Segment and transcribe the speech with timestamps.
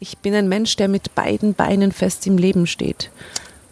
[0.00, 3.10] Ich bin ein Mensch, der mit beiden Beinen fest im Leben steht.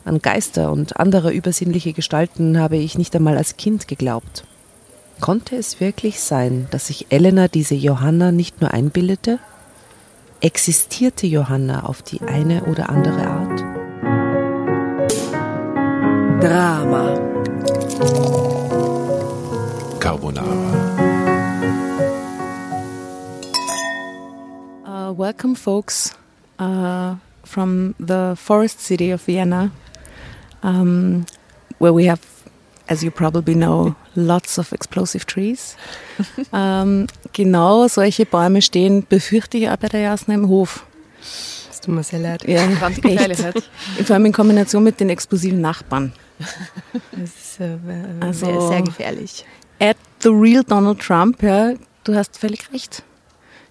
[0.05, 4.45] An Geister und andere übersinnliche Gestalten habe ich nicht einmal als Kind geglaubt.
[5.21, 9.39] Konnte es wirklich sein, dass sich Elena diese Johanna nicht nur einbildete?
[10.41, 13.61] Existierte Johanna auf die eine oder andere Art?
[16.43, 17.21] Drama.
[20.01, 20.76] Carbonara.
[25.07, 26.15] Uh, welcome, folks,
[26.59, 27.15] uh,
[27.45, 29.71] from the forest city of Vienna,
[30.65, 31.27] um,
[31.79, 32.21] where we have,
[32.89, 35.77] as you probably know, lots of explosive trees.
[36.53, 40.85] um, genau solche Bäume stehen, befürchte ich, auch bei der Jasna im Hof.
[41.71, 42.43] Es tut mir sehr leid.
[42.49, 43.39] Ja, Ganz gefährlich.
[43.45, 43.71] echt.
[44.07, 46.13] Vor allem in Kombination mit den explosiven Nachbarn.
[47.13, 47.77] Das ist äh,
[48.19, 49.45] Also- sehr, sehr gefährlich.
[49.79, 53.05] At the real Donald Trump, ja, du hast völlig recht.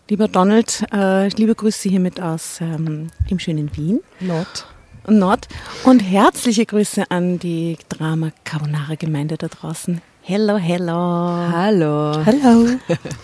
[0.08, 4.02] Lieber Donald, äh, liebe Grüße hiermit aus ähm, dem schönen Wien.
[4.20, 4.68] Not.
[5.08, 5.48] Nord.
[5.84, 10.02] Und herzliche Grüße an die Drama Carbonara Gemeinde da draußen.
[10.22, 10.94] Hello, hello.
[10.94, 12.24] Hallo.
[12.24, 12.78] Hallo.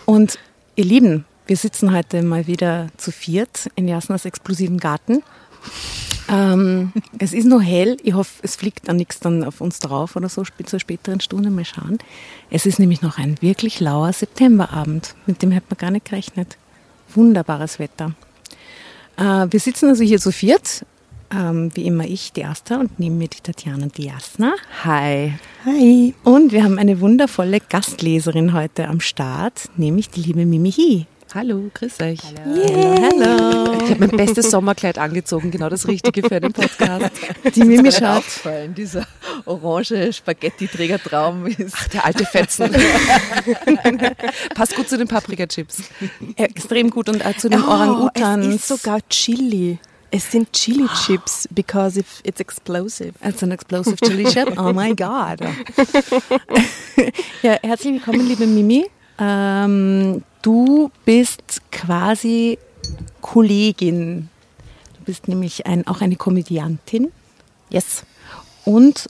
[0.08, 0.40] Und
[0.76, 5.22] ihr Lieben, wir sitzen heute mal wieder zu viert in Jasnas explosiven Garten.
[6.30, 7.98] Ähm, es ist noch hell.
[8.02, 11.52] Ich hoffe, es fliegt dann nichts dann auf uns drauf oder so zur späteren Stunde.
[11.52, 12.00] Mal schauen.
[12.50, 15.14] Es ist nämlich noch ein wirklich lauer Septemberabend.
[15.28, 16.58] Mit dem hätte man gar nicht gerechnet.
[17.16, 18.14] Wunderbares Wetter.
[19.18, 20.86] Äh, wir sitzen also hier zu viert.
[21.34, 24.54] Ähm, wie immer ich, die Asta, und neben mir die Tatjana und die Jasna.
[24.84, 25.34] Hi.
[25.64, 26.14] Hi.
[26.24, 31.08] Und wir haben eine wundervolle Gastleserin heute am Start, nämlich die liebe Mimi Hi.
[31.34, 32.20] Hallo, grüß euch.
[32.44, 32.62] Hallo.
[33.02, 33.74] Hallo.
[33.86, 37.10] Ich habe mein bestes Sommerkleid angezogen, genau das Richtige für den Podcast.
[37.56, 38.18] Die Mimi Mir schaut.
[38.18, 39.08] aufgefallen, dieser
[39.46, 41.94] orange Spaghetti-Trägertraum ist.
[41.94, 42.70] Der alte Fetzen.
[44.56, 45.84] Passt gut zu den Paprika-Chips.
[46.36, 48.48] Extrem gut und auch zu den Oh, Orang-Utans.
[48.48, 49.80] es ist sogar Chili.
[50.14, 53.14] Es sind Chili Chips, because if it's explosive.
[53.22, 54.60] Als ein Explosive Chili Chip.
[54.60, 55.40] Oh my God.
[57.42, 58.88] ja, herzlich willkommen, liebe Mimi.
[59.20, 62.58] Ähm, du bist quasi
[63.22, 64.30] Kollegin.
[64.98, 67.12] Du bist nämlich ein, auch eine Komödiantin.
[67.70, 68.04] Yes.
[68.66, 69.10] Und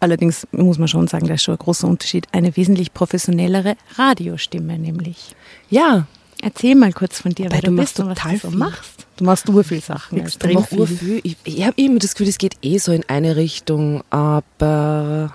[0.00, 4.78] allerdings muss man schon sagen, da ist schon ein großer Unterschied, eine wesentlich professionellere Radiostimme
[4.78, 5.34] nämlich.
[5.70, 6.06] Ja,
[6.44, 8.50] Erzähl mal kurz von dir, wer du du machst bist und was total du so
[8.50, 8.58] viel.
[8.58, 9.06] machst.
[9.16, 10.18] Du machst ur viel Sachen.
[10.18, 11.20] extrem viel.
[11.22, 15.34] Ich, ich habe immer das Gefühl, es geht eh so in eine Richtung, aber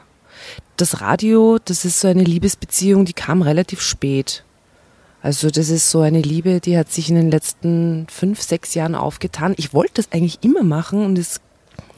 [0.81, 4.43] das Radio, das ist so eine Liebesbeziehung, die kam relativ spät.
[5.21, 8.95] Also das ist so eine Liebe, die hat sich in den letzten fünf, sechs Jahren
[8.95, 9.53] aufgetan.
[9.57, 11.41] Ich wollte das eigentlich immer machen und es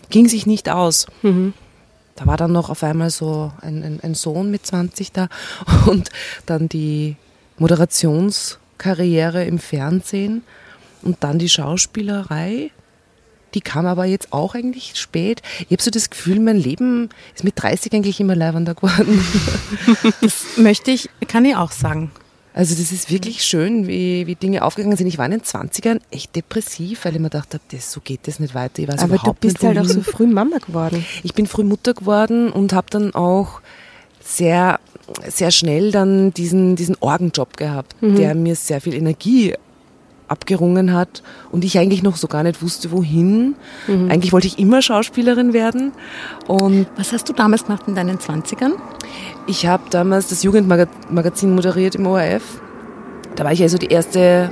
[0.10, 1.06] ging sich nicht aus.
[2.16, 5.30] Da war dann noch auf einmal so ein, ein, ein Sohn mit 20 da
[5.86, 6.10] und
[6.46, 7.16] dann die
[7.58, 10.44] Moderationskarriere im Fernsehen
[11.04, 12.72] und dann die Schauspielerei.
[13.54, 15.42] Die kam aber jetzt auch eigentlich spät.
[15.60, 19.24] Ich habe so das Gefühl, mein Leben ist mit 30 eigentlich immer leibender geworden.
[20.22, 22.12] Das möchte ich, kann ich auch sagen.
[22.54, 25.08] Also das ist wirklich schön, wie, wie Dinge aufgegangen sind.
[25.08, 28.28] Ich war in den 20ern echt depressiv, weil ich mir gedacht habe, das, so geht
[28.28, 28.82] das nicht weiter.
[28.82, 31.06] Ich weiß Aber du bist nicht, halt auch so früh Mama geworden.
[31.24, 33.62] Ich bin früh Mutter geworden und habe dann auch
[34.22, 34.80] sehr,
[35.28, 39.56] sehr schnell dann diesen, diesen Orgenjob gehabt, der mir sehr viel Energie
[40.32, 41.22] abgerungen hat
[41.52, 43.56] und ich eigentlich noch so gar nicht wusste, wohin.
[44.10, 45.92] Eigentlich wollte ich immer Schauspielerin werden
[46.48, 48.72] und Was hast du damals gemacht in deinen 20ern?
[49.48, 52.62] ich habe damals das Jugendmagazin moderiert im ORF.
[53.36, 54.52] Da war ich also die erste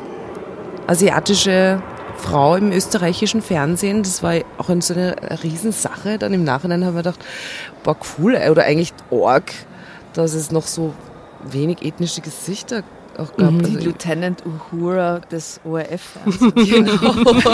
[0.88, 1.82] asiatische
[2.18, 4.04] Frau im österreichischen Fernsehen.
[4.04, 6.18] Das war auch so eine Riesensache.
[6.18, 7.20] Dann im Nachhinein haben wir gedacht,
[7.84, 9.54] boah, cool, oder eigentlich Org,
[10.14, 10.94] dass es noch so
[11.44, 12.84] wenig ethnische Gesichter
[13.20, 13.58] auch gab.
[13.60, 16.18] Die Also, Lieutenant Uhura des ORF.
[16.56, 17.14] genau.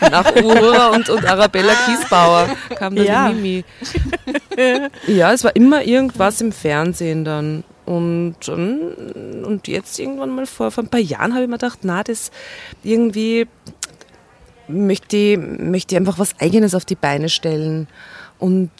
[0.10, 3.28] Nach Uhura und, und Arabella Kiesbauer kam dann Ja.
[3.28, 3.64] die Mimi.
[5.06, 7.64] ja, es war immer irgendwas im Fernsehen dann.
[7.86, 12.02] Und, und jetzt irgendwann mal vor, vor ein paar Jahren habe ich mir gedacht, na,
[12.02, 12.30] das
[12.82, 13.46] irgendwie
[14.68, 17.86] möchte ich, möchte ich einfach was Eigenes auf die Beine stellen.
[18.38, 18.70] Und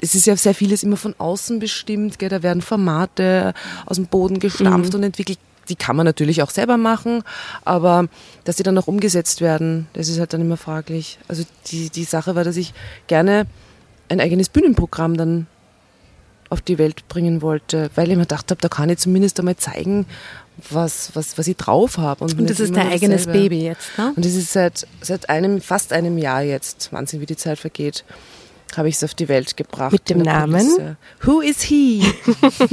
[0.00, 2.28] es ist ja sehr vieles immer von außen bestimmt, gell?
[2.28, 3.54] da werden Formate
[3.86, 5.38] aus dem Boden gestampft und entwickelt.
[5.68, 7.22] Die kann man natürlich auch selber machen,
[7.64, 8.08] aber
[8.44, 11.18] dass die dann auch umgesetzt werden, das ist halt dann immer fraglich.
[11.28, 12.74] Also die, die Sache war, dass ich
[13.06, 13.46] gerne
[14.08, 15.46] ein eigenes Bühnenprogramm dann
[16.50, 19.56] auf die Welt bringen wollte, weil ich mir gedacht habe, da kann ich zumindest einmal
[19.56, 20.06] zeigen,
[20.70, 22.24] was, was, was ich drauf habe.
[22.24, 24.12] Und das ist dein eigenes Baby jetzt, ne?
[24.14, 28.04] Und das ist seit, seit einem, fast einem Jahr jetzt, Wahnsinn, wie die Zeit vergeht,
[28.78, 29.92] habe ich es auf die Welt gebracht.
[29.92, 30.60] Mit dem Namen?
[30.60, 30.96] Kulisse.
[31.22, 32.02] Who is he?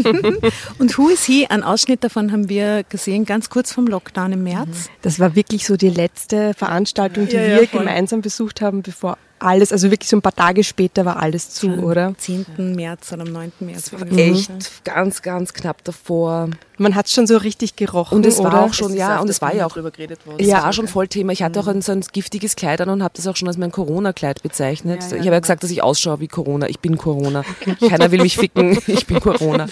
[0.80, 1.48] Und Who is He?
[1.48, 4.90] Ein Ausschnitt davon haben wir gesehen, ganz kurz vom Lockdown im März.
[5.02, 7.80] Das war wirklich so die letzte Veranstaltung, die Ja, ja, wir voll.
[7.80, 11.70] gemeinsam besucht haben, bevor alles, also wirklich so ein paar Tage später war alles zu,
[11.84, 12.08] oder?
[12.08, 12.46] Am 10.
[12.76, 13.52] März oder am 9.
[13.62, 13.92] März.
[13.94, 16.50] War echt ganz, ganz knapp davor.
[16.78, 18.62] Man hat schon so richtig gerochen, Und es war oder?
[18.64, 20.38] auch schon, ja, und es war ja auch drüber geredet worden.
[20.40, 20.64] Es Ja.
[20.64, 21.32] war schon voll Thema.
[21.32, 23.58] Ich hatte auch ein, so ein giftiges Kleid an und habe das auch schon als
[23.58, 25.04] mein Corona-Kleid bezeichnet.
[25.04, 26.68] Ja, ja, ich habe ja gesagt, dass ich ausschaue wie Corona.
[26.70, 27.44] Ich bin Corona.
[27.88, 28.78] Keiner will mich ficken.
[28.88, 29.68] Ich bin Corona.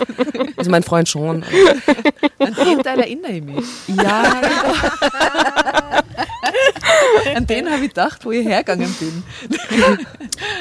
[0.56, 1.44] Also mein Freund schon.
[2.40, 3.66] An den Teil erinnere ich mich.
[3.88, 4.24] Ja,
[7.36, 9.24] An den habe ich gedacht, wo ich hergegangen bin.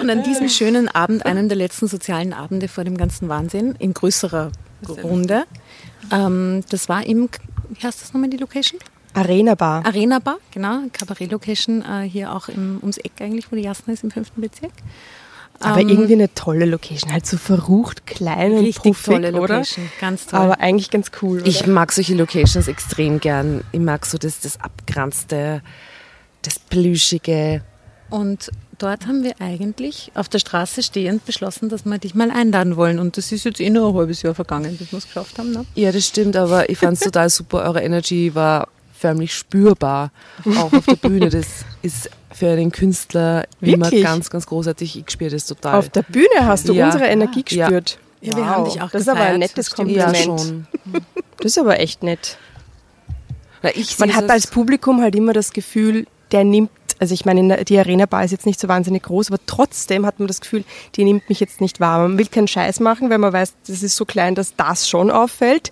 [0.00, 3.94] Und an diesem schönen Abend, einem der letzten sozialen Abende vor dem ganzen Wahnsinn, in
[3.94, 4.50] größerer
[5.02, 5.44] Runde,
[6.12, 7.28] ähm, das war im,
[7.68, 8.80] wie heißt das nochmal die Location?
[9.14, 9.84] Arena Bar.
[9.84, 14.04] Arena Bar, genau, Kabarett-Location, äh, hier auch im, ums Eck eigentlich, wo die Jasna ist,
[14.04, 14.72] im fünften Bezirk.
[15.60, 19.56] Aber Ähm, irgendwie eine tolle Location, halt so verrucht, klein und Richtig puffig, tolle oder?
[19.56, 20.38] Location, ganz toll.
[20.38, 21.48] Aber eigentlich ganz cool, oder?
[21.48, 23.64] ich mag solche Locations extrem gern.
[23.72, 25.62] Ich mag so das, das Abgeranzte,
[26.42, 27.62] das Plüschige.
[28.10, 32.76] Und dort haben wir eigentlich auf der Straße stehend beschlossen, dass wir dich mal einladen
[32.76, 32.98] wollen.
[32.98, 35.52] Und das ist jetzt eh nur ein halbes Jahr vergangen, bis wir es geschafft haben.
[35.52, 35.64] Ne?
[35.74, 37.62] Ja, das stimmt, aber ich fand es total super.
[37.64, 40.10] Eure Energy war förmlich spürbar,
[40.56, 41.28] auch auf der Bühne.
[41.30, 41.46] Das
[41.82, 44.02] ist für einen Künstler immer Wirklich?
[44.04, 44.98] ganz, ganz großartig.
[44.98, 45.74] Ich spüre das total.
[45.76, 46.86] Auf der Bühne hast du Ja.
[46.86, 47.66] unsere Energie Ja.
[47.66, 47.98] gespürt.
[48.20, 49.90] Ja, wir haben dich auch Das ist aber ein gefeiert, nettes stimmt.
[49.92, 50.40] ja, Kompliment.
[50.40, 50.66] schon.
[51.36, 52.36] Das ist aber echt nett.
[53.62, 57.64] Na, ich Man hat als Publikum halt immer das Gefühl, der nimmt, also ich meine,
[57.64, 60.64] die Arena Bar ist jetzt nicht so wahnsinnig groß, aber trotzdem hat man das Gefühl,
[60.96, 62.00] die nimmt mich jetzt nicht wahr.
[62.00, 65.10] Man will keinen Scheiß machen, weil man weiß, das ist so klein, dass das schon
[65.10, 65.70] auffällt.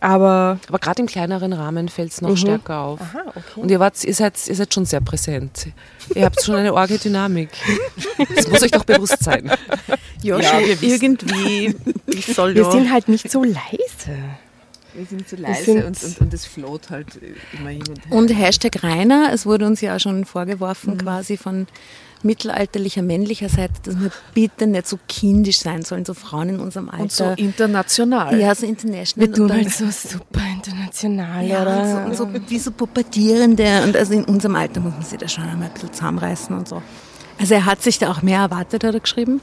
[0.00, 2.36] Aber aber gerade im kleineren Rahmen fällt es noch Mhm.
[2.36, 3.00] stärker auf.
[3.00, 3.40] Aha, okay.
[3.60, 5.68] Und ihr, wart, ihr, seid, ihr seid schon sehr präsent.
[6.16, 7.50] Ihr habt schon eine orge Dynamik.
[8.34, 9.52] Das muss euch doch bewusst sein.
[10.22, 11.76] Ja, Ja, irgendwie.
[12.06, 12.70] Ich soll wir ja.
[12.72, 14.18] sind halt nicht so leise.
[14.94, 17.06] Wir sind zu leise sind- und, und, und es float halt
[17.52, 18.12] immer hin und her.
[18.16, 21.66] Und Hashtag Rainer, es wurde uns ja auch schon vorgeworfen, quasi von
[22.22, 26.88] mittelalterlicher männlicher Seite, dass wir bitte nicht so kindisch sein sollen, so Frauen in unserem
[26.88, 27.02] Alter.
[27.02, 28.38] Und so international.
[28.38, 29.28] ja, so international.
[29.28, 32.06] Wir tun halt so super international, ja, oder?
[32.06, 33.82] und so, und so wie so Pubertierende.
[33.84, 36.68] Und also in unserem Alter muss man sich da schon einmal ein bisschen zusammenreißen und
[36.68, 36.82] so.
[37.38, 39.40] Also er hat sich da auch mehr erwartet, hat er geschrieben.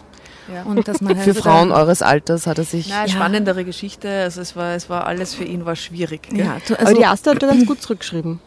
[0.53, 0.63] Ja.
[0.63, 2.89] Und dass man halt Für so Frauen eures Alters hat er sich.
[2.89, 3.13] Nein, Ja.
[3.15, 4.09] spannendere Geschichte.
[4.09, 6.23] Also es war, es war alles für ihn war schwierig.
[6.29, 6.39] gell?
[6.39, 8.39] ja, du- aber also, die Asta hat da ganz gut zurückgeschrieben.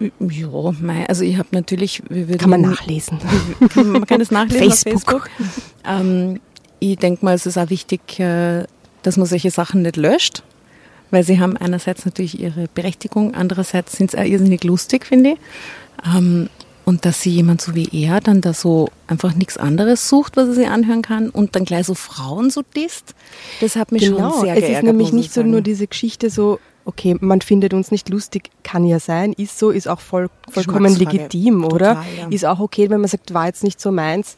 [0.00, 0.48] ja,
[0.80, 3.18] mei, also ich habe natürlich, wir würden Kann man nachlesen.
[3.74, 5.14] man kann das nachlesen Facebook.
[5.14, 5.30] auf Facebook.
[5.86, 6.40] Ähm,
[6.80, 8.64] ich denke mal, es ist auch wichtig, äh,
[9.02, 10.42] dass man solche Sachen nicht löscht,
[11.12, 15.38] weil sie haben einerseits natürlich ihre Berechtigung, andererseits sind sie auch irrsinnig lustig, finde ich.
[16.16, 16.48] Ähm,
[16.84, 20.48] und dass sie jemand so wie er dann da so einfach nichts anderes sucht, was
[20.48, 23.14] er sich anhören kann und dann gleich so Frauen so disst,
[23.60, 24.70] das hat mich schon sehr Genau, es geärgert.
[24.70, 28.84] ist nämlich nicht so nur diese Geschichte so, okay, man findet uns nicht lustig, kann
[28.84, 31.94] ja sein, ist so, ist auch voll, vollkommen legitim, oder?
[31.94, 32.28] Total, ja.
[32.30, 34.36] Ist auch okay, wenn man sagt, war jetzt nicht so meins.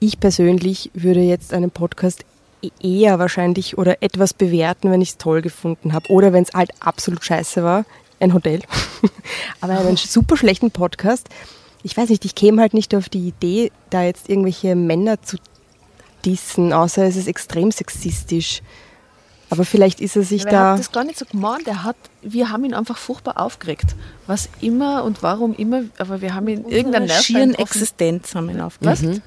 [0.00, 2.24] Ich persönlich würde jetzt einen Podcast
[2.62, 6.54] e- eher wahrscheinlich oder etwas bewerten, wenn ich es toll gefunden habe oder wenn es
[6.54, 7.84] halt absolut scheiße war,
[8.18, 8.60] ein Hotel.
[9.60, 11.28] Aber einen super schlechten Podcast,
[11.82, 15.36] ich weiß nicht, ich käme halt nicht auf die Idee, da jetzt irgendwelche Männer zu
[16.24, 18.62] dissen, außer es ist extrem sexistisch.
[19.50, 20.72] Aber vielleicht ist er sich Aber er da.
[20.72, 21.66] hat das gar nicht so gemeint.
[21.68, 23.94] Er hat, wir haben ihn einfach furchtbar aufgeregt.
[24.26, 28.56] Was immer und warum immer, aber wir haben ihn irgendein Unsere schieren Existenz haben wir
[28.56, 28.64] Was?
[29.00, 29.22] aufgegeben.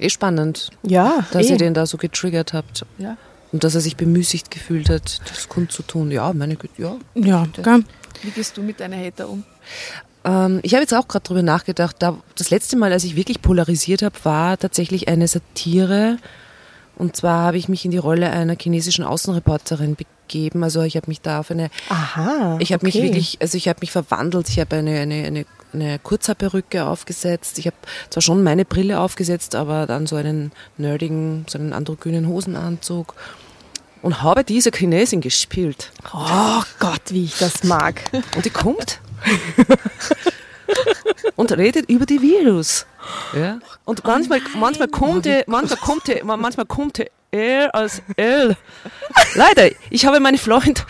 [0.00, 1.50] Eh spannend, Ja, dass eh.
[1.52, 2.84] ihr den da so getriggert habt.
[2.98, 3.16] Ja.
[3.52, 6.10] Und dass er sich bemüßigt gefühlt hat, das kundzutun.
[6.10, 6.96] Ja, meine Güte, ja.
[7.14, 7.84] Ja, gell?
[8.22, 9.44] Wie gehst du mit deinen Hater um?
[10.24, 11.96] Ähm, ich habe jetzt auch gerade drüber nachgedacht.
[11.98, 16.18] Da, das letzte Mal, als ich wirklich polarisiert habe, war tatsächlich eine Satire.
[16.96, 20.62] Und zwar habe ich mich in die Rolle einer chinesischen Außenreporterin begeben.
[20.62, 22.56] Also ich habe mich da auf eine Aha.
[22.60, 23.04] Ich habe mich okay.
[23.04, 24.48] wirklich, also ich habe mich verwandelt.
[24.48, 27.58] Ich habe eine, eine, eine, eine Kurzhaarperücke aufgesetzt.
[27.58, 27.76] Ich habe
[28.10, 33.14] zwar schon meine Brille aufgesetzt, aber dann so einen nerdigen, so einen androgynen Hosenanzug
[34.04, 35.90] und habe diese Chinesin gespielt.
[36.12, 38.02] Oh Gott, wie ich das mag.
[38.36, 39.00] Und die kommt
[41.36, 42.86] und redet über die Virus.
[43.34, 43.58] Ja?
[43.84, 48.56] Und manchmal, manchmal kommt er, manchmal kommt er, manchmal kommt er als L.
[49.34, 50.84] Leider, ich habe meinen Freund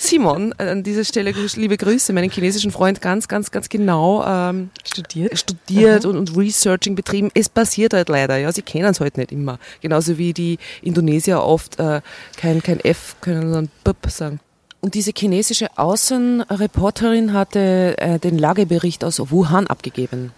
[0.00, 5.36] Simon an dieser Stelle liebe Grüße, meinen chinesischen Freund ganz, ganz, ganz genau ähm, Studiert?
[5.36, 7.30] studiert und, und Researching betrieben.
[7.34, 9.58] Es passiert halt leider, ja, sie kennen es halt nicht immer.
[9.80, 12.00] Genauso wie die Indonesier oft äh,
[12.36, 14.38] kein, kein F können, sondern Bip sagen.
[14.80, 20.32] Und diese chinesische Außenreporterin hatte äh, den Lagebericht aus Wuhan abgegeben.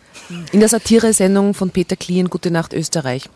[0.53, 3.29] in der Satire-Sendung von Peter Klien, Gute Nacht Österreich.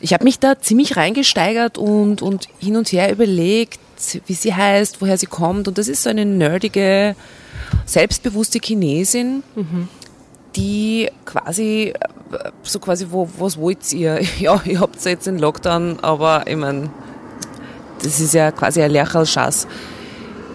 [0.00, 3.80] Ich habe mich da ziemlich reingesteigert und, und hin und her überlegt,
[4.26, 5.66] wie sie heißt, woher sie kommt.
[5.66, 7.16] Und das ist so eine nerdige,
[7.86, 9.42] selbstbewusste Chinesin,
[10.54, 11.92] die quasi,
[12.30, 14.20] äh, so quasi, wo, was wollt ihr?
[14.38, 16.90] Ja, ihr habt jetzt den Lockdown, aber ich meine,
[18.02, 19.66] das ist ja quasi ein Lerchalschass.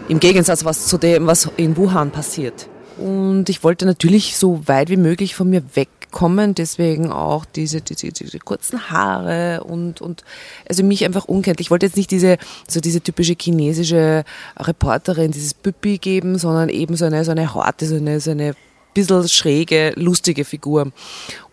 [0.08, 2.68] Im Gegensatz was zu dem, was in Wuhan passiert.
[2.98, 8.12] Und ich wollte natürlich so weit wie möglich von mir wegkommen, deswegen auch diese, diese,
[8.12, 10.24] diese kurzen Haare und, und
[10.70, 11.68] also mich einfach unkenntlich.
[11.68, 14.24] Ich wollte jetzt nicht diese, so diese typische chinesische
[14.58, 18.54] Reporterin, dieses Püppi geben, sondern eben so eine, so eine Horte, so eine, so eine
[18.94, 20.92] bisschen schräge, lustige Figur.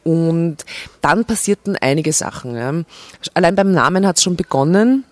[0.04, 0.59] Und
[1.00, 2.57] dann passierten einige Sachen.
[2.57, 2.75] Ja.
[3.35, 5.04] Allein beim Namen hat es schon begonnen.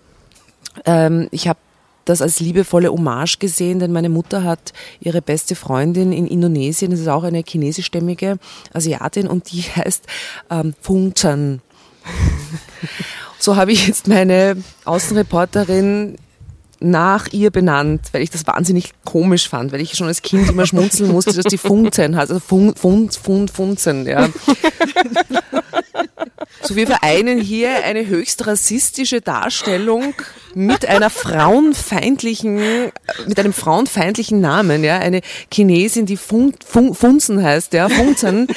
[0.85, 1.59] Ähm, ich habe
[2.05, 7.01] das als liebevolle Hommage gesehen, denn meine Mutter hat ihre beste Freundin in Indonesien, das
[7.01, 8.39] ist auch eine chinesischstämmige
[8.73, 10.05] Asiatin und die heißt
[10.49, 11.61] ähm, Fung Chen.
[13.39, 16.17] So habe ich jetzt meine Außenreporterin
[16.79, 20.65] nach ihr benannt, weil ich das wahnsinnig komisch fand, weil ich schon als Kind immer
[20.65, 24.29] schmunzeln musste, dass die Funzen hat, also Fun, Fun, Fun, Funzen, ja.
[26.61, 30.13] So wir vereinen hier eine höchst rassistische Darstellung
[30.57, 32.91] mit einer frauenfeindlichen,
[33.27, 35.21] mit einem frauenfeindlichen Namen, ja, eine
[35.53, 38.47] Chinesin, die Fun, Fun, Funzen heißt, ja, Funzen.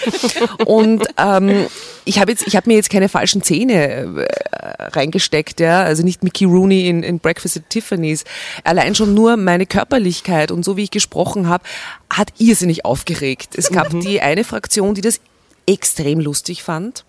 [0.65, 1.67] Und ähm,
[2.07, 6.25] ich habe jetzt, ich habe mir jetzt keine falschen Zähne äh, reingesteckt, ja, also nicht
[6.25, 8.25] Mickey Rooney in, in Breakfast at Tiffany's.
[8.65, 11.65] Allein schon nur meine Körperlichkeit und so wie ich gesprochen habe,
[12.09, 13.51] hat irrsinnig aufgeregt.
[13.57, 15.21] Es gab die eine Fraktion, die das
[15.67, 17.05] extrem lustig fand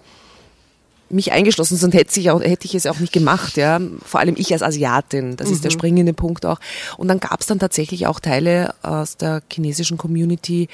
[1.11, 3.79] mich eingeschlossen, sonst hätte ich, auch, hätte ich es auch nicht gemacht, ja.
[4.05, 6.59] Vor allem ich als Asiatin, das ist der springende Punkt auch.
[6.97, 10.67] Und dann gab es dann tatsächlich auch Teile aus der chinesischen Community,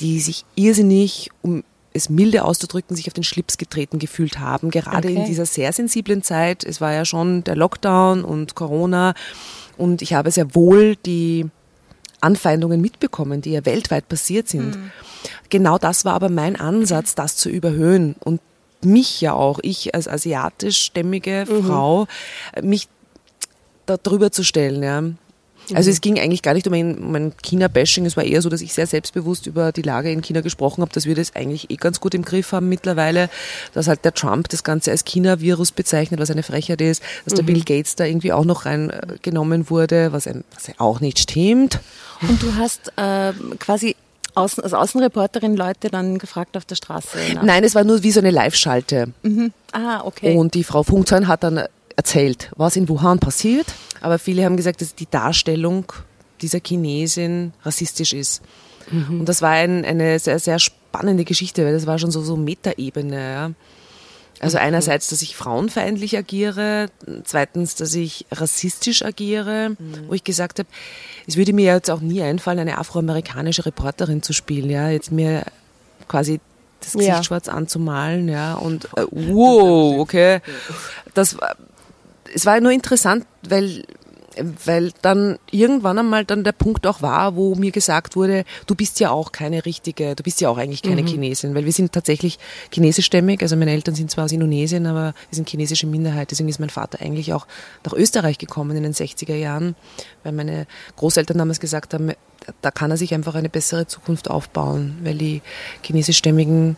[0.00, 5.08] die sich irrsinnig, um es milde auszudrücken, sich auf den Schlips getreten gefühlt haben, gerade
[5.08, 5.26] in Okay.
[5.26, 6.62] dieser sehr sensiblen Zeit.
[6.62, 9.14] Es war ja schon der Lockdown und Corona
[9.76, 11.46] und ich habe sehr wohl die
[12.20, 14.78] Anfeindungen mitbekommen, die ja weltweit passiert sind.
[15.48, 18.40] Genau das war aber mein Ansatz, das zu überhöhen und
[18.82, 22.06] mich ja auch, ich als asiatischstämmige Frau,
[22.62, 22.88] mich
[23.86, 24.82] da drüber zu stellen.
[24.82, 25.02] Ja.
[25.74, 28.48] Also es ging eigentlich gar nicht um ein, um ein China-Bashing, es war eher so,
[28.48, 31.70] dass ich sehr selbstbewusst über die Lage in China gesprochen habe, dass wir das eigentlich
[31.70, 33.30] eh ganz gut im Griff haben mittlerweile,
[33.72, 37.42] dass halt der Trump das Ganze als China-Virus bezeichnet, was eine Frechheit ist, dass der
[37.42, 41.78] Bill Gates da irgendwie auch noch reingenommen wurde, was, ein, was ja auch nicht stimmt.
[42.22, 43.96] Und du hast ähm, quasi
[44.34, 47.18] Außen, als Außenreporterin Leute dann gefragt auf der Straße.
[47.34, 49.12] nach- Nein, es war nur wie so eine Live-Schalte.
[49.72, 50.36] Ah, okay.
[50.36, 51.60] Und die Frau Funkzahn hat dann
[51.96, 53.66] erzählt, was in Wuhan passiert.
[54.00, 55.92] Aber viele haben gesagt, dass die Darstellung
[56.40, 58.42] dieser Chinesin rassistisch ist.
[58.90, 62.36] Und das war ein, eine sehr, sehr spannende Geschichte, weil das war schon so, so
[62.36, 63.16] Metaebene.
[63.32, 63.50] Ja.
[64.40, 66.88] Also einerseits, dass ich frauenfeindlich agiere,
[67.24, 69.76] zweitens, dass ich rassistisch agiere,
[70.08, 70.68] wo ich gesagt habe,
[71.26, 75.44] es würde mir jetzt auch nie einfallen, eine afroamerikanische Reporterin zu spielen, ja, jetzt mir
[76.08, 76.40] quasi
[76.80, 77.22] das Gesicht Ja.
[77.22, 80.40] schwarz anzumalen, ja, und äh, wow, okay.
[81.12, 81.56] Das war,
[82.34, 83.84] es war nur interessant, weil
[84.64, 89.00] weil dann irgendwann einmal dann der Punkt auch war, wo mir gesagt wurde, du bist
[89.00, 92.38] ja auch keine richtige, du bist ja auch eigentlich keine Chinesin, weil wir sind tatsächlich
[92.72, 96.60] chinesischstämmig, also meine Eltern sind zwar aus Indonesien, aber wir sind chinesische Minderheit, deswegen ist
[96.60, 97.46] mein Vater eigentlich auch
[97.84, 99.74] nach Österreich gekommen in den 60er Jahren,
[100.22, 102.12] weil meine Großeltern damals gesagt haben,
[102.62, 105.42] da kann er sich einfach eine bessere Zukunft aufbauen, weil die
[105.82, 106.76] chinesischstämmigen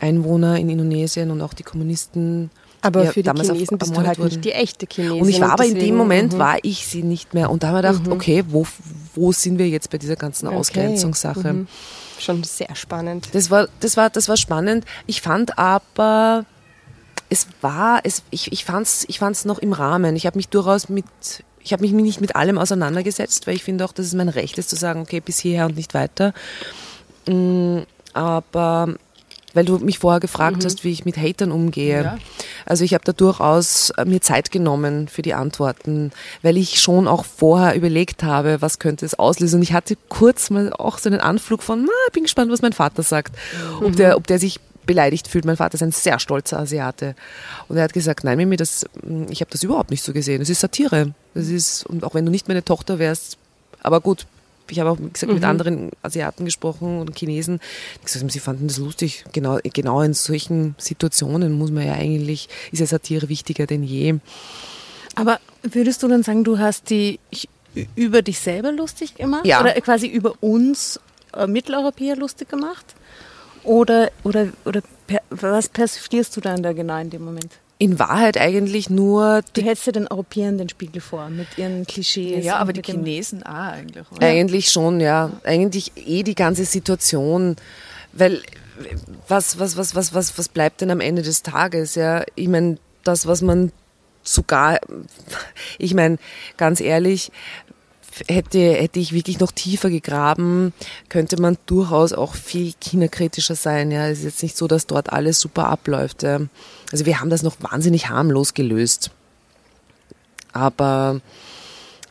[0.00, 4.06] Einwohner in Indonesien und auch die Kommunisten Aber ja, für die damals Chinesen bist du
[4.06, 4.28] halt wurden.
[4.28, 5.22] nicht die echte Chinesin.
[5.22, 6.38] Und ich war aber in dem Moment, mhm.
[6.38, 7.50] war ich sie nicht mehr.
[7.50, 8.66] Und da haben wir gedacht, okay, wo,
[9.14, 10.56] wo sind wir jetzt bei dieser ganzen Okay.
[10.56, 11.52] Ausgrenzungssache?
[11.52, 11.68] Mhm.
[12.18, 13.28] Schon sehr spannend.
[13.32, 14.84] Das war, das war, das war spannend.
[15.06, 16.44] Ich fand aber,
[17.28, 20.16] es war, es, ich, ich fand's, ich fand's noch im Rahmen.
[20.16, 21.04] Ich habe mich durchaus mit,
[21.60, 24.58] ich habe mich nicht mit allem auseinandergesetzt, weil ich finde auch, dass es mein Recht
[24.58, 26.32] ist zu sagen, okay, bis hierher und nicht weiter.
[27.26, 27.80] Mm,
[28.14, 28.94] Aber
[29.54, 32.02] weil du mich vorher gefragt hast, wie ich mit Hatern umgehe.
[32.02, 32.18] Ja.
[32.66, 36.12] Also ich habe da durchaus äh, mir Zeit genommen für die Antworten,
[36.42, 39.56] weil ich schon auch vorher überlegt habe, was könnte es auslösen.
[39.56, 42.72] Und ich hatte kurz mal auch so einen Anflug von, na, bin gespannt, was mein
[42.72, 43.36] Vater sagt.
[43.82, 45.44] Ob, der, ob der sich beleidigt fühlt.
[45.44, 47.14] Mein Vater ist ein sehr stolzer Asiate.
[47.68, 50.40] Und er hat gesagt, nein, Mimi, das, mm, ich habe das überhaupt nicht so gesehen.
[50.40, 51.14] Das ist Satire.
[51.34, 53.38] Das ist, und auch wenn du nicht meine Tochter wärst,
[53.80, 54.26] aber gut,
[54.70, 57.60] ich habe auch gesagt, mit anderen Asiaten gesprochen und Chinesen,
[58.00, 59.24] die gesagt haben, sie fanden das lustig.
[59.32, 64.16] Genau, genau in solchen Situationen muss man ja eigentlich, ist ja Satire wichtiger denn je.
[65.14, 67.18] Aber würdest du dann sagen, du hast die
[67.94, 69.46] über dich selber lustig gemacht?
[69.46, 69.60] Ja.
[69.60, 71.00] Oder quasi über uns
[71.34, 72.94] äh, Mitteleuropäer lustig gemacht?
[73.64, 77.52] Oder, oder, oder per, was persiflierst du dann da genau in dem Moment?
[77.80, 82.44] In Wahrheit eigentlich nur Du hältst dir den Europäern den Spiegel vor mit ihren Klischees.
[82.44, 84.04] Ja, aber die Chinesen auch eigentlich.
[84.10, 84.26] Oder?
[84.26, 85.30] Eigentlich schon, ja.
[85.44, 87.54] Eigentlich eh die ganze Situation,
[88.12, 88.42] weil
[89.28, 91.94] was, was, was, was, was, was bleibt denn am Ende des Tages?
[91.94, 93.72] Ja, ich meine, das, was man
[94.22, 94.78] sogar,
[95.78, 96.18] ich meine,
[96.56, 97.30] ganz ehrlich,
[98.26, 100.72] hätte, hätte ich wirklich noch tiefer gegraben,
[101.08, 103.90] könnte man durchaus auch viel kinderkritischer sein.
[103.90, 106.22] Ja, es ist jetzt nicht so, dass dort alles super abläuft.
[106.22, 106.40] Ja.
[106.92, 109.10] Also wir haben das noch wahnsinnig harmlos gelöst.
[110.52, 111.20] Aber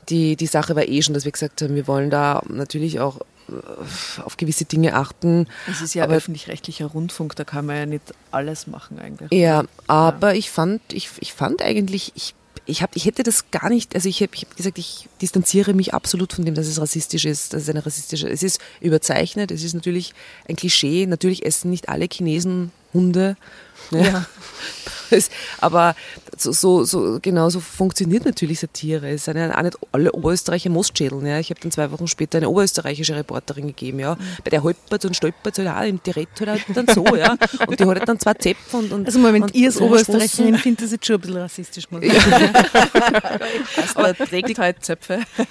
[0.10, 3.20] die, die Sache war eh schon, dass wir gesagt haben, wir wollen da natürlich auch
[3.50, 5.48] äh, auf gewisse Dinge achten.
[5.70, 9.32] Es ist ja öffentlich-rechtlicher Rundfunk, da kann man ja nicht alles machen eigentlich.
[9.32, 12.36] Ja, aber ich fand, ich, ich fand eigentlich, ich,
[12.68, 15.94] ich, hab, ich hätte das gar nicht, also ich habe hab gesagt, ich distanziere mich
[15.94, 19.64] absolut von dem, dass es rassistisch ist, dass es eine rassistische, es ist überzeichnet, es
[19.64, 20.14] ist natürlich
[20.48, 23.38] ein Klischee, natürlich essen nicht alle Chinesen Hunde.
[23.92, 24.26] Ja.
[25.10, 25.30] Es-
[25.62, 25.96] Aber
[26.38, 29.10] so, so, so genau so funktioniert natürlich Satire.
[29.10, 31.26] Es sind ja auch nicht alle Oberösterreicher Mostschädeln.
[31.26, 31.40] Ja.
[31.40, 34.00] Ich habe dann zwei Wochen später eine oberösterreichische Reporterin gegeben.
[34.00, 34.18] Ja.
[34.44, 37.16] Bei der holpert und stolpert halt auch, und die redet halt auch dann so.
[37.16, 37.38] Ja.
[37.66, 40.58] Und die hat halt dann zwei Zäpfe und, und Also Moment, und ihr als Oberösterreicherin
[40.58, 41.90] findet das jetzt schon ein bisschen rassistisch.
[41.90, 42.50] Muss ich sagen.
[43.96, 45.20] Aber trägt halt Zöpfe.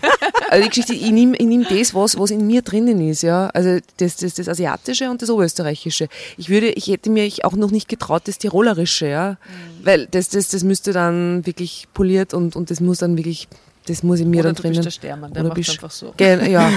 [0.49, 3.49] Also die Geschichte, ich nehme ich nehm das, was, was in mir drinnen ist, ja.
[3.49, 6.07] Also das, das, das Asiatische und das Oberösterreichische.
[6.37, 9.37] Ich würde, ich hätte mir auch noch nicht getraut, das Tirolerische, ja.
[9.83, 13.49] Weil das, das, das müsste dann wirklich poliert und, und das muss dann wirklich,
[13.87, 14.75] das muss in mir Oder dann drinnen.
[14.75, 16.13] bist der Stermann, der Oder macht bist- einfach so.
[16.17, 16.69] Gen- ja.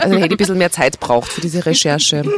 [0.00, 2.22] Also hätte ich ein bisschen mehr Zeit braucht für diese Recherche.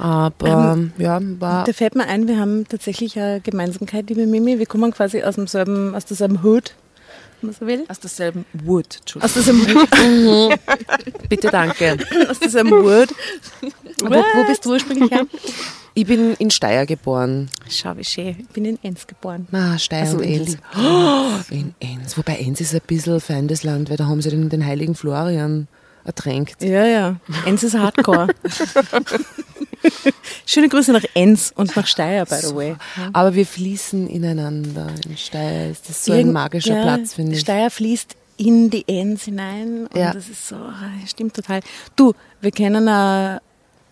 [0.00, 4.58] Aber ja, war Da fällt mir ein, wir haben tatsächlich eine Gemeinsamkeit, liebe Mimi.
[4.58, 6.83] Wir kommen quasi aus demselben, aus derselben Hood, wenn
[7.44, 7.84] man so will.
[7.88, 9.22] Aus derselben Wood, Entschuldigung.
[9.24, 10.58] Aus derselben,
[11.28, 11.96] bitte danke.
[12.28, 13.10] aus derselben Wood.
[14.02, 15.26] wo, wo bist du ursprünglich her?
[15.96, 17.48] Ich bin in Steyr geboren.
[17.68, 18.36] Schau, wie schön.
[18.40, 19.46] Ich bin in Enns geboren.
[19.52, 20.56] Ah, Steyr Also und in Enns.
[20.76, 22.18] Oh, in Enns.
[22.18, 25.68] Wobei Enns ist ein bisschen feindes Land, weil da haben sie den, den heiligen Florian
[26.04, 26.62] ertränkt.
[26.62, 27.16] Ja, ja.
[27.46, 28.26] Enns ist Hardcore.
[30.46, 32.76] Schöne Grüße nach Enns und nach Steyr, by the way.
[33.12, 34.88] Aber wir fließen ineinander.
[35.08, 37.40] In Steyr ist das so ein Irgend- magischer ja, Platz, finde ich.
[37.40, 40.12] Steyr fließt in die Enns hinein und Ja.
[40.12, 41.60] das ist so, ah, stimmt total.
[41.94, 43.38] Du, wir können äh,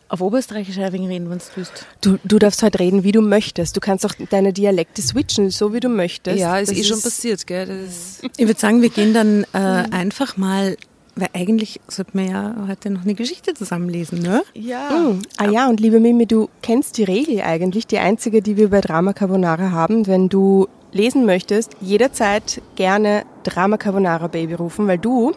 [0.09, 1.87] auf Oberösterreichisch ein wenig reden, wenn du willst.
[2.03, 3.77] Du, du darfst halt reden, wie du möchtest.
[3.77, 6.39] Du kannst auch deine Dialekte switchen, so wie du möchtest.
[6.39, 7.67] Ja, ist Das eh schon passiert, gell?
[7.67, 9.59] Das ist Ich würde sagen, wir gehen dann äh,
[9.91, 10.77] einfach mal,
[11.15, 14.43] weil eigentlich sollten wir ja heute noch eine Geschichte zusammenlesen, ne?
[14.55, 14.89] Ja.
[14.91, 15.23] Hm.
[15.37, 18.81] Ah ja, und liebe Mimi, du kennst die Regel eigentlich, die einzige, die wir bei
[18.81, 20.07] Drama Carbonara haben.
[20.07, 25.33] Wenn du lesen möchtest, jederzeit gerne Drama Carbonara Baby rufen, weil du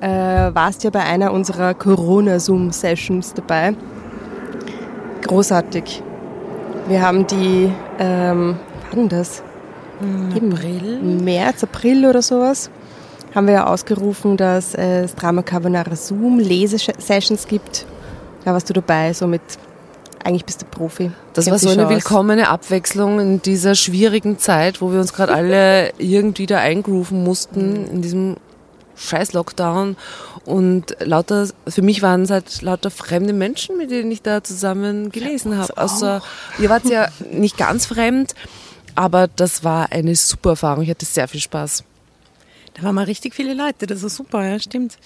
[0.00, 3.74] äh, warst ja bei einer unserer Corona-Zoom-Sessions dabei.
[5.22, 6.02] Großartig.
[6.88, 8.56] Wir haben die, ähm,
[8.90, 9.42] wann denn das?
[10.00, 11.00] Im April.
[11.00, 12.68] März, April oder sowas
[13.34, 17.86] haben wir ja ausgerufen, dass es Drama Carbonara Zoom Lesesessions gibt.
[18.44, 19.40] Da warst du dabei, somit
[20.24, 21.10] eigentlich bist du Profi.
[21.32, 25.32] Das Kennt war so eine willkommene Abwechslung in dieser schwierigen Zeit, wo wir uns gerade
[25.32, 28.36] alle irgendwie da eingrooven mussten in diesem
[28.94, 29.96] scheiß Lockdown
[30.44, 35.10] und lauter, für mich waren es halt lauter fremde Menschen, mit denen ich da zusammen
[35.10, 35.76] gelesen habe.
[35.76, 36.22] Außer,
[36.58, 38.34] ihr wart ja nicht ganz fremd,
[38.94, 40.84] aber das war eine super Erfahrung.
[40.84, 41.84] Ich hatte sehr viel Spaß.
[42.74, 44.98] Da waren mal richtig viele Leute, das ist super, ja, stimmt.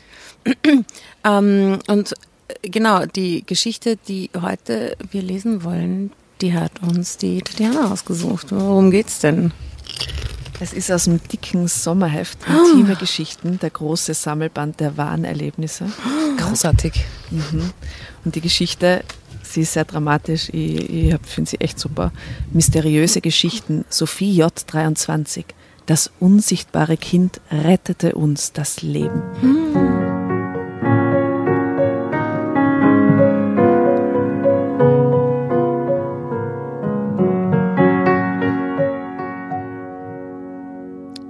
[1.25, 2.15] ähm, und
[2.49, 8.49] äh, genau, die Geschichte, die heute wir lesen wollen, die hat uns die Tatjana ausgesucht.
[8.51, 9.53] Worum geht's denn?
[10.59, 12.99] Es ist aus dem dicken Sommerheft Intime oh.
[12.99, 15.91] Geschichten, der große Sammelband der wahren Erlebnisse.
[16.39, 17.05] Großartig.
[17.31, 17.71] Mhm.
[18.25, 19.03] Und die Geschichte,
[19.43, 22.13] sie ist sehr dramatisch, ich, ich finde sie echt super.
[22.53, 25.45] Mysteriöse Geschichten, Sophie J23.
[25.87, 29.23] Das unsichtbare Kind rettete uns das Leben.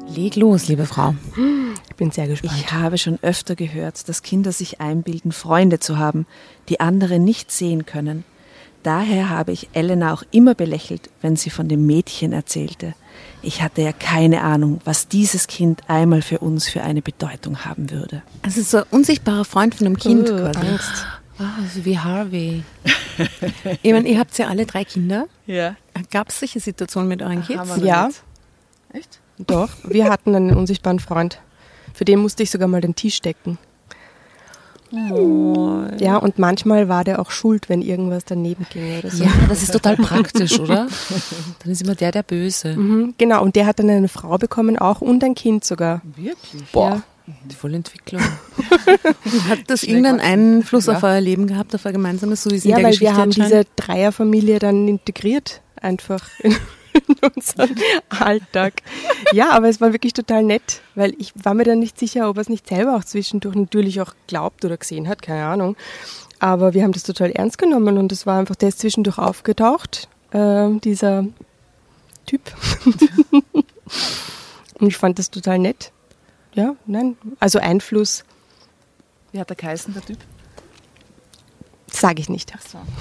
[0.09, 1.15] Leg los, liebe Frau.
[1.91, 2.55] Ich bin sehr gespannt.
[2.57, 6.27] Ich habe schon öfter gehört, dass Kinder sich einbilden, Freunde zu haben,
[6.71, 8.25] die andere nicht sehen können.
[8.87, 12.95] Daher habe ich Elena auch immer belächelt, wenn sie von dem Mädchen erzählte.
[13.43, 17.91] Ich hatte ja keine Ahnung, was dieses Kind einmal für uns für eine Bedeutung haben
[17.91, 18.23] würde.
[18.43, 20.61] Also so ein unsichtbarer Freund von einem Kind Uh, quasi.
[20.61, 21.05] Angst.
[21.37, 22.63] Ah, so wie Harvey.
[23.83, 25.27] Ich meine, ihr habt ja alle drei Kinder.
[25.47, 25.75] Ja.
[26.13, 27.79] Gab es solche Situationen mit euren Kids?
[27.83, 28.11] Ja.
[28.93, 29.19] Echt?
[29.39, 31.41] Doch, wir hatten einen unsichtbaren Freund.
[31.93, 33.59] Für den musste ich sogar mal den Tisch decken.
[34.91, 39.25] Ja, und manchmal war der auch schuld, wenn irgendwas daneben ging oder so.
[39.25, 40.87] Ja, das ist total praktisch, oder?
[41.63, 42.77] Dann ist immer der der Böse.
[42.77, 46.03] Mhm, genau, und der hat dann eine Frau bekommen auch und ein Kind sogar.
[46.17, 46.63] Wirklich?
[46.73, 48.23] Boah, die volle Entwicklung.
[49.49, 52.71] Hat das irgendeinen Einfluss auf euer Leben gehabt, auf euer gemeinsames, so wie es in
[52.71, 56.55] Ja, der weil Geschichte wir haben diese Dreierfamilie dann integriert, einfach in,
[56.97, 57.75] in unseren
[58.09, 58.83] Alltag.
[59.33, 62.37] Ja, aber es war wirklich total nett, weil ich war mir dann nicht sicher, ob
[62.37, 65.77] er es nicht selber auch zwischendurch natürlich auch glaubt oder gesehen hat, keine Ahnung.
[66.39, 70.09] Aber wir haben das total ernst genommen und es war einfach, der ist zwischendurch aufgetaucht,
[70.33, 71.27] äh, dieser
[72.27, 72.43] Typ.
[74.79, 75.93] und ich fand das total nett.
[76.55, 78.25] Ja, nein, also Einfluss
[79.33, 80.19] Wie hat er geheißen, der Typ?
[81.91, 82.53] Sage ich nicht.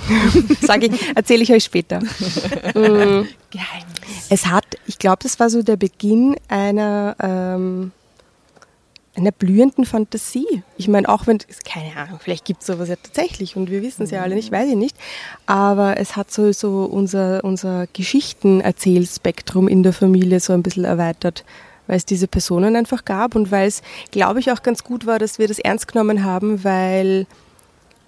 [0.62, 2.00] Sage ich, erzähle ich euch später.
[2.76, 3.28] Mm.
[4.30, 7.91] Es hat, ich glaube, das war so der Beginn einer, ähm,
[9.15, 10.63] einer blühenden Fantasie.
[10.78, 14.04] Ich meine, auch wenn, keine Ahnung, vielleicht gibt es sowas ja tatsächlich und wir wissen
[14.04, 14.98] es ja alle nicht, weiß ich nicht.
[15.45, 21.45] Aber es hat so, so unser, unser Geschichtenerzählspektrum in der Familie so ein bisschen erweitert,
[21.88, 25.19] weil es diese Personen einfach gab und weil es, glaube ich, auch ganz gut war,
[25.19, 27.26] dass wir das ernst genommen haben, weil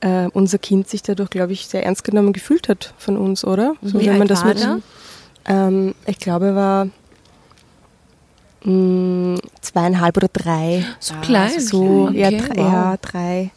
[0.02, 3.76] äh, unser Kind sich dadurch, glaube ich, sehr ernst genommen gefühlt hat von uns, oder?
[3.82, 4.80] So, Wie alt war mit, der?
[5.46, 6.88] ähm, ich glaube, er war
[8.64, 10.86] mh, zweieinhalb oder drei.
[11.00, 11.60] So klein.
[11.60, 12.72] So, ja, Okay, drei, wow.
[12.74, 13.52] ja, drei.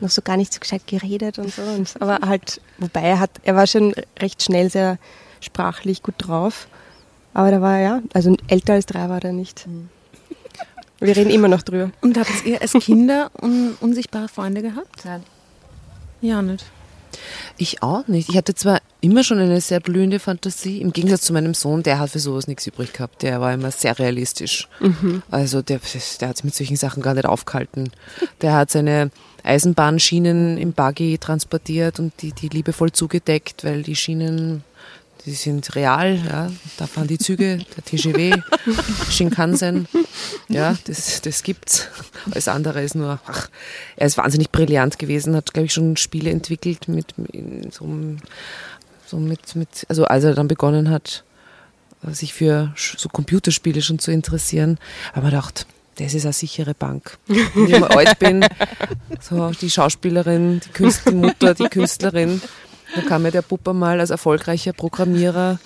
[0.00, 1.62] Noch so gar nicht so gescheit geredet und so.
[1.62, 4.98] Und, aber halt, wobei er hat, er war schon recht schnell sehr
[5.40, 6.68] sprachlich gut drauf.
[7.32, 9.66] Aber da war er ja, also älter als drei war er nicht.
[11.00, 11.90] Wir reden immer noch drüber.
[12.00, 15.04] Und habt ihr als Kinder un unsichtbare Freunde gehabt?
[15.04, 15.22] Nein.
[16.20, 16.64] Ja, nicht.
[17.56, 18.28] Ich auch nicht.
[18.28, 21.98] Ich hatte zwar immer schon eine sehr blühende Fantasie, im Gegensatz zu meinem Sohn, der
[21.98, 23.22] hat für sowas nichts übrig gehabt.
[23.22, 24.68] Der war immer sehr realistisch.
[25.30, 25.80] Also der,
[26.20, 27.90] der hat sich mit solchen Sachen gar nicht aufgehalten.
[28.42, 29.10] Der hat seine
[29.44, 34.64] Eisenbahnschienen im Buggy transportiert und die, die liebevoll zugedeckt, weil die Schienen,
[35.26, 36.50] die sind real, ja.
[36.76, 38.40] Da fahren die Züge, der TGW,
[39.10, 39.88] Shinkansen.
[40.48, 41.88] Ja, das, das gibt's.
[42.30, 43.48] Alles andere ist nur, ach,
[43.96, 47.14] er ist wahnsinnig brillant gewesen, hat, glaube ich, schon Spiele entwickelt mit,
[47.72, 47.88] so,
[49.06, 51.24] so mit, mit, also als er dann begonnen hat,
[52.12, 54.78] sich für so Computerspiele schon zu interessieren,
[55.12, 57.18] haben wir gedacht, das ist eine sichere Bank.
[57.26, 58.44] Wenn ich mal alt bin,
[59.20, 62.40] so die Schauspielerin, die, Künstler, die Mutter, die Künstlerin,
[62.94, 65.58] dann kann mir der Pupper mal als erfolgreicher Programmierer,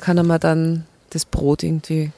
[0.00, 2.12] kann er mir dann das Brot irgendwie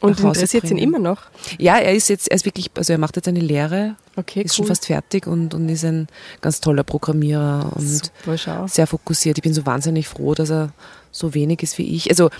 [0.00, 1.22] Und interessiert ihn immer noch.
[1.58, 4.52] Ja, er ist jetzt, er ist wirklich, also er macht jetzt eine Lehre, Okay, ist
[4.52, 4.56] cool.
[4.56, 6.06] schon fast fertig und, und ist ein
[6.40, 9.38] ganz toller Programmierer und Super, sehr fokussiert.
[9.38, 10.72] Ich bin so wahnsinnig froh, dass er
[11.10, 12.10] so wenig ist wie ich.
[12.10, 12.30] Also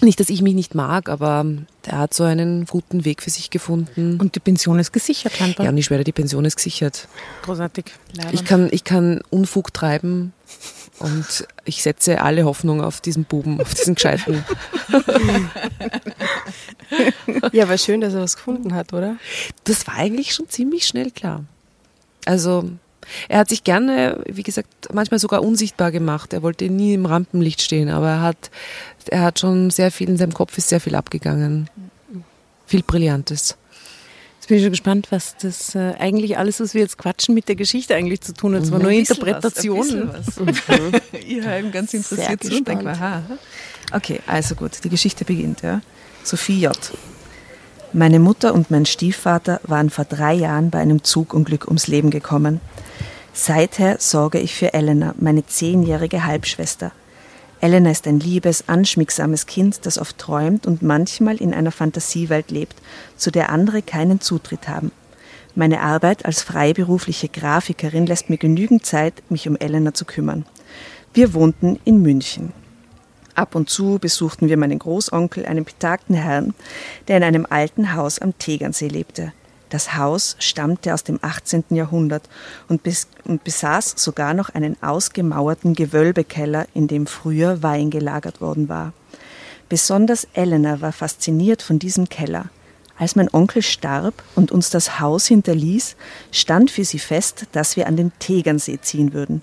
[0.00, 1.44] nicht, dass ich mich nicht mag, aber
[1.84, 4.18] er hat so einen guten Weg für sich gefunden.
[4.20, 5.64] Und die Pension ist gesichert scheinbar.
[5.64, 7.08] ja, und ich schwöre, die Pension ist gesichert.
[7.42, 7.86] Großartig.
[8.32, 10.32] Ich kann, ich kann Unfug treiben
[10.98, 14.44] und ich setze alle Hoffnung auf diesen Buben, auf diesen Gescheiten.
[17.52, 19.16] Ja, aber schön, dass er was gefunden hat, oder?
[19.64, 21.44] Das war eigentlich schon ziemlich schnell klar.
[22.24, 22.70] Also
[23.28, 26.32] er hat sich gerne, wie gesagt, manchmal sogar unsichtbar gemacht.
[26.32, 28.50] Er wollte nie im Rampenlicht stehen, aber er hat,
[29.08, 31.68] er hat schon sehr viel, in seinem Kopf ist sehr viel abgegangen.
[32.66, 33.56] Viel Brillantes.
[34.46, 37.48] Jetzt bin ich schon gespannt, was das äh, eigentlich alles, was wir jetzt quatschen, mit
[37.48, 38.62] der Geschichte eigentlich zu tun hat.
[38.62, 40.10] Es war nur Interpretation.
[41.26, 42.84] Ihr haben ganz interessiert Sehr zu denken.
[42.84, 43.00] gespannt.
[43.00, 43.22] Aha.
[43.92, 45.62] Okay, also gut, die Geschichte beginnt.
[45.62, 45.80] Ja.
[46.22, 46.76] Sophie J.
[47.92, 52.60] Meine Mutter und mein Stiefvater waren vor drei Jahren bei einem Zugunglück ums Leben gekommen.
[53.38, 56.90] Seither sorge ich für Elena, meine zehnjährige Halbschwester.
[57.60, 62.76] Elena ist ein liebes, anschmiegsames Kind, das oft träumt und manchmal in einer Fantasiewelt lebt,
[63.18, 64.90] zu der andere keinen Zutritt haben.
[65.54, 70.46] Meine Arbeit als freiberufliche Grafikerin lässt mir genügend Zeit, mich um Elena zu kümmern.
[71.12, 72.54] Wir wohnten in München.
[73.34, 76.54] Ab und zu besuchten wir meinen Großonkel, einen betagten Herrn,
[77.06, 79.34] der in einem alten Haus am Tegernsee lebte.
[79.68, 81.64] Das Haus stammte aus dem 18.
[81.70, 82.28] Jahrhundert
[82.68, 88.68] und, bes und besaß sogar noch einen ausgemauerten Gewölbekeller, in dem früher Wein gelagert worden
[88.68, 88.92] war.
[89.68, 92.46] Besonders Elena war fasziniert von diesem Keller.
[92.98, 95.96] Als mein Onkel starb und uns das Haus hinterließ,
[96.32, 99.42] stand für sie fest, dass wir an den Tegernsee ziehen würden.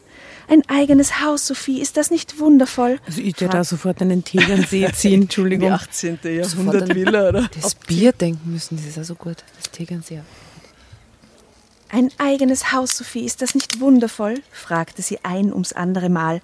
[0.50, 3.00] Ein eigenes Haus, Sophie, ist das nicht wundervoll?
[3.06, 5.72] Also ich würde da sofort an den Tegernsee ziehen, Entschuldigung.
[5.72, 6.20] 18.
[6.44, 7.50] Sofort an oder?
[7.62, 9.38] Das Bier denken müssen, das ist ja so gut.
[9.62, 10.26] Das Tegernseer.
[11.90, 14.42] Ein eigenes Haus, Sophie, ist das nicht wundervoll?
[14.52, 16.42] fragte sie ein ums andere Mal.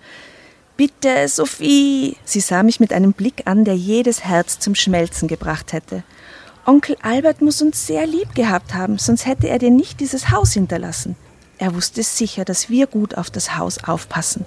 [0.77, 2.15] Bitte, Sophie!
[2.23, 6.03] Sie sah mich mit einem Blick an, der jedes Herz zum Schmelzen gebracht hätte.
[6.65, 10.53] Onkel Albert muss uns sehr lieb gehabt haben, sonst hätte er dir nicht dieses Haus
[10.53, 11.15] hinterlassen.
[11.57, 14.45] Er wusste sicher, dass wir gut auf das Haus aufpassen.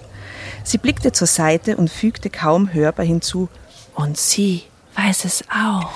[0.63, 3.49] Sie blickte zur Seite und fügte kaum hörbar hinzu,
[3.95, 4.63] und sie
[4.95, 5.91] weiß es auch.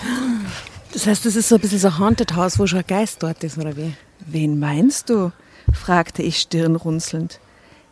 [0.93, 3.23] Das heißt, das ist so ein bisschen so ein Haunted House, wo schon ein Geist
[3.23, 3.93] dort ist, oder wie?
[4.19, 5.32] Wen meinst du?
[5.73, 7.39] fragte ich stirnrunzelnd.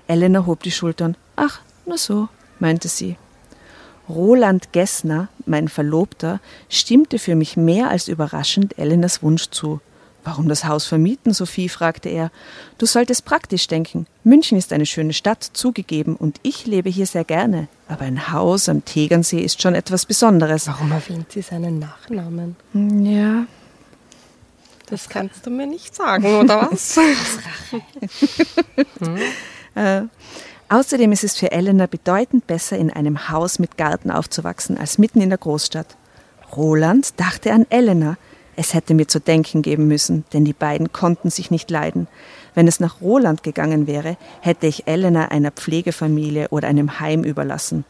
[0.07, 1.17] Elena hob die Schultern.
[1.35, 3.17] Ach, nur so, meinte sie.
[4.09, 6.39] Roland Gessner, mein Verlobter,
[6.69, 9.79] stimmte für mich mehr als überraschend Elenas Wunsch zu.
[10.23, 11.69] Warum das Haus vermieten, Sophie?
[11.69, 12.31] fragte er.
[12.79, 14.07] Du solltest praktisch denken.
[14.23, 17.67] München ist eine schöne Stadt, zugegeben, und ich lebe hier sehr gerne.
[17.87, 20.65] Aber ein Haus am Tegernsee ist schon etwas Besonderes.
[20.67, 22.55] Warum erwähnt sie seinen Nachnamen?
[22.73, 23.45] Ja,
[24.87, 26.97] Das kannst du mir nicht sagen, oder was?
[29.75, 30.03] Äh,
[30.69, 35.21] außerdem ist es für Elena bedeutend besser, in einem Haus mit Garten aufzuwachsen, als mitten
[35.21, 35.97] in der Großstadt.
[36.55, 38.17] Roland dachte an Elena.
[38.55, 42.07] Es hätte mir zu denken geben müssen, denn die beiden konnten sich nicht leiden.
[42.53, 47.83] Wenn es nach Roland gegangen wäre, hätte ich Elena einer Pflegefamilie oder einem Heim überlassen.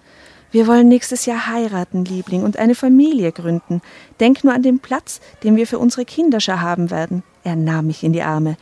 [0.52, 3.82] Wir wollen nächstes Jahr heiraten, Liebling, und eine Familie gründen.
[4.20, 7.24] Denk nur an den Platz, den wir für unsere Kinderschar haben werden.
[7.44, 8.58] Er nahm mich in die Arme.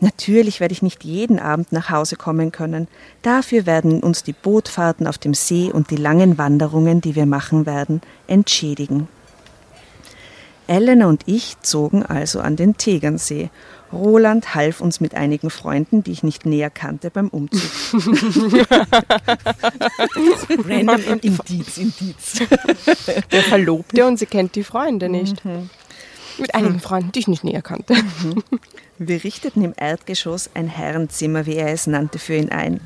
[0.00, 2.86] Natürlich werde ich nicht jeden Abend nach Hause kommen können.
[3.22, 7.66] Dafür werden uns die Bootfahrten auf dem See und die langen Wanderungen, die wir machen
[7.66, 9.08] werden, entschädigen.
[10.68, 13.50] Elena und ich zogen also an den Tegernsee.
[13.90, 17.62] Roland half uns mit einigen Freunden, die ich nicht näher kannte, beim Umzug.
[20.68, 22.42] Random Indiz, Indiz.
[23.32, 25.42] Der Verlobte und sie kennt die Freunde nicht.
[26.36, 27.94] Mit einigen Freunden, die ich nicht näher kannte.
[29.00, 32.80] Wir richteten im Erdgeschoss ein Herrenzimmer, wie er es nannte, für ihn ein.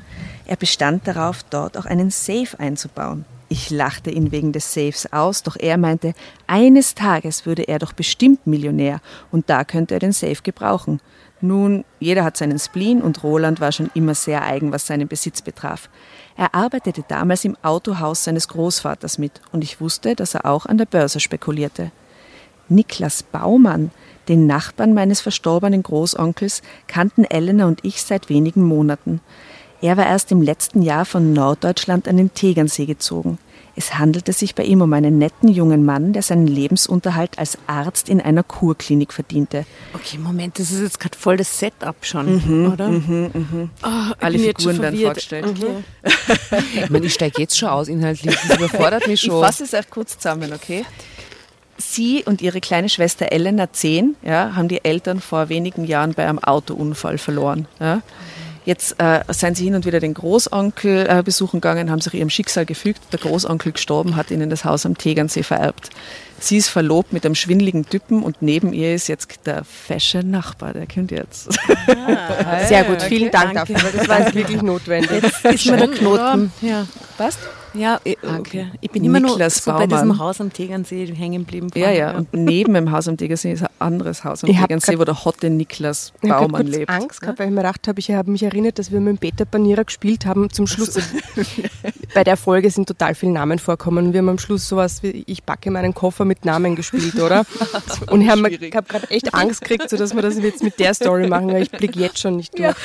[0.45, 3.25] Er bestand darauf, dort auch einen Safe einzubauen.
[3.49, 6.13] Ich lachte ihn wegen des Safes aus, doch er meinte,
[6.45, 11.01] eines Tages würde er doch bestimmt Millionär und da könnte er den Safe gebrauchen.
[11.41, 15.41] Nun, jeder hat seinen Spleen und Roland war schon immer sehr eigen, was seinen Besitz
[15.41, 15.89] betraf.
[16.37, 20.77] Er arbeitete damals im Autohaus seines Großvaters mit und ich wusste, dass er auch an
[20.77, 21.91] der Börse spekulierte.
[22.69, 23.91] Niklas Baumann,
[24.27, 29.21] den Nachbarn meines verstorbenen Großonkels, kannten Elena und ich seit wenigen Monaten.
[29.81, 33.37] Er war erst im letzten Jahr von Norddeutschland an den Tegernsee gezogen.
[33.75, 38.07] Es handelte sich bei ihm um einen netten jungen Mann, der seinen Lebensunterhalt als Arzt
[38.07, 39.65] in einer Kurklinik verdiente.
[39.95, 42.91] Okay, Moment, das ist jetzt gerade voll das Setup schon, oder?
[43.81, 45.65] Ah, ich Alle bin jetzt schon Figuren werden vorgestellt.
[46.75, 48.37] Ich meine, ich steige jetzt schon aus inhaltlich.
[48.47, 49.43] Das überfordert mich Ich schon.
[49.43, 50.85] fasse es auch kurz zusammen, okay?
[51.77, 56.27] Sie und ihre kleine Schwester Elena, 10, ja, haben die Eltern vor wenigen Jahren bei
[56.27, 57.67] einem Autounfall verloren.
[57.79, 58.01] Ja.
[58.65, 62.29] Jetzt äh, seien sie hin und wieder den Großonkel äh, besuchen gegangen, haben sich ihrem
[62.29, 63.01] Schicksal gefügt.
[63.11, 65.89] Der Großonkel gestorben, hat ihnen das Haus am Tegernsee vererbt.
[66.39, 70.73] Sie ist verlobt mit einem schwindeligen Typen und neben ihr ist jetzt der fesche Nachbar,
[70.73, 71.49] der kommt jetzt.
[72.67, 73.73] Sehr gut, vielen Dank danke.
[73.73, 75.23] dafür, das war jetzt wirklich notwendig.
[75.43, 76.51] Ist mir der Knoten.
[76.61, 76.85] Ja.
[77.17, 77.39] Passt?
[77.73, 78.67] Ja, ich- okay.
[78.81, 81.69] Ich bin immer Niklas nur so bei diesem Haus am Tegernsee hängen geblieben.
[81.75, 82.11] Ja, ja.
[82.17, 85.25] Und neben dem Haus am Tegernsee ist ein anderes Haus am Ich Tegernsee, wo der
[85.25, 86.89] hotte Niklas Ich habe Baumann lebt.
[86.89, 89.17] Angst gehabt, weil ich mir gedacht habe, ich habe mich erinnert, dass wir mit dem
[89.17, 90.49] Peter Panierer gespielt haben.
[90.51, 90.97] Zum Schluss,
[92.13, 94.07] bei der Folge sind total viele Namen vorkommen.
[94.07, 97.43] Und wir haben am Schluss sowas wie Ich packe meinen Koffer mit Namen gespielt, oder?
[98.11, 98.41] Und ich habe
[98.75, 101.63] hab gerade echt Angst gekriegt, so dass wir das jetzt mit der Story machen, weil
[101.63, 102.75] ich blicke jetzt schon nicht durch.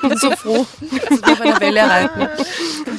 [0.00, 2.28] bin so froh, dass wir bei der Welle reiten.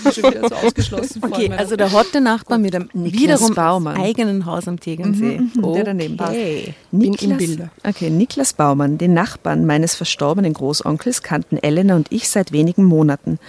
[0.14, 1.17] Schon wieder so ausgeschlossen.
[1.22, 3.98] Okay, also der hotte Nachbar mit einem Niklas wiederum Baumann.
[3.98, 5.40] eigenen Haus am Tegernsee.
[5.56, 6.32] der daneben passt.
[6.32, 6.74] Okay.
[6.92, 7.70] Im Bilder.
[7.88, 13.40] Okay, Niklas Baumann, den Nachbarn meines verstorbenen Großonkels, kannten Elena und ich seit wenigen Monaten.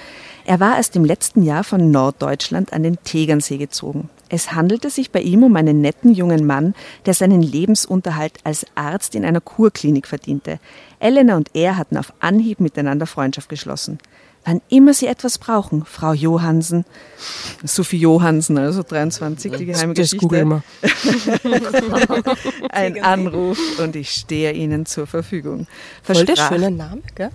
[0.45, 4.09] Er war erst im letzten Jahr von Norddeutschland an den Tegernsee gezogen.
[4.31, 6.75] Es handelte sich bei ihm um einen netten jungen Mann,
[7.07, 10.59] der seinen Lebensunterhalt als Arzt in einer Kurklinik verdiente.
[11.01, 13.99] Elena und er hatten auf Anhieb miteinander Freundschaft geschlossen.
[14.49, 16.87] Wann immer Sie etwas brauchen, Frau Johansen,
[17.65, 20.63] Sophie Johansen, also 23, die geheime Das Geschichte,
[22.71, 25.67] ein Anruf und ich stehe Ihnen zur Verfügung.
[26.03, 27.31] Voll der schöne Name, gell?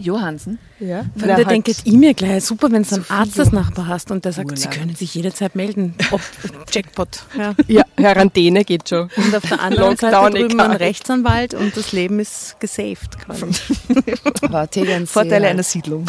[0.00, 0.58] Johansen.
[0.78, 1.04] Ja.
[1.16, 4.24] Von der denkt ich mir gleich, super, wenn du einen Arzt als Nachbar hast und
[4.24, 4.58] der sagt, Urlaub.
[4.58, 5.94] sie können sich jederzeit melden.
[6.10, 6.20] Ob
[6.72, 7.24] Jackpot.
[7.36, 7.54] Ja.
[7.68, 9.10] ja, Quarantäne geht schon.
[9.16, 10.70] Und auf der anderen Seite drüben egal.
[10.70, 13.46] ein Rechtsanwalt und das Leben ist gesaved quasi.
[15.06, 15.44] Vorteile halt.
[15.44, 16.06] einer Siedlung.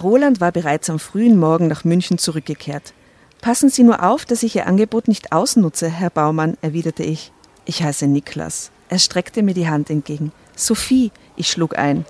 [0.00, 2.92] Roland war bereits am frühen Morgen nach München zurückgekehrt.
[3.40, 7.32] Passen Sie nur auf, dass ich Ihr Angebot nicht ausnutze, Herr Baumann, erwiderte ich.
[7.64, 8.70] Ich heiße Niklas.
[8.88, 10.32] Er streckte mir die Hand entgegen.
[10.56, 12.04] Sophie, ich schlug ein.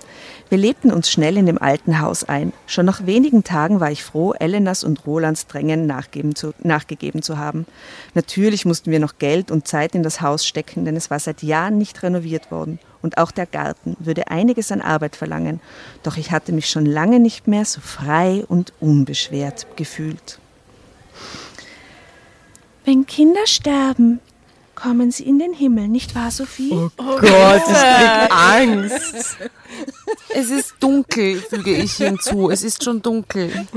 [0.49, 2.51] Wir lebten uns schnell in dem alten Haus ein.
[2.65, 5.93] Schon nach wenigen Tagen war ich froh, Elenas und Rolands Drängen
[6.33, 7.67] zu, nachgegeben zu haben.
[8.15, 11.43] Natürlich mussten wir noch Geld und Zeit in das Haus stecken, denn es war seit
[11.43, 12.79] Jahren nicht renoviert worden.
[13.01, 15.61] und auch der Garten würde einiges an Arbeit verlangen,
[16.03, 20.39] doch ich hatte mich schon lange nicht mehr so frei und unbeschwert gefühlt.
[22.83, 24.19] Wenn Kinder sterben,
[24.81, 26.71] kommen sie in den Himmel, nicht wahr, Sophie?
[26.73, 29.37] Oh Gott, ich krieg Angst.
[30.29, 32.49] Es ist dunkel, füge ich hinzu.
[32.49, 33.67] Es ist schon dunkel.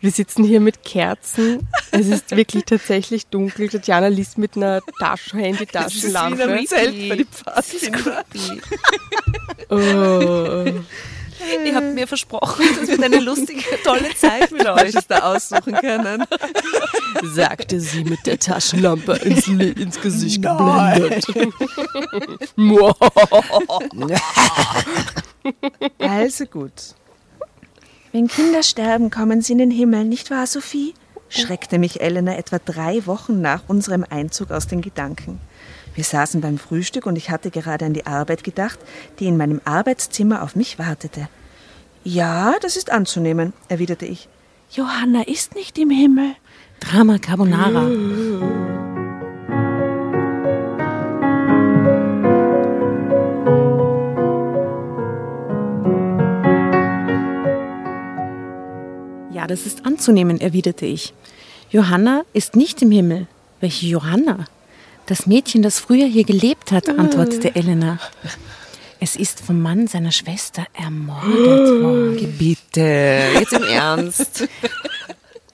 [0.00, 1.66] Wir sitzen hier mit Kerzen.
[1.90, 3.68] Es ist wirklich tatsächlich dunkel.
[3.68, 6.64] Tatjana liest mit einer Tasch Handy-Taschenlampe.
[6.66, 8.24] Zelt bei die Pfadfinder.
[9.70, 10.64] Oh.
[11.64, 14.94] Ihr habt mir versprochen, das wird eine lustige, tolle Zeit mit euch.
[15.08, 16.24] da aussuchen können.
[17.34, 21.26] sagte sie mit der Taschenlampe ins, ins Gesicht geblendet.
[22.56, 22.94] Moa.
[25.98, 26.94] Also gut.
[28.12, 30.94] Wenn Kinder sterben, kommen sie in den Himmel, nicht wahr, Sophie?
[31.30, 35.40] schreckte mich Elena etwa drei Wochen nach unserem Einzug aus den Gedanken.
[35.98, 38.78] Wir saßen beim Frühstück und ich hatte gerade an die Arbeit gedacht,
[39.18, 41.28] die in meinem Arbeitszimmer auf mich wartete.
[42.04, 44.28] Ja, das ist anzunehmen, erwiderte ich.
[44.70, 46.36] Johanna ist nicht im Himmel.
[46.78, 47.88] Drama Carbonara.
[59.32, 61.12] Ja, das ist anzunehmen, erwiderte ich.
[61.70, 63.26] Johanna ist nicht im Himmel.
[63.58, 64.44] Welche Johanna?
[65.08, 67.98] Das Mädchen, das früher hier gelebt hat, antwortete Elena.
[69.00, 72.36] Es ist vom Mann seiner Schwester ermordet worden.
[72.38, 74.46] Bitte, jetzt im Ernst.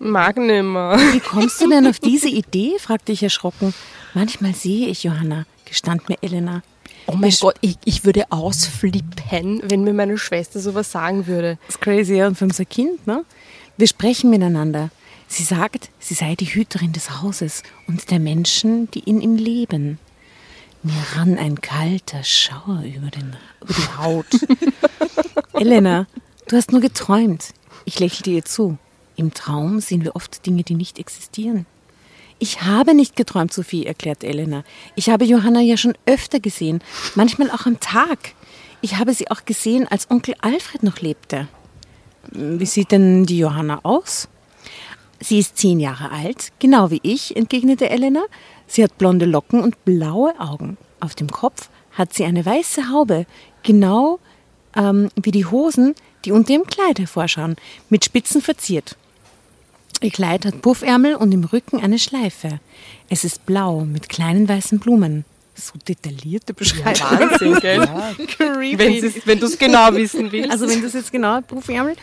[0.01, 0.99] Mag nimmer.
[1.12, 2.73] Wie kommst du denn auf diese Idee?
[2.81, 3.73] fragte ich erschrocken.
[4.12, 6.64] Manchmal sehe ich Johanna, gestand mir Elena.
[7.07, 11.59] Oh mein Gott, ich, ich würde ausflippen, wenn mir meine Schwester sowas sagen würde.
[11.67, 13.25] Das ist crazy, ja, und für unser Kind, ne?
[13.77, 14.90] Wir sprechen miteinander.
[15.29, 19.99] Sie sagt, sie sei die Hüterin des Hauses und der Menschen, die in ihm leben.
[20.83, 24.27] Mir rann ein kalter Schauer über, den, über die Haut.
[25.55, 26.07] Elena,
[26.49, 27.55] du hast nur geträumt.
[27.85, 28.79] Ich lächelte ihr zu.
[29.17, 31.67] Im Traum sehen wir oft Dinge, die nicht existieren.
[32.39, 34.65] Ich habe nicht geträumt, Sophie, erklärt Elena.
[34.97, 36.83] Ich habe Johanna ja schon öfter gesehen,
[37.15, 38.35] manchmal auch am Tag.
[38.81, 41.49] Ich habe sie auch gesehen, als Onkel Alfred noch lebte.
[42.33, 44.29] Wie sieht denn die Johanna aus?
[45.25, 48.23] Sie ist zehn Jahre alt, genau wie ich, entgegnete Elena.
[48.67, 50.77] Sie hat blonde Locken und blaue Augen.
[51.01, 53.25] Auf dem Kopf hat sie eine weiße Haube,
[53.63, 54.19] genau
[54.77, 55.95] ähm, wie die Hosen,
[56.27, 57.57] die unter ihrem Kleid hervorschauen,
[57.89, 58.97] mit Spitzen verziert.
[60.03, 62.61] Ihr Kleid hat Puffärmel und im Rücken eine Schleife.
[63.09, 65.25] Es ist blau mit kleinen weißen Blumen.
[65.55, 67.01] So detaillierte Beschreibung.
[67.31, 67.81] Wahnsinn, gell?
[68.77, 70.51] Wenn's- Wenn du es genau wissen willst.
[70.51, 71.95] Also wenn das jetzt genau Puffärmel.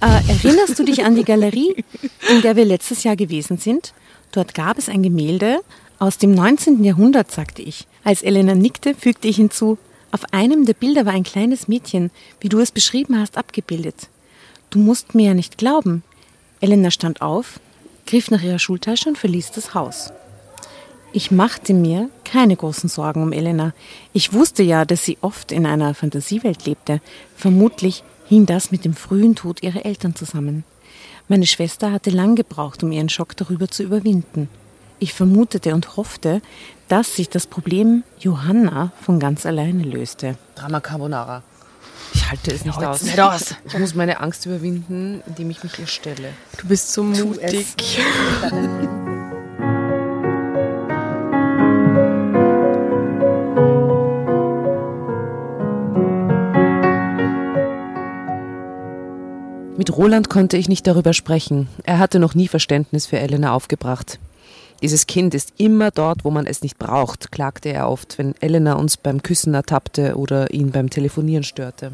[0.00, 1.84] Äh, erinnerst du dich an die Galerie,
[2.30, 3.92] in der wir letztes Jahr gewesen sind?
[4.32, 5.60] Dort gab es ein Gemälde
[5.98, 6.82] aus dem 19.
[6.82, 7.86] Jahrhundert, sagte ich.
[8.02, 9.76] Als Elena nickte, fügte ich hinzu,
[10.12, 12.10] auf einem der Bilder war ein kleines Mädchen,
[12.40, 14.08] wie du es beschrieben hast, abgebildet.
[14.70, 16.02] Du musst mir ja nicht glauben.
[16.60, 17.60] Elena stand auf,
[18.06, 20.12] griff nach ihrer Schultasche und verließ das Haus.
[21.12, 23.72] Ich machte mir keine großen Sorgen um Elena.
[24.12, 27.00] Ich wusste ja, dass sie oft in einer Fantasiewelt lebte.
[27.36, 30.62] Vermutlich hing das mit dem frühen Tod ihrer Eltern zusammen.
[31.26, 34.48] Meine Schwester hatte lang gebraucht, um ihren Schock darüber zu überwinden.
[35.00, 36.40] Ich vermutete und hoffte,
[36.86, 40.36] dass sich das Problem Johanna von ganz alleine löste.
[40.54, 41.42] Drama Carbonara.
[42.14, 43.02] Ich halte es nicht aus.
[43.02, 43.56] nicht aus.
[43.66, 46.32] Ich muss meine Angst überwinden, indem ich mich ihr stelle.
[46.56, 47.66] du bist so mutig.
[59.80, 61.66] Mit Roland konnte ich nicht darüber sprechen.
[61.84, 64.18] Er hatte noch nie Verständnis für Elena aufgebracht.
[64.82, 68.74] Dieses Kind ist immer dort, wo man es nicht braucht, klagte er oft, wenn Elena
[68.74, 71.92] uns beim Küssen ertappte oder ihn beim Telefonieren störte.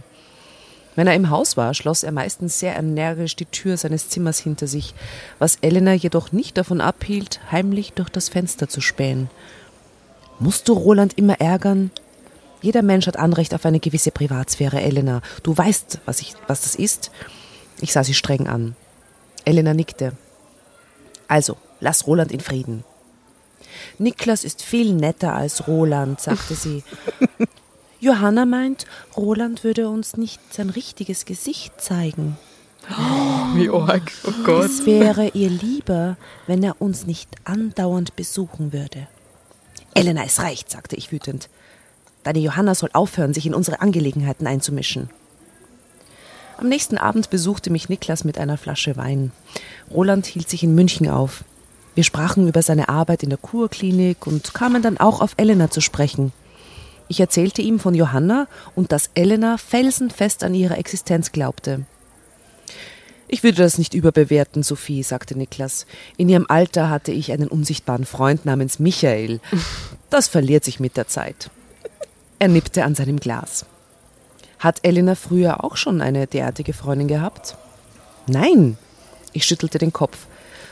[0.97, 4.67] Wenn er im Haus war, schloss er meistens sehr energisch die Tür seines Zimmers hinter
[4.67, 4.93] sich,
[5.39, 9.31] was Elena jedoch nicht davon abhielt, heimlich durch das Fenster zu spähen.
[10.41, 11.93] Musst du Roland immer ärgern?
[12.63, 15.23] Jeder Mensch hat Anrecht auf eine gewisse Privatsphäre, Elena.
[15.45, 17.13] Du weißt, was, ich, was das ist.
[17.81, 18.75] Ich sah sie streng an.
[19.45, 20.13] Elena nickte.
[21.29, 22.85] Also, lass Roland in Frieden.
[23.99, 26.83] Niklas ist viel netter als Roland, sagte sie.
[28.01, 28.87] Johanna meint,
[29.17, 32.37] Roland würde uns nicht sein richtiges Gesicht zeigen.
[33.55, 34.13] Wie arg.
[34.25, 34.67] Oh Gott.
[34.67, 39.09] Es wäre ihr lieber, wenn er uns nicht andauernd besuchen würde.
[39.95, 41.49] Elena, es reicht, sagte ich wütend.
[42.23, 45.11] Deine Johanna soll aufhören, sich in unsere Angelegenheiten einzumischen.
[46.59, 49.31] Am nächsten Abend besuchte mich Niklas mit einer Flasche Wein.
[49.91, 51.45] Roland hielt sich in München auf.
[51.95, 55.81] Wir sprachen über seine Arbeit in der Kurklinik und kamen dann auch auf Elena zu
[55.81, 56.33] sprechen.
[57.09, 61.85] Ich erzählte ihm von Johanna und dass Elena felsenfest an ihre Existenz glaubte.
[63.29, 65.87] Ich würde das nicht überbewerten, Sophie, sagte Niklas.
[66.17, 69.41] In ihrem Alter hatte ich einen unsichtbaren Freund namens Michael.
[70.09, 71.51] Das verliert sich mit der Zeit.
[72.39, 73.67] Er nippte an seinem Glas.
[74.67, 77.57] Hat Elena früher auch schon eine derartige Freundin gehabt?
[78.27, 78.77] Nein.
[79.33, 80.27] Ich schüttelte den Kopf.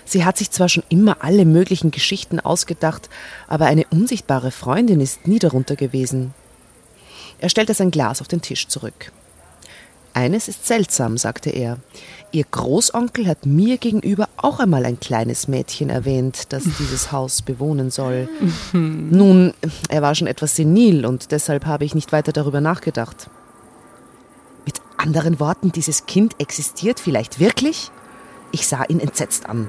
[0.05, 3.09] Sie hat sich zwar schon immer alle möglichen Geschichten ausgedacht,
[3.47, 6.35] aber eine unsichtbare Freundin ist nie darunter gewesen.
[7.39, 9.13] Er stellte sein Glas auf den Tisch zurück.
[10.13, 11.79] Eines ist seltsam, sagte er.
[12.33, 17.93] Ihr Großonkel hat mir gegenüber auch einmal ein kleines Mädchen erwähnt, das dieses Haus bewohnen
[17.93, 18.29] soll.
[18.73, 19.55] Nun,
[19.89, 23.31] er war schon etwas senil und deshalb habe ich nicht weiter darüber nachgedacht.
[25.05, 27.91] Anderen Worten, dieses Kind existiert vielleicht wirklich?
[28.53, 29.69] Ich sah ihn entsetzt an.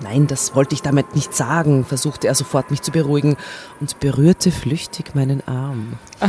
[0.00, 3.36] Nein, das wollte ich damit nicht sagen, versuchte er sofort mich zu beruhigen
[3.78, 5.92] und berührte flüchtig meinen Arm.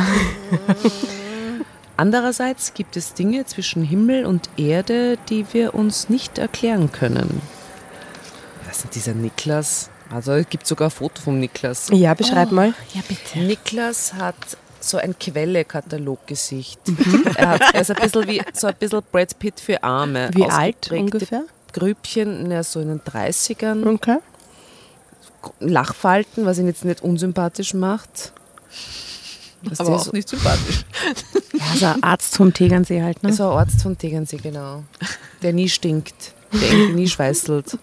[1.97, 7.41] Andererseits gibt es Dinge zwischen Himmel und Erde, die wir uns nicht erklären können.
[8.67, 9.89] Was ist dieser Niklas?
[10.11, 11.87] Also es gibt sogar ein Foto vom Niklas.
[11.91, 12.75] Ja, beschreib mal.
[12.93, 13.39] Ja, bitte.
[13.39, 14.35] Niklas hat
[14.87, 16.79] so ein Quelle-Kataloggesicht.
[17.35, 20.29] er, hat, er ist ein bisschen wie so ein bisschen Brad Pitt für Arme.
[20.33, 21.43] Wie alt ungefähr?
[21.73, 23.85] Grübchen, na, so in den 30ern.
[23.93, 24.17] Okay.
[25.59, 28.33] Lachfalten, was ihn jetzt nicht unsympathisch macht.
[29.63, 30.85] Was Aber auch so, nicht sympathisch.
[31.53, 33.33] Ja, so ein Arzt vom Tegernsee halt, ne?
[33.33, 34.83] so ein Arzt von Tegernsee, genau.
[35.41, 37.77] Der nie stinkt, der irgendwie nie schweißelt.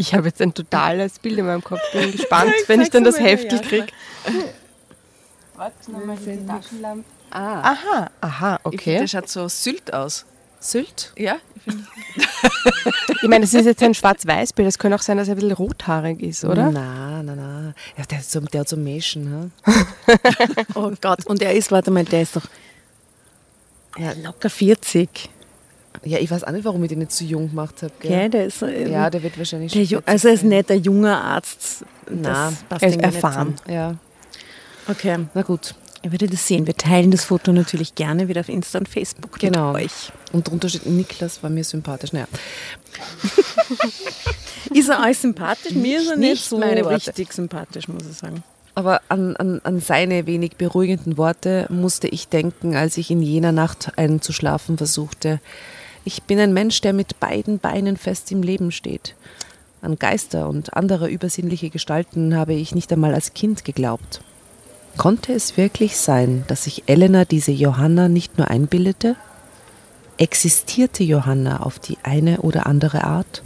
[0.00, 1.80] Ich habe jetzt ein totales Bild in meinem Kopf.
[1.92, 3.88] Bin gespannt, wenn ich dann das Heftel kriege.
[7.30, 8.98] Ah, Aha, aha, Ich finde, okay.
[8.98, 10.24] der schaut so Sylt aus.
[10.58, 11.12] Sylt?
[11.18, 11.84] Ja, ich finde.
[13.22, 14.66] Ich meine, das ist jetzt ein Schwarz-Weiß-Bild.
[14.66, 16.70] Es könnte auch sein, dass er ein bisschen rothaarig ist, oder?
[16.70, 17.74] Na, na, na.
[17.98, 19.52] Ja, der, hat so, der hat so Mäschen.
[20.74, 22.46] Oh Gott, und er ist, warte mal, der ist doch
[23.98, 25.28] ja, locker 40.
[26.04, 27.92] Ja, ich weiß auch nicht, warum ich den nicht zu jung gemacht habe.
[28.00, 28.30] Gell?
[28.30, 30.70] Der ist, ähm, Ja, der wird wahrscheinlich der, schon Ju- also er ist 40 nicht
[30.70, 31.84] ein junger Arzt.
[32.06, 33.54] Passt er ist irgendwie nicht erfahren.
[33.68, 33.96] Ja,
[34.88, 35.74] Okay, na gut.
[36.02, 36.66] ihr werdet das sehen.
[36.66, 39.74] Wir teilen das Foto natürlich gerne wieder auf Insta und Facebook Genau.
[39.74, 40.10] mit euch.
[40.32, 42.14] Und drunter steht, Niklas war mir sympathisch.
[42.14, 42.26] Naja,
[44.74, 45.72] Ist er euch sympathisch?
[45.74, 46.96] Mir ist er nicht nicht so meine Worte.
[46.96, 48.42] richtig sympathisch, muss ich sagen.
[48.74, 53.52] aber an, an, an seine wenig beruhigenden Worte musste ich denken, als ich in jener
[53.52, 55.40] Nacht einzuschlafen versuchte.
[56.12, 59.14] Ich bin ein Mensch, der mit beiden Beinen fest im Leben steht.
[59.80, 64.20] An Geister und andere übersinnliche Gestalten habe ich nicht einmal als Kind geglaubt.
[64.96, 69.14] Konnte es wirklich sein, dass sich Elena diese Johanna nicht nur einbildete?
[70.18, 73.44] Existierte Johanna auf die eine oder andere Art?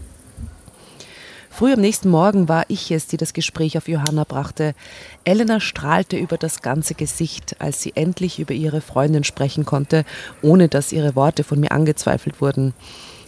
[1.57, 4.75] Früh am nächsten Morgen war ich es, die das Gespräch auf Johanna brachte.
[5.23, 10.05] Elena strahlte über das ganze Gesicht, als sie endlich über ihre Freundin sprechen konnte,
[10.43, 12.75] ohne dass ihre Worte von mir angezweifelt wurden.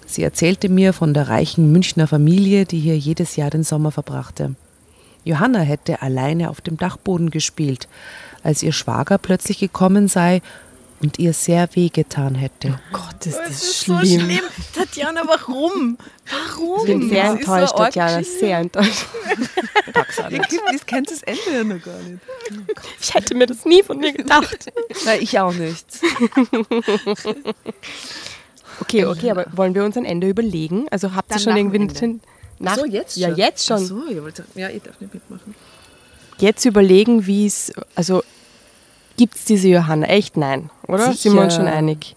[0.06, 4.56] Sie erzählte mir von der reichen Münchner Familie, die hier jedes Jahr den Sommer verbrachte.
[5.22, 7.86] Johanna hätte alleine auf dem Dachboden gespielt,
[8.42, 10.42] als ihr Schwager plötzlich gekommen sei
[11.06, 12.80] und ihr sehr wehgetan hätte.
[12.92, 14.28] Gott, ist das schlimm.
[14.74, 15.96] Tatjana, warum?
[16.80, 19.06] Ich bin sehr Das ist so enttäuscht, arg Tatjana, sehr enttäuscht.
[20.74, 22.18] Das kennt das Ende ja noch gar nicht.
[23.00, 24.66] Ich hätte mir das nie von dir gedacht.
[25.04, 25.86] Nein, ich auch nicht.
[28.80, 30.86] Okay, okay, aber wollen wir uns ein Ende überlegen?
[30.90, 31.76] Also habt ihr Dann schon irgendwie...
[31.76, 31.94] Ende.
[31.94, 32.20] den-
[32.58, 33.36] Nach, so, jetzt Ja, schon?
[33.38, 33.76] jetzt schon.
[33.76, 35.54] Ach so, ich wollte, ja, ich darf nicht mitmachen.
[36.38, 37.72] Jetzt überlegen, wie es...
[37.94, 38.24] Also
[39.16, 40.06] gibt es diese Johanna?
[40.06, 41.12] Echt nein, oder?
[41.12, 41.64] Sind wir uns Sicher.
[41.64, 42.16] schon einig?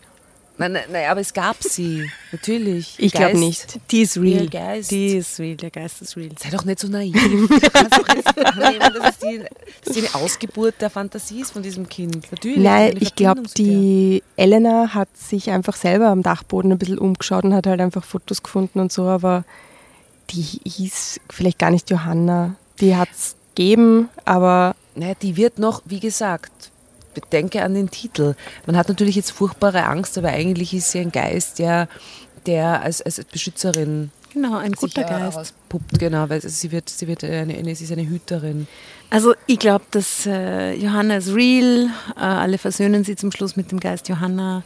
[0.60, 2.12] Nein, nein, nein, aber es gab sie.
[2.34, 2.96] Natürlich.
[2.98, 3.80] Ich glaube nicht.
[3.92, 4.44] Die ist real.
[4.44, 4.92] Ihr Geist.
[4.92, 6.32] Die ist real, der Geist ist real.
[6.38, 7.16] Sei doch nicht so naiv.
[7.16, 9.42] Annehmen, dass es die,
[9.86, 12.30] dass die eine Ausgeburt der Fantasie ist von diesem Kind.
[12.30, 12.58] Natürlich.
[12.58, 13.52] Nein, ich glaube, der.
[13.54, 18.04] die Elena hat sich einfach selber am Dachboden ein bisschen umgeschaut und hat halt einfach
[18.04, 19.46] Fotos gefunden und so, aber
[20.32, 22.56] die hieß vielleicht gar nicht Johanna.
[22.82, 26.52] Die hat es gegeben, aber Naja, die wird noch, wie gesagt,
[27.22, 28.36] bedenke an den Titel.
[28.66, 31.88] Man hat natürlich jetzt furchtbare Angst, aber eigentlich ist sie ein Geist, der,
[32.46, 35.36] der als, als Beschützerin Genau, ein sich guter Geist.
[35.36, 35.98] herauspuppt.
[36.00, 38.68] Genau, weil sie wird, sie wird eine, eine, sie ist eine Hüterin.
[39.10, 41.90] Also ich glaube, dass äh, Johanna ist real.
[42.16, 44.62] Äh, alle versöhnen sie zum Schluss mit dem Geist Johanna.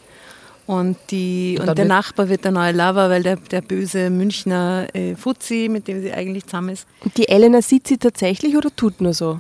[0.66, 4.10] Und, die, Und und, der wird- Nachbar wird der neue Lover, weil der, der böse
[4.10, 6.86] Münchner äh, Fuzzi, mit dem sie eigentlich zusammen ist,
[7.18, 9.40] die Elena sieht sie tatsächlich oder tut nur so?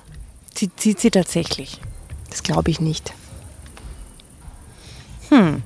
[0.55, 1.79] sie zieht sie tatsächlich.
[2.33, 3.13] Das glaube ich nicht.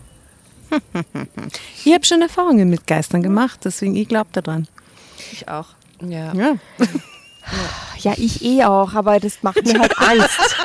[1.86, 4.68] Ich habe schon Erfahrungen mit Geistern gemacht, deswegen ich glaube daran.
[5.32, 5.68] Ich auch.
[6.01, 6.34] Ja.
[6.34, 6.55] Ja.
[7.99, 10.57] Ja, ich eh auch, aber das macht mir halt Angst.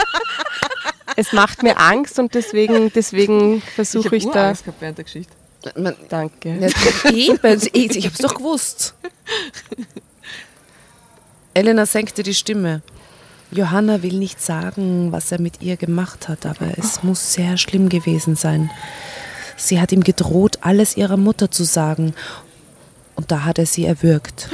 [1.16, 4.50] es macht mir Angst und deswegen, deswegen versuche ich, da.
[4.52, 5.32] gehabt während der Geschichte.
[5.76, 6.58] Man, Danke.
[6.58, 8.94] Ja, eben, ich, ich hab's doch gewusst.
[11.54, 12.82] Elena senkte die Stimme.
[13.54, 17.90] Johanna will nicht sagen, was er mit ihr gemacht hat, aber es muss sehr schlimm
[17.90, 18.70] gewesen sein.
[19.56, 22.14] Sie hat ihm gedroht, alles ihrer Mutter zu sagen.
[23.14, 24.48] Und da hat er sie erwürgt.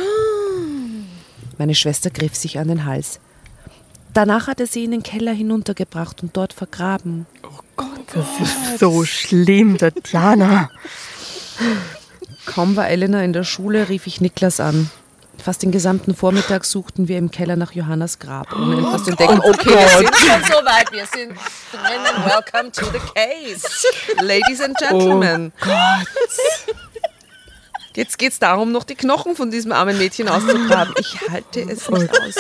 [1.59, 3.20] Meine Schwester griff sich an den Hals.
[4.14, 7.26] Danach hat er sie in den Keller hinuntergebracht und dort vergraben.
[8.12, 10.70] Das ist so schlimm, Tatjana.
[12.46, 14.90] Kaum war Elena in der Schule, rief ich Niklas an.
[15.43, 19.41] Fast den gesamten Vormittag suchten wir im Keller nach Johannas Grab, ohne etwas zu entdecken.
[19.41, 21.32] Okay, wir sind schon so weit, wir sind
[21.72, 22.24] drinnen.
[22.24, 23.66] Welcome to the case.
[24.20, 25.53] Ladies and Gentlemen.
[27.95, 30.95] Jetzt geht es darum, noch die Knochen von diesem armen Mädchen auszugraben.
[30.99, 32.34] Ich halte es nicht aus.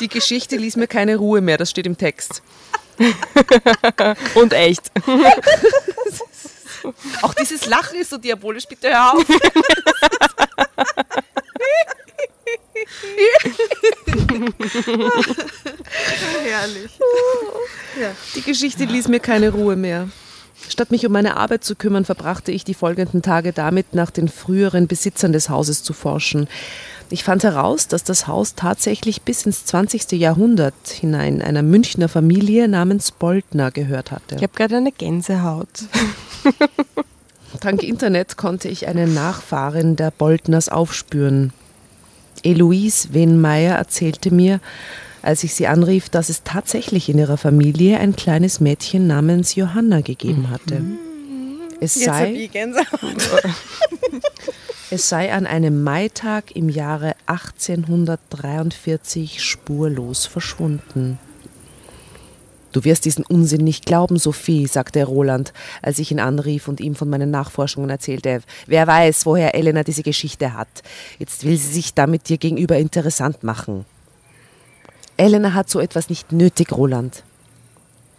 [0.00, 2.42] Die Geschichte ließ mir keine Ruhe mehr, das steht im Text.
[4.34, 4.90] Und echt.
[7.22, 9.24] Auch dieses Lachen ist so diabolisch, bitte hör auf.
[16.44, 16.98] Herrlich.
[18.34, 20.08] Die Geschichte ließ mir keine Ruhe mehr.
[20.68, 24.28] Statt mich um meine Arbeit zu kümmern, verbrachte ich die folgenden Tage damit, nach den
[24.28, 26.48] früheren Besitzern des Hauses zu forschen.
[27.10, 30.12] Ich fand heraus, dass das Haus tatsächlich bis ins 20.
[30.12, 34.36] Jahrhundert hinein einer Münchner Familie namens Boltner gehört hatte.
[34.36, 35.68] Ich habe gerade eine Gänsehaut.
[37.60, 41.54] Dank Internet konnte ich eine Nachfahrin der Boltners aufspüren.
[42.42, 44.60] Eloise Wenmeier erzählte mir,
[45.22, 50.02] als ich sie anrief, dass es tatsächlich in ihrer Familie ein kleines Mädchen namens Johanna
[50.02, 50.82] gegeben hatte.
[51.80, 52.50] Es sei,
[54.90, 61.18] es sei an einem Maitag im Jahre 1843 spurlos verschwunden.
[62.74, 66.96] Du wirst diesen Unsinn nicht glauben, Sophie, sagte Roland, als ich ihn anrief und ihm
[66.96, 68.42] von meinen Nachforschungen erzählte.
[68.66, 70.82] Wer weiß, woher Elena diese Geschichte hat.
[71.20, 73.84] Jetzt will sie sich damit dir gegenüber interessant machen.
[75.16, 77.22] Elena hat so etwas nicht nötig, Roland.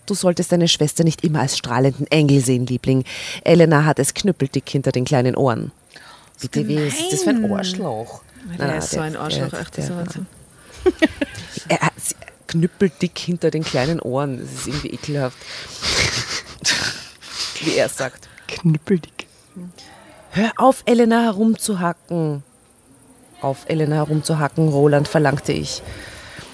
[0.05, 3.03] Du solltest deine Schwester nicht immer als strahlenden Engel sehen, Liebling.
[3.43, 5.73] Elena hat es knüppeldick hinter den kleinen Ohren.
[6.39, 8.21] Bitte, wie ist das für ein Arschloch?
[8.57, 9.91] Der ist so ein Arschloch, echt, das
[12.47, 14.39] knüppeldick hinter den kleinen Ohren.
[14.39, 15.37] Das ist irgendwie ekelhaft.
[17.61, 18.27] Wie er sagt.
[18.47, 19.27] Knüppeldick.
[20.31, 22.43] Hör auf, Elena herumzuhacken.
[23.41, 25.81] Auf Elena herumzuhacken, Roland, verlangte ich.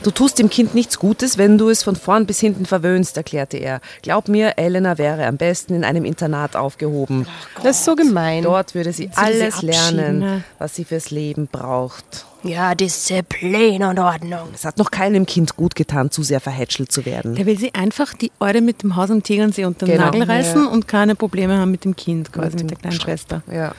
[0.03, 3.57] Du tust dem Kind nichts Gutes, wenn du es von vorn bis hinten verwöhnst, erklärte
[3.57, 3.81] er.
[4.01, 7.27] Glaub mir, Elena wäre am besten in einem Internat aufgehoben.
[7.61, 8.43] Das ist so gemein.
[8.43, 10.43] Dort würde sie alles abschieben, lernen, ne?
[10.57, 12.25] was sie fürs Leben braucht.
[12.43, 14.49] Ja, Disziplin und Ordnung.
[14.53, 17.35] Es hat noch keinem Kind gut getan, zu sehr verhätschelt zu werden.
[17.35, 20.05] Der will sie einfach die Eure mit dem Haus am Tegernsee unter den Genau.
[20.05, 22.99] Nagel reißen und keine Probleme haben mit dem Kind, quasi Mit mit, dem der kleinen
[22.99, 23.43] Schwester.
[23.51, 23.75] Ja.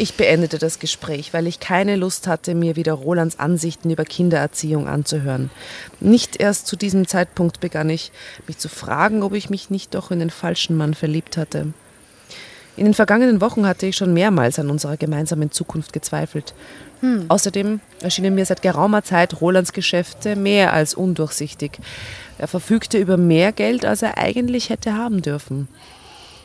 [0.00, 4.86] Ich beendete das Gespräch, weil ich keine Lust hatte, mir wieder Rolands Ansichten über Kindererziehung
[4.86, 5.50] anzuhören.
[5.98, 8.12] Nicht erst zu diesem Zeitpunkt begann ich,
[8.46, 11.72] mich zu fragen, ob ich mich nicht doch in den falschen Mann verliebt hatte.
[12.78, 16.54] In den vergangenen Wochen hatte ich schon mehrmals an unserer gemeinsamen Zukunft gezweifelt.
[17.28, 21.80] Außerdem erschienen mir seit geraumer Zeit Rolands Geschäfte mehr als undurchsichtig.
[22.38, 25.66] Er verfügte über mehr Geld, als er eigentlich hätte haben dürfen.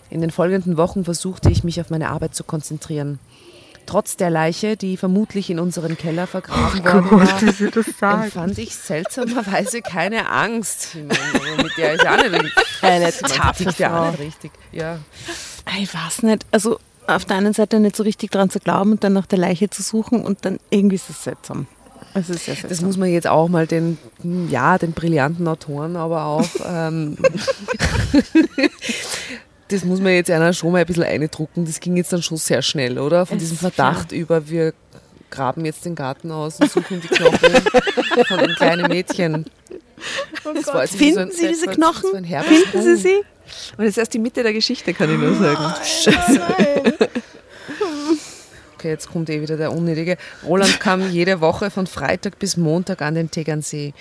[0.10, 3.20] In den folgenden Wochen versuchte ich mich auf meine Arbeit zu konzentrieren.
[3.86, 7.12] Trotz der Leiche, die vermutlich in unseren Keller vergraben worden
[8.00, 10.96] war, empfand ich seltsamerweise keine Angst.
[10.96, 14.12] Mit der ich auch nicht Eine man taffe tickt ja auch Frau.
[14.12, 14.52] nicht richtig.
[14.72, 14.98] Ja.
[15.80, 16.46] Ich weiß nicht.
[16.52, 19.40] Also auf der einen Seite nicht so richtig dran zu glauben und dann nach der
[19.40, 21.68] Leiche zu suchen und dann irgendwie ist es seltsam.
[22.14, 22.86] Das seltsam.
[22.86, 23.98] muss man jetzt auch mal den,
[24.50, 27.18] ja, den brillanten Autoren, aber auch, ähm,
[29.70, 31.66] das muss man jetzt einer schon mal ein bisschen eindrucken.
[31.66, 33.26] Das ging jetzt dann schon sehr schnell, oder?
[33.26, 34.74] Von diesem Verdacht über, wir
[35.32, 37.50] graben jetzt den Garten aus und suchen die Knochen
[38.28, 39.46] von einem kleinen Mädchen.
[40.44, 42.10] Das war jetzt wie Finden Sie diese das Knochen?
[42.12, 43.22] So ein Finden Sie sie?
[43.78, 45.74] Und das ist erst die Mitte der Geschichte, kann ich nur sagen.
[48.76, 50.18] Okay, jetzt kommt eh wieder der Unnötige.
[50.46, 53.94] Roland kam jede Woche von Freitag bis Montag an den Tegernsee.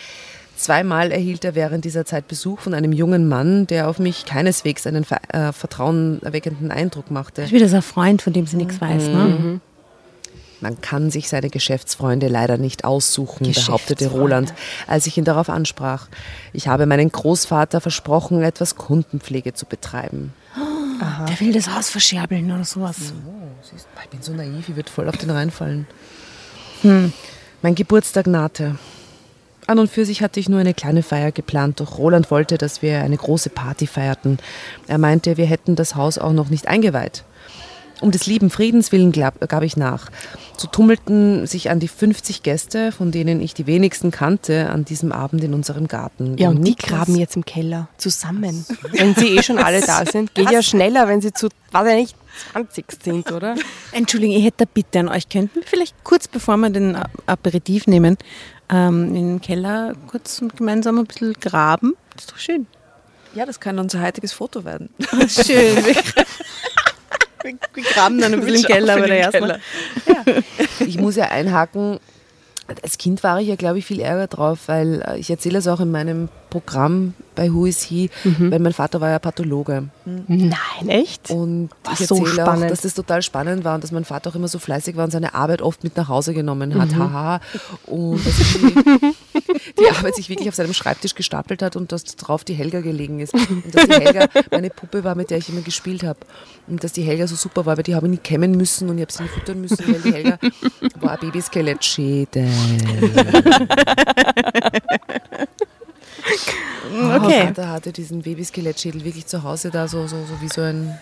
[0.57, 4.87] Zweimal erhielt er während dieser Zeit Besuch von einem jungen Mann, der auf mich keineswegs
[4.87, 7.43] einen ver äh, vertrauenerweckenden Eindruck machte.
[7.43, 9.09] Ist wieder so ein Freund, von dem sie nichts weiß.
[9.09, 9.61] Ne?
[10.63, 14.07] Man kann sich seine Geschäftsfreunde leider nicht aussuchen, behauptete.
[14.09, 14.55] Roland,
[14.87, 16.07] als ich ihn darauf ansprach.
[16.53, 20.33] Ich habe meinen Großvater versprochen, etwas Kundenpflege zu betreiben.
[21.29, 22.97] Der will das Haus verscherbeln oder sowas.
[23.63, 25.89] Siehst, Ich bin so naiv, ich würde voll auf den reinfallen.
[26.83, 28.77] Mein Geburtstag nahte.
[29.67, 32.83] An und für sich hatte ich nur eine kleine Feier geplant, doch Roland wollte, dass
[32.83, 34.39] wir eine große Party feierten.
[34.87, 37.25] Er meinte, wir hätten das Haus auch noch nicht eingeweiht.
[38.03, 40.11] Um des lieben Friedens willen gab, gab ich nach.
[40.57, 45.13] So tummelten sich an die 50 Gäste, von denen ich die wenigsten kannte, an diesem
[45.13, 46.37] Abend in unserem Garten.
[46.37, 48.67] Ja, und die Niklas- graben jetzt im Keller zusammen.
[48.93, 50.35] Wenn sie eh schon alle da sind.
[50.35, 52.17] Geht ja schneller, wenn sie zu, weiß ich nicht,
[52.53, 53.55] 20 sind, oder?
[53.93, 55.29] Entschuldigung, ich hätte eine Bitte an euch.
[55.29, 56.97] Könnten wir vielleicht kurz bevor wir den
[57.27, 58.17] Aperitif nehmen,
[58.69, 61.95] ähm, in den Keller kurz und gemeinsam ein bisschen graben?
[62.15, 62.67] Das ist doch schön.
[63.35, 64.91] Ja, das kann unser heutiges Foto werden.
[65.29, 65.77] Schön.
[67.43, 69.53] Wir, graben dann ein bisschen im Keller bei der ersten.
[70.81, 71.99] Ich muss ja einhaken.
[72.83, 75.69] Als Kind war ich ja, glaube ich, viel ärger drauf, weil äh, ich erzähle es
[75.69, 79.85] auch in meinem Programm bei Who is He, weil mein Vater war ja Pathologe.
[80.05, 81.31] Nein, echt?
[81.31, 82.71] Und Ach, ich so erzähle auch, spannend.
[82.71, 85.13] dass das total spannend war und dass mein Vater auch immer so fleißig war und
[85.13, 86.95] seine Arbeit oft mit nach Hause genommen hat.
[86.95, 87.41] Haha.
[87.87, 89.15] Und dass die,
[89.81, 93.21] die Arbeit sich wirklich auf seinem Schreibtisch gestapelt hat und dass drauf die Helga gelegen
[93.21, 93.33] ist.
[93.33, 96.19] Und dass die Helga meine Puppe war, mit der ich immer gespielt habe.
[96.67, 98.99] Und dass die Helga so super war, weil die habe ich nie kämmen müssen und
[98.99, 100.39] ich habe sie nie füttern müssen, weil die Helga
[101.01, 102.47] war ein Babyskelettschädel.
[102.47, 103.33] Mein
[107.17, 107.47] Okay.
[107.47, 110.99] Vater hatte diesen Babyskelettschädel wirklich zu Hause da so, so, so wie so, ein,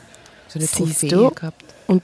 [0.49, 1.30] so eine Siehst Trophäe du?
[1.30, 1.64] gehabt.
[1.86, 2.03] Und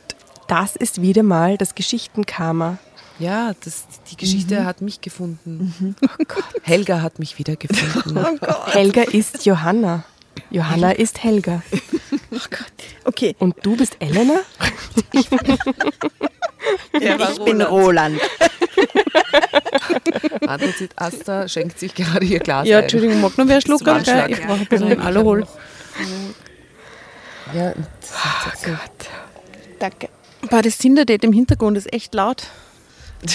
[0.48, 2.78] das ist wieder mal das Geschichtenkarma.
[3.18, 5.96] Ja, das, die Geschichte hat mich gefunden.
[6.62, 8.38] Helga hat mich wieder gefunden.
[8.66, 10.04] Helga ist Johanna.
[10.50, 11.62] Johanna ist Helga.
[13.04, 14.40] Okay, Und du bist Elena?
[15.12, 15.28] ich
[17.44, 18.20] bin Roland.
[20.46, 22.82] Anthrazit Asta schenkt sich gerade ihr Glas Ja, ein.
[22.84, 23.94] Entschuldigung, mag noch wer Schluck gell?
[23.94, 24.30] Anschlag.
[24.30, 25.46] Ich brauche ein bisschen Alkohol.
[27.54, 28.70] Ja, und das hat so-
[29.78, 30.08] Danke.
[30.50, 32.44] Boah, das Tinder-Date im Hintergrund ist echt laut.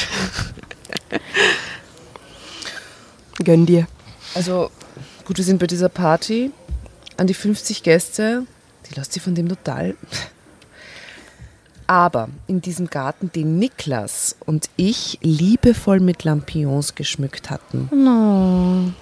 [3.43, 3.88] Gönn dir.
[4.36, 4.69] Also,
[5.25, 6.51] gut, wir sind bei dieser Party.
[7.17, 8.45] An die 50 Gäste,
[8.89, 9.95] die lässt sich von dem total.
[11.92, 18.96] Aber in diesem Garten, den Niklas und ich liebevoll mit Lampions geschmückt hatten.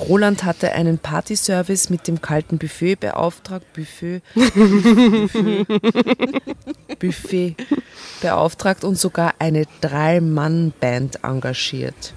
[0.00, 3.64] Roland hatte einen Partyservice mit dem kalten Buffet beauftragt.
[3.72, 4.22] Buffet.
[4.34, 5.66] Buffet.
[6.98, 7.56] Buffet
[8.20, 12.12] beauftragt und sogar eine Drei-Mann-Band engagiert.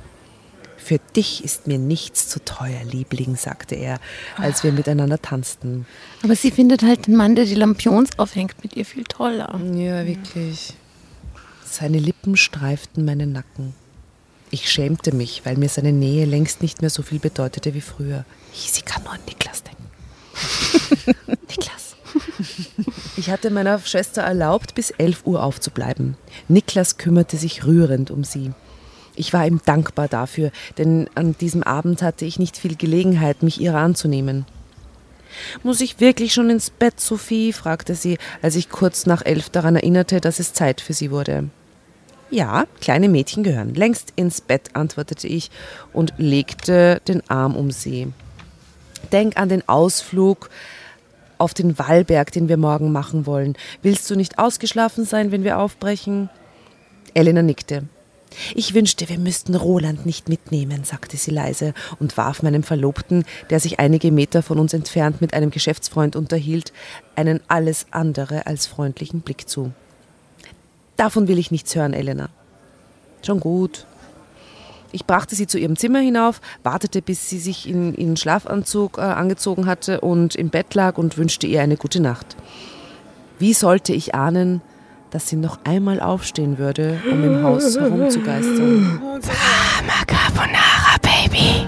[0.86, 4.00] Für dich ist mir nichts zu teuer, Liebling, sagte er,
[4.38, 5.88] als wir miteinander tanzten.
[6.22, 9.60] Aber sie findet halt den Mann, der die Lampions aufhängt, mit ihr viel toller.
[9.74, 10.76] Ja, wirklich.
[11.66, 13.74] Seine Lippen streiften meinen Nacken.
[14.52, 18.24] Ich schämte mich, weil mir seine Nähe längst nicht mehr so viel bedeutete wie früher.
[18.54, 19.90] Sie kann nur an Niklas denken.
[21.50, 21.96] Niklas.
[23.18, 26.16] Ich hatte meiner Schwester erlaubt, bis 11 Uhr aufzubleiben.
[26.48, 28.52] Niklas kümmerte sich rührend um sie.
[29.16, 33.60] Ich war ihm dankbar dafür, denn an diesem Abend hatte ich nicht viel Gelegenheit, mich
[33.60, 34.46] ihrer anzunehmen.
[35.64, 37.54] Muss ich wirklich schon ins Bett, Sophie?
[37.54, 41.50] fragte sie, als ich kurz nach elf daran erinnerte, dass es Zeit für sie wurde.
[42.32, 45.52] Ja, kleine Mädchen gehören längst ins Bett, antwortete ich
[45.94, 48.12] und legte den Arm um sie.
[49.12, 50.50] Denk an den Ausflug
[51.38, 53.56] auf den Wallberg, den wir morgen machen wollen.
[53.82, 56.30] Willst du nicht ausgeschlafen sein, wenn wir aufbrechen?
[57.14, 57.84] Elena nickte.
[58.54, 63.60] Ich wünschte, wir müssten Roland nicht mitnehmen, sagte sie leise und warf meinem Verlobten, der
[63.60, 66.74] sich einige Meter von uns entfernt mit einem Geschäftsfreund unterhielt,
[67.16, 69.72] einen alles andere als freundlichen Blick zu.
[70.98, 72.30] Davon will ich nichts hören, Elena.
[73.26, 73.86] Schon gut.
[74.92, 79.02] Ich brachte sie zu ihrem Zimmer hinauf, wartete, bis sie sich in ihren Schlafanzug äh,
[79.02, 82.38] angezogen hatte und im Bett lag und wünschte ihr eine gute Nacht.
[83.38, 84.62] Wie sollte ich ahnen,
[85.16, 89.00] dass sie noch einmal aufstehen würde, um im Haus herumzugeistern?
[90.08, 91.66] Carbonara, Baby.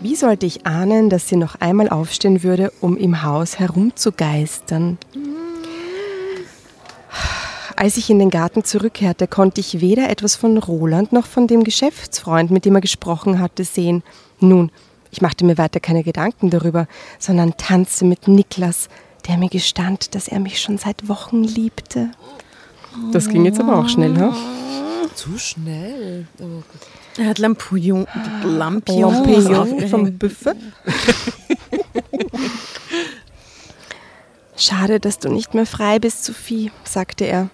[0.00, 4.96] Wie sollte ich ahnen, dass sie noch einmal aufstehen würde, um im Haus herumzugeistern?
[7.80, 11.64] Als ich in den Garten zurückkehrte, konnte ich weder etwas von Roland noch von dem
[11.64, 14.02] Geschäftsfreund, mit dem er gesprochen hatte, sehen.
[14.38, 14.70] Nun,
[15.10, 16.86] ich machte mir weiter keine Gedanken darüber,
[17.18, 18.90] sondern tanzte mit Niklas,
[19.26, 22.10] der mir gestand, dass er mich schon seit Wochen liebte.
[23.12, 24.36] Das ging jetzt aber auch schnell, ha?
[25.14, 26.26] Zu schnell.
[26.38, 26.62] Oh.
[27.16, 28.06] Er hat Lampion,
[28.44, 29.88] Lampions Lampion aufgehängt.
[29.90, 30.56] vom Buffet.
[34.54, 37.48] Schade, dass du nicht mehr frei bist, Sophie, sagte er.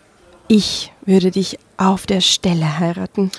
[0.49, 3.30] Ich würde dich auf der Stelle heiraten.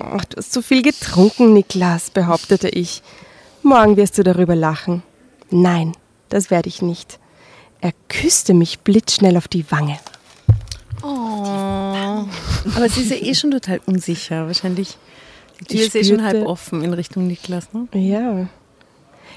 [0.00, 3.02] Ach, du hast zu viel getrunken, Niklas, behauptete ich.
[3.62, 5.02] Morgen wirst du darüber lachen.
[5.50, 5.92] Nein,
[6.28, 7.18] das werde ich nicht.
[7.80, 9.98] Er küsste mich blitzschnell auf die Wange.
[11.02, 11.06] Oh.
[11.06, 14.46] Aber sie ist ja eh schon total unsicher.
[14.46, 14.96] Wahrscheinlich.
[15.60, 17.68] Die Tür Ich ist eh schon halb spürte- offen in Richtung Niklas.
[17.72, 17.88] Ne?
[17.98, 18.46] Ja.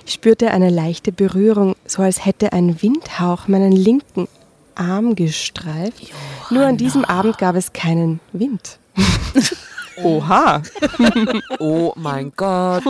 [0.05, 4.27] Ich spürte eine leichte Berührung, so als hätte ein Windhauch meinen linken
[4.75, 6.11] Arm gestreift.
[6.49, 8.79] Nur an diesem Abend gab es keinen Wind.
[10.03, 10.61] Oha.
[11.59, 12.83] Oh mein Gott.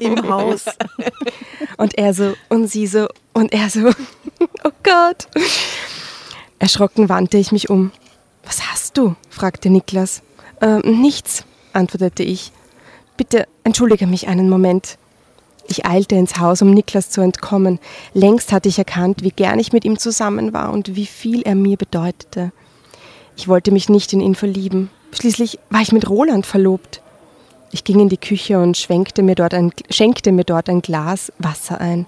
[0.00, 0.64] Im Haus.
[1.76, 3.90] Und er so und sie so und er so.
[4.64, 5.28] Oh Gott.
[6.58, 7.92] Erschrocken wandte ich mich um.
[8.44, 9.14] Was hast du?
[9.30, 10.22] fragte Niklas.
[10.60, 12.52] Ähm, nichts, antwortete ich.
[13.16, 14.98] Bitte entschuldige mich einen Moment.
[15.68, 17.78] Ich eilte ins Haus, um Niklas zu entkommen.
[18.14, 21.54] Längst hatte ich erkannt, wie gern ich mit ihm zusammen war und wie viel er
[21.54, 22.52] mir bedeutete.
[23.38, 24.90] Ich wollte mich nicht in ihn verlieben.
[25.12, 27.00] Schließlich war ich mit Roland verlobt.
[27.70, 31.32] Ich ging in die Küche und schwenkte mir dort ein, schenkte mir dort ein Glas
[31.38, 32.06] Wasser ein.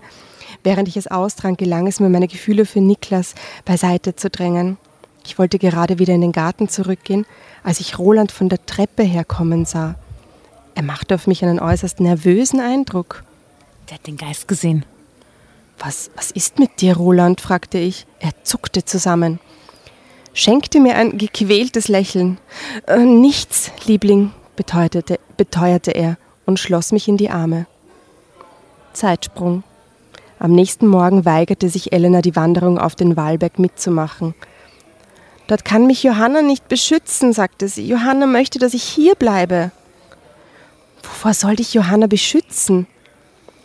[0.64, 4.76] Während ich es austrank, gelang es mir, meine Gefühle für Niklas beiseite zu drängen.
[5.24, 7.24] Ich wollte gerade wieder in den Garten zurückgehen,
[7.62, 9.94] als ich Roland von der Treppe herkommen sah.
[10.74, 13.22] Er machte auf mich einen äußerst nervösen Eindruck.
[13.88, 14.84] Der hat den Geist gesehen.
[15.78, 17.40] Was, was ist mit dir, Roland?
[17.40, 18.06] fragte ich.
[18.18, 19.38] Er zuckte zusammen,
[20.32, 22.38] schenkte mir ein gequältes Lächeln.
[22.86, 26.16] Äh, nichts, Liebling, beteuerte, beteuerte er
[26.46, 27.66] und schloss mich in die Arme.
[28.92, 29.62] Zeitsprung.
[30.38, 34.34] Am nächsten Morgen weigerte sich Elena, die Wanderung auf den Wallberg mitzumachen.
[35.46, 37.86] Dort kann mich Johanna nicht beschützen, sagte sie.
[37.86, 39.72] Johanna möchte, dass ich hier bleibe.
[41.02, 42.86] Wovor soll dich Johanna beschützen?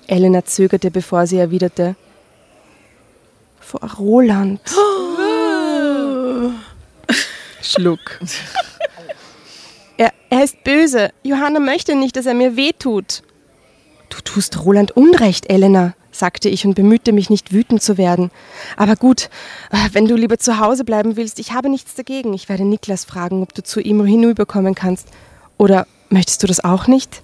[0.07, 1.95] Elena zögerte, bevor sie erwiderte.
[3.59, 4.59] Vor Roland.
[7.65, 8.19] Schluck.
[9.97, 11.11] Er, er ist böse.
[11.23, 13.23] Johanna möchte nicht, dass er mir wehtut.
[14.09, 18.31] Du tust Roland Unrecht, Elena, sagte ich und bemühte mich nicht wütend zu werden.
[18.77, 19.29] Aber gut,
[19.93, 22.33] wenn du lieber zu Hause bleiben willst, ich habe nichts dagegen.
[22.33, 25.07] Ich werde Niklas fragen, ob du zu ihm hinüberkommen kannst.
[25.57, 27.21] Oder möchtest du das auch nicht?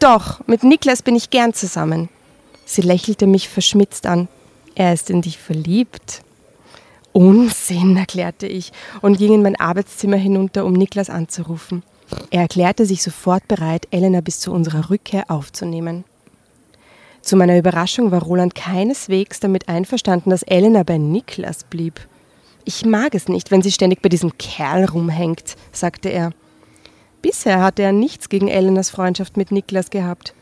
[0.00, 2.08] Doch, mit Niklas bin ich gern zusammen.
[2.64, 4.28] Sie lächelte mich verschmitzt an.
[4.74, 6.22] Er ist in dich verliebt.
[7.18, 8.70] Unsinn, erklärte ich
[9.02, 11.82] und ging in mein Arbeitszimmer hinunter, um Niklas anzurufen.
[12.30, 16.04] Er erklärte sich sofort bereit, Elena bis zu unserer Rückkehr aufzunehmen.
[17.20, 22.06] Zu meiner Überraschung war Roland keineswegs damit einverstanden, dass Elena bei Niklas blieb.
[22.64, 26.30] Ich mag es nicht, wenn sie ständig bei diesem Kerl rumhängt, sagte er.
[27.20, 30.34] Bisher hatte er nichts gegen Elenas Freundschaft mit Niklas gehabt.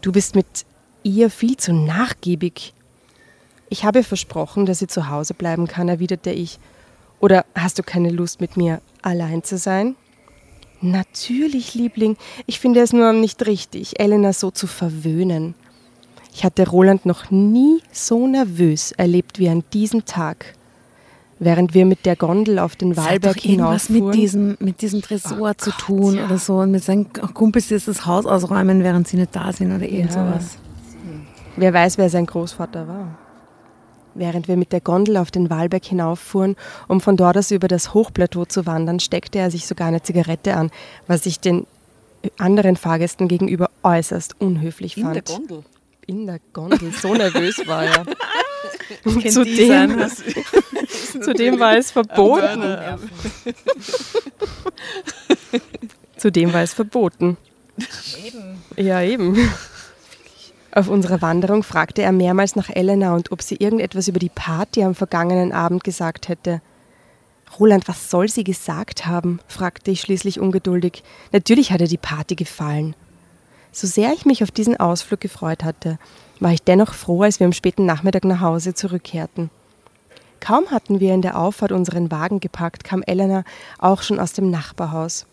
[0.00, 0.64] Du bist mit
[1.02, 2.72] ihr viel zu nachgiebig.
[3.70, 6.58] Ich habe versprochen, dass sie zu Hause bleiben kann, erwiderte ich.
[7.20, 9.96] Oder hast du keine Lust, mit mir allein zu sein?
[10.80, 12.16] Natürlich, Liebling.
[12.46, 15.54] Ich finde es nur nicht richtig, Elena so zu verwöhnen.
[16.32, 20.54] Ich hatte Roland noch nie so nervös erlebt wie an diesem Tag.
[21.40, 25.56] Während wir mit der Gondel auf den Wallberg doch irgendwas mit diesem, mit diesem Tresor
[25.56, 29.16] zu tun oder so und mit seinen Kumpels, die jetzt das Haus ausräumen, während sie
[29.16, 30.26] nicht da sind oder irgend Ja.
[30.26, 30.58] sowas.
[31.56, 33.18] Wer weiß, wer sein Großvater war.
[34.18, 36.56] Während wir mit der Gondel auf den Wallberg hinauffuhren,
[36.88, 40.56] um von dort aus über das Hochplateau zu wandern, steckte er sich sogar eine Zigarette
[40.56, 40.70] an,
[41.06, 41.68] was ich den
[42.36, 45.14] anderen Fahrgästen gegenüber äußerst unhöflich In fand.
[45.14, 45.64] der Gondel.
[46.06, 48.04] In der Gondel, so nervös war er.
[49.30, 50.00] Zudem,
[51.22, 52.98] zudem war es verboten.
[56.16, 57.36] Zudem war es verboten.
[58.24, 58.62] Eben.
[58.76, 59.36] Ja, eben.
[60.72, 64.82] Auf unserer Wanderung fragte er mehrmals nach Elena und ob sie irgendetwas über die Party
[64.82, 66.60] am vergangenen Abend gesagt hätte.
[67.58, 69.40] Roland, was soll sie gesagt haben?
[69.48, 71.02] fragte ich schließlich ungeduldig.
[71.32, 72.94] Natürlich hat ihr die Party gefallen.
[73.72, 75.98] So sehr ich mich auf diesen Ausflug gefreut hatte,
[76.40, 79.50] war ich dennoch froh, als wir am späten Nachmittag nach Hause zurückkehrten.
[80.40, 83.44] Kaum hatten wir in der Auffahrt unseren Wagen gepackt, kam Elena
[83.78, 85.26] auch schon aus dem Nachbarhaus.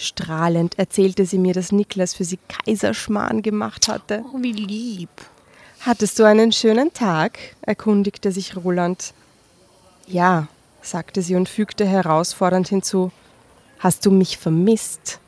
[0.00, 4.24] Strahlend erzählte sie mir, dass Niklas für sie Kaiserschmarrn gemacht hatte.
[4.32, 5.10] Oh, wie lieb.
[5.80, 7.40] Hattest du einen schönen Tag?
[7.62, 9.12] erkundigte sich Roland.
[10.06, 10.46] Ja,
[10.82, 13.10] sagte sie und fügte herausfordernd hinzu.
[13.80, 15.18] Hast du mich vermisst?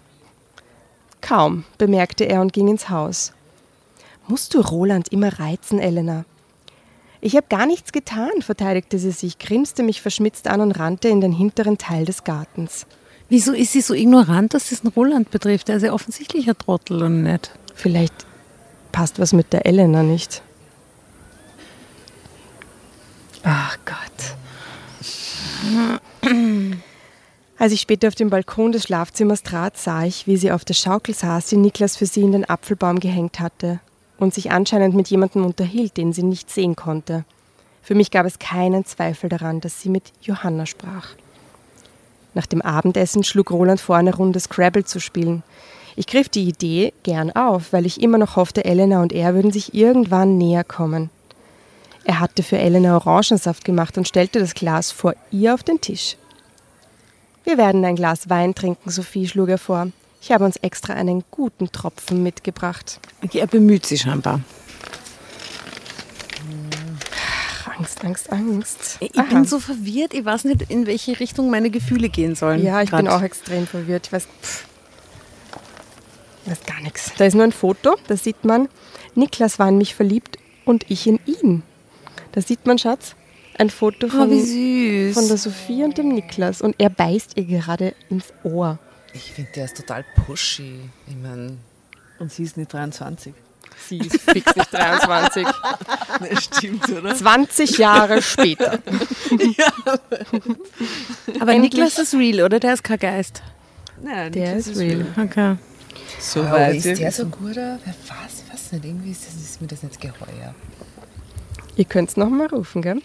[1.20, 3.32] Kaum, bemerkte er und ging ins Haus.
[4.28, 6.24] Musst du Roland immer reizen, Elena?
[7.20, 11.20] Ich habe gar nichts getan, verteidigte sie sich, grinste mich verschmitzt an und rannte in
[11.20, 12.86] den hinteren Teil des Gartens.
[13.30, 15.68] Wieso ist sie so ignorant, dass es den Roland betrifft?
[15.68, 17.52] Er ist ja offensichtlich ein Trottel und nicht.
[17.74, 18.26] Vielleicht
[18.92, 20.42] passt was mit der Elena nicht.
[23.44, 23.94] Ach Gott.
[27.56, 30.74] Als ich später auf dem Balkon des Schlafzimmers trat, sah ich, wie sie auf der
[30.74, 33.80] Schaukel saß, die Niklas für sie in den Apfelbaum gehängt hatte.
[34.20, 37.24] und sich anscheinend mit jemandem unterhielt, den sie nicht sehen konnte.
[37.82, 41.14] Für mich gab es keinen Zweifel daran, dass sie mit Johanna sprach.
[42.34, 45.42] Nach dem Abendessen schlug Roland vor, eine Runde Scrabble zu spielen.
[45.96, 49.50] Ich griff die Idee gern auf, weil ich immer noch hoffte, Elena und er würden
[49.50, 51.10] sich irgendwann näher kommen.
[52.04, 56.16] Er hatte für Elena Orangensaft gemacht und stellte das Glas vor ihr auf den Tisch.
[57.44, 59.88] Wir werden ein Glas Wein trinken, Sophie, schlug er vor.
[60.22, 63.00] Ich habe uns extra einen guten Tropfen mitgebracht.
[63.24, 64.40] Okay, er bemüht sich scheinbar.
[67.16, 68.96] Ach, Angst, Angst, Angst.
[69.00, 69.22] Ich Aha.
[69.22, 72.62] bin so verwirrt, ich weiß nicht, in welche Richtung meine Gefühle gehen sollen.
[72.62, 73.00] Ja, ich Grad.
[73.02, 74.06] bin auch extrem verwirrt.
[74.08, 74.66] Ich weiß, pff,
[76.44, 77.12] ich weiß gar nichts.
[77.16, 78.68] Da ist nur ein Foto, da sieht man,
[79.14, 81.62] Niklas war in mich verliebt und ich in ihn.
[82.32, 83.14] Da sieht man, Schatz,
[83.58, 85.14] ein Foto Oh, von, wie süß.
[85.14, 88.78] von der Sophie und dem Niklas und er beißt ihr gerade ins Ohr.
[89.14, 90.80] Ich finde, der ist total pushy.
[91.08, 91.56] Ich meine,
[92.18, 93.32] Und sie ist nicht 23.
[93.88, 95.46] Sie ist fix nicht 23.
[96.20, 97.14] Das stimmt, oder?
[97.14, 98.78] 20 Jahre später.
[101.40, 101.72] Aber Endlich.
[101.72, 102.60] Niklas ist real, oder?
[102.60, 103.42] Der ist kein Geist.
[104.02, 105.06] Nein, Der Niklas ist real.
[105.16, 105.56] Okay.
[106.18, 106.84] So aber weit.
[106.84, 107.56] ist der so gut?
[107.56, 108.84] Wer weiß, weiß nicht.
[108.84, 110.54] Irgendwie ist, das, ist mir das nicht geheuer.
[111.76, 113.00] Ihr könnt's noch mal rufen, gell?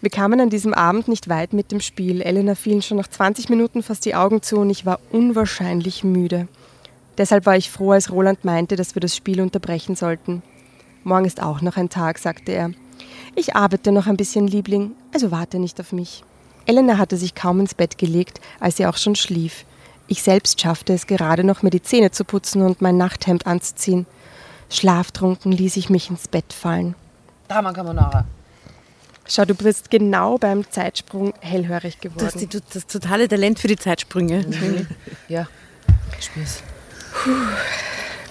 [0.00, 2.20] Wir kamen an diesem Abend nicht weit mit dem Spiel.
[2.20, 6.48] Elena fielen schon nach 20 Minuten fast die Augen zu und ich war unwahrscheinlich müde.
[7.18, 10.42] Deshalb war ich froh, als Roland meinte, dass wir das Spiel unterbrechen sollten.
[11.04, 12.70] Morgen ist auch noch ein Tag, sagte er.
[13.34, 16.24] Ich arbeite noch ein bisschen, Liebling, also warte nicht auf mich.
[16.66, 19.64] Elena hatte sich kaum ins Bett gelegt, als sie auch schon schlief.
[20.06, 24.06] Ich selbst schaffte es gerade noch, mir die Zähne zu putzen und mein Nachthemd anzuziehen.
[24.70, 26.94] Schlaftrunken ließ ich mich ins Bett fallen.
[27.48, 28.24] Drama Carbonara.
[29.26, 32.38] Schau, du bist genau beim Zeitsprung hellhörig Du hast geworden.
[32.40, 34.44] die, du- das totale Talent für die Zeitsprünge.
[35.28, 35.46] Ja,
[36.18, 36.30] ich
[37.20, 37.48] spür's.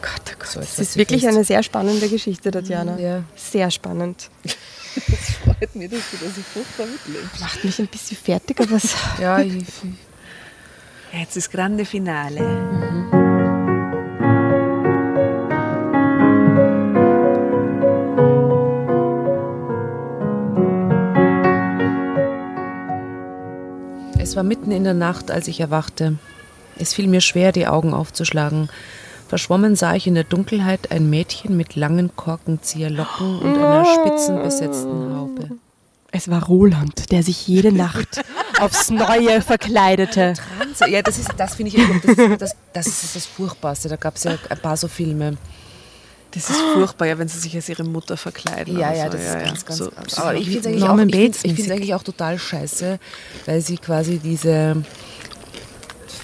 [0.01, 0.47] Gott, oh Gott.
[0.47, 2.97] So, das hast ist wirklich eine sehr spannende Geschichte, Tatjana.
[2.99, 3.23] Ja.
[3.35, 4.29] Sehr spannend.
[5.43, 7.39] freut mich, dass du das so furchtbar mitlebst.
[7.39, 9.53] Macht mich ein bisschen fertig, aber es Ja, ich,
[11.13, 12.41] Jetzt ist grande Finale.
[24.19, 26.17] Es war mitten in der Nacht, als ich erwachte.
[26.79, 28.69] Es fiel mir schwer, die Augen aufzuschlagen.
[29.27, 35.49] Verschwommen sah ich in der Dunkelheit ein Mädchen mit langen Korkenzieherlocken und einer spitzenbesetzten Haube.
[36.11, 38.21] Es war Roland, der sich jede Nacht
[38.61, 40.33] aufs Neue verkleidete.
[40.57, 43.89] Trans ja, das ist, das finde ich, das ist das, das ist das Furchtbarste.
[43.89, 45.37] Da gab es ja ein paar so Filme.
[46.31, 48.77] Das ist furchtbar, ja, wenn sie sich als ihre Mutter verkleiden.
[48.77, 49.11] Ja, ja, so.
[49.17, 49.77] das ist ganz, ganz.
[49.79, 52.99] So, aber ich finde es eigentlich, auch- ich ich eigentlich auch total scheiße,
[53.45, 54.83] weil sie quasi diese.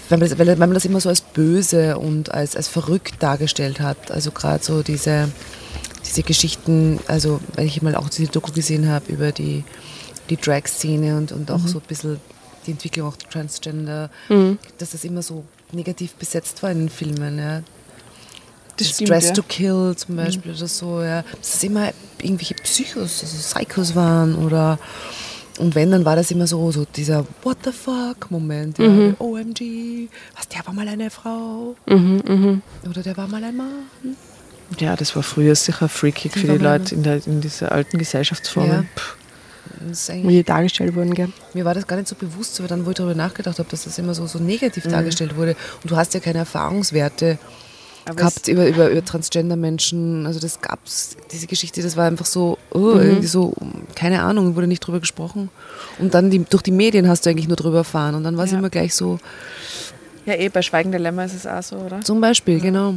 [0.09, 3.79] Weil man, das, weil man das immer so als böse und als, als verrückt dargestellt
[3.79, 4.11] hat.
[4.11, 5.29] Also gerade so diese,
[6.05, 9.63] diese Geschichten, also weil ich mal auch diese Doku gesehen habe über die,
[10.29, 11.67] die Drag-Szene und, und auch Mhm.
[11.67, 12.19] so ein bisschen
[12.65, 14.09] die Entwicklung auch Transgender,
[14.77, 15.43] dass das immer so
[15.73, 17.37] negativ besetzt war in den Filmen.
[17.37, 17.61] Ja.
[18.77, 19.29] Das Das stimmt, Dress ja.
[19.31, 19.35] Mhm.
[19.35, 21.21] to Kill zum Beispiel oder so, ja.
[21.39, 21.91] Dass es immer
[22.21, 24.79] irgendwelche Psychos, also Psychos waren oder
[25.59, 28.87] und wenn, dann war das immer so, so dieser What the fuck Moment, ja.
[28.87, 29.15] Mhm.
[29.19, 33.67] OMG, was, der war mal eine Frau Mhm, oder der war mal ein Mann.
[34.79, 38.67] Ja, das war früher sicher freakig für die Leute in, der, in dieser alten Gesellschaftsform.
[38.67, 38.83] Ja.
[40.23, 41.29] Wie die dargestellt wurden, gell?
[41.53, 43.83] mir war das gar nicht so bewusst, aber dann, wo ich darüber nachgedacht habe, dass
[43.83, 44.91] das immer so, so negativ Mhm.
[44.91, 47.37] dargestellt wurde und du hast ja keine Erfahrungswerte
[48.05, 50.25] Aber gehabt über, über, über Transgender-Menschen.
[50.27, 53.01] Also das gab's, diese Geschichte, das war einfach so, oh, Mhm.
[53.01, 53.53] irgendwie so,
[53.95, 55.49] keine Ahnung, wurde nicht drüber gesprochen.
[55.99, 58.15] Und dann die, durch die Medien hast du eigentlich nur drüber erfahren.
[58.15, 58.59] Und dann war es Ja.
[58.59, 59.19] immer gleich so,
[60.25, 62.01] Ja, eh, bei Schweigen der Lämmer ist es auch so, oder?
[62.01, 62.95] zum Beispiel, genau.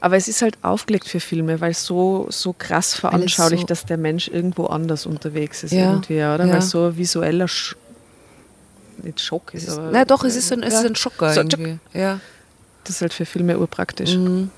[0.00, 3.84] Aber es ist halt aufgelegt für Filme, weil es so, so krass veranschaulicht, so- dass
[3.84, 6.44] der Mensch irgendwo anders unterwegs ist Ja, irgendwie, oder?
[6.46, 6.52] ja.
[6.52, 7.74] Weil so ein visueller Sch
[9.02, 11.40] nicht Schock ist, ist, aber na doch, es ist ein, es ist ein Schocker So,
[11.40, 11.78] irgendwie.
[11.94, 12.20] Ja.
[12.88, 14.14] Das ist halt für Filme urpraktisch.
[14.16, 14.50] Mhm.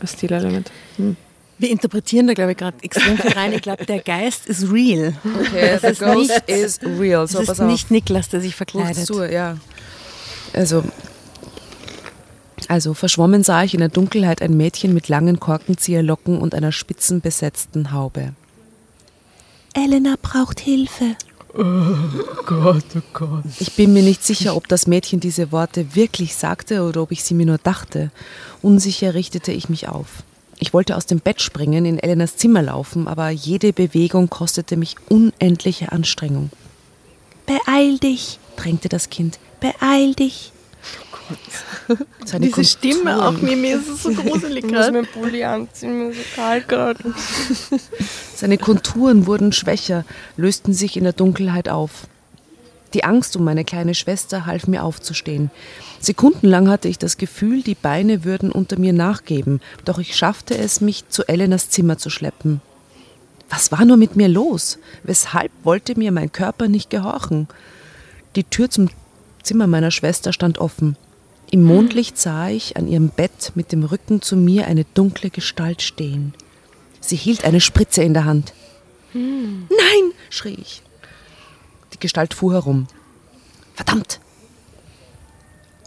[0.00, 0.70] Ein Stilelement.
[0.96, 1.16] Hm.
[1.60, 3.52] Wir interpretieren da, glaube ich, gerade extrem viel rein.
[3.52, 5.14] Ich glaube, der Geist ist real.
[5.24, 7.24] Okay, Das ist nicht- is real.
[7.24, 7.66] Es So, ist pass auf.
[7.66, 9.06] nicht Niklas, der sich verkleidet.
[9.06, 9.56] zu, ja.
[10.52, 10.84] Also,
[12.68, 17.90] also, verschwommen sah ich in der Dunkelheit ein Mädchen mit langen Korkenzieherlocken und einer spitzenbesetzten
[17.92, 18.34] Haube.
[19.74, 21.16] Elena braucht Hilfe.
[21.58, 23.44] Gott, oh Gott.
[23.58, 27.24] Ich bin mir nicht sicher, ob das Mädchen diese Worte wirklich sagte oder ob ich
[27.24, 28.12] sie mir nur dachte.
[28.62, 30.22] Unsicher richtete ich mich auf.
[30.60, 34.94] Ich wollte aus dem Bett springen, in Elenas Zimmer laufen, aber jede Bewegung kostete mich
[35.08, 36.50] unendliche Anstrengung.
[37.46, 39.40] Beeil dich, drängte das Kind.
[39.60, 40.52] Beeil dich.
[42.24, 45.98] Seine Diese Stimme auch mir, mir ist es so gruselig Ich muss meinen Pulli anziehen,
[45.98, 47.14] mir ist so kalt gerade.
[48.34, 50.04] Seine Konturen wurden schwächer,
[50.36, 52.06] lösten sich in der Dunkelheit auf.
[52.94, 55.50] Die Angst um meine kleine Schwester half mir aufzustehen.
[56.00, 60.80] Sekundenlang hatte ich das Gefühl, die Beine würden unter mir nachgeben, doch ich schaffte es,
[60.80, 62.62] mich zu Elenas Zimmer zu schleppen.
[63.50, 64.78] Was war nur mit mir los?
[65.02, 67.48] Weshalb wollte mir mein Körper nicht gehorchen?
[68.36, 68.88] Die Tür zum
[69.42, 70.96] Zimmer meiner Schwester stand offen.
[71.50, 75.80] Im Mondlicht sah ich an ihrem Bett mit dem Rücken zu mir eine dunkle Gestalt
[75.80, 76.34] stehen.
[77.00, 78.52] Sie hielt eine Spritze in der Hand.
[79.14, 80.82] Nein, schrie ich.
[81.94, 82.86] Die Gestalt fuhr herum.
[83.74, 84.20] Verdammt!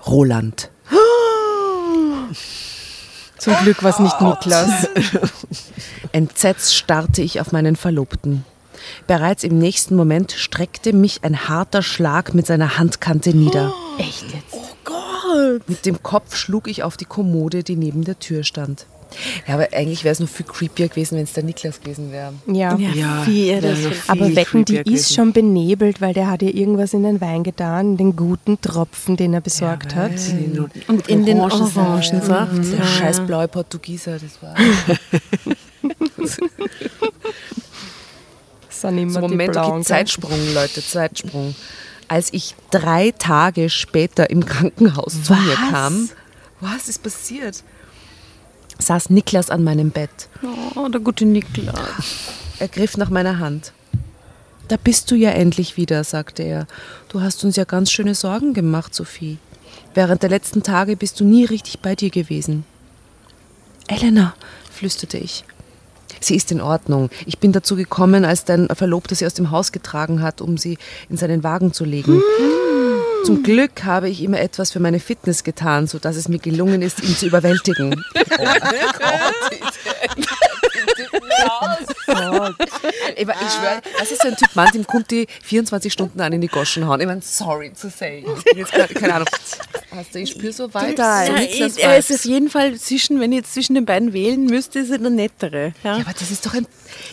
[0.08, 0.72] Roland.
[3.38, 4.90] Zum Glück war es nicht Niklas.
[6.12, 8.46] Entsetzt starrte ich auf meinen Verlobten.
[9.06, 13.74] Bereits im nächsten Moment streckte mich ein harter Schlag mit seiner Handkante nieder.
[14.00, 14.61] Echt jetzt?
[15.68, 18.86] Mit dem Kopf schlug ich auf die Kommode, die neben der Tür stand.
[19.46, 22.32] Ja, aber eigentlich wäre es noch viel creepier gewesen, wenn es der Niklas gewesen wäre.
[22.48, 22.78] Ja.
[22.78, 24.02] Ja, viel, das noch viel.
[24.08, 25.14] Aber wetten, die creepier ist gewesen.
[25.16, 29.34] schon benebelt, weil der hat ihr irgendwas in den Wein getan, den guten Tropfen, den
[29.34, 30.14] er besorgt hat.
[30.88, 31.78] Und in den Orangensaft.
[31.78, 32.72] Orangensaft.
[32.72, 32.86] Der Ja.
[32.86, 34.56] scheiß blaue Portugieser, das war.
[38.68, 41.54] Das sind immer So, die Moment, okay, Zeitsprung, Leute, Zeitsprung.
[42.12, 46.10] Als ich drei Tage später im Krankenhaus zu mir kam,
[46.60, 47.64] was ist passiert?
[48.80, 50.28] Saß Niklas an meinem Bett.
[50.76, 51.78] Oh, der gute Niklas.
[52.60, 53.72] Er griff nach meiner Hand.
[54.68, 56.68] Da bist du ja endlich wieder, sagte er.
[57.08, 59.38] Du hast uns ja ganz schöne Sorgen gemacht, Sophie.
[59.94, 62.66] Während der letzten Tage bist du nie richtig bei dir gewesen.
[63.88, 64.34] Elena,
[64.70, 65.46] flüsterte ich.
[66.20, 67.10] Sie ist in Ordnung.
[67.26, 70.78] Ich bin dazu gekommen, als dein Verlobter sie aus dem Haus getragen hat, um sie
[71.10, 72.22] in seinen Wagen zu legen.
[73.26, 77.04] Zum Glück habe ich immer etwas für meine Fitness getan, sodass es mir gelungen ist,
[77.04, 78.04] ihn zu überwältigen.
[82.08, 82.56] Aber
[83.18, 86.42] ich schwöre, das ist so ein Typ Mann, dem kommt die 24 Stunden an in
[86.42, 87.00] die Goschen hauen.
[87.02, 88.24] Ich meine, sorry to say.
[88.38, 89.28] Ich bin jetzt keine, keine Ahnung.
[89.92, 90.98] Hast du, ich spüre so Vibes.
[90.98, 94.80] Ja, er ist auf jeden Fall zwischen, wenn ich jetzt zwischen den beiden wählen müsste,
[94.80, 95.74] ist er der nettere.
[95.84, 96.66] Ja, Ja, aber das ist doch ein.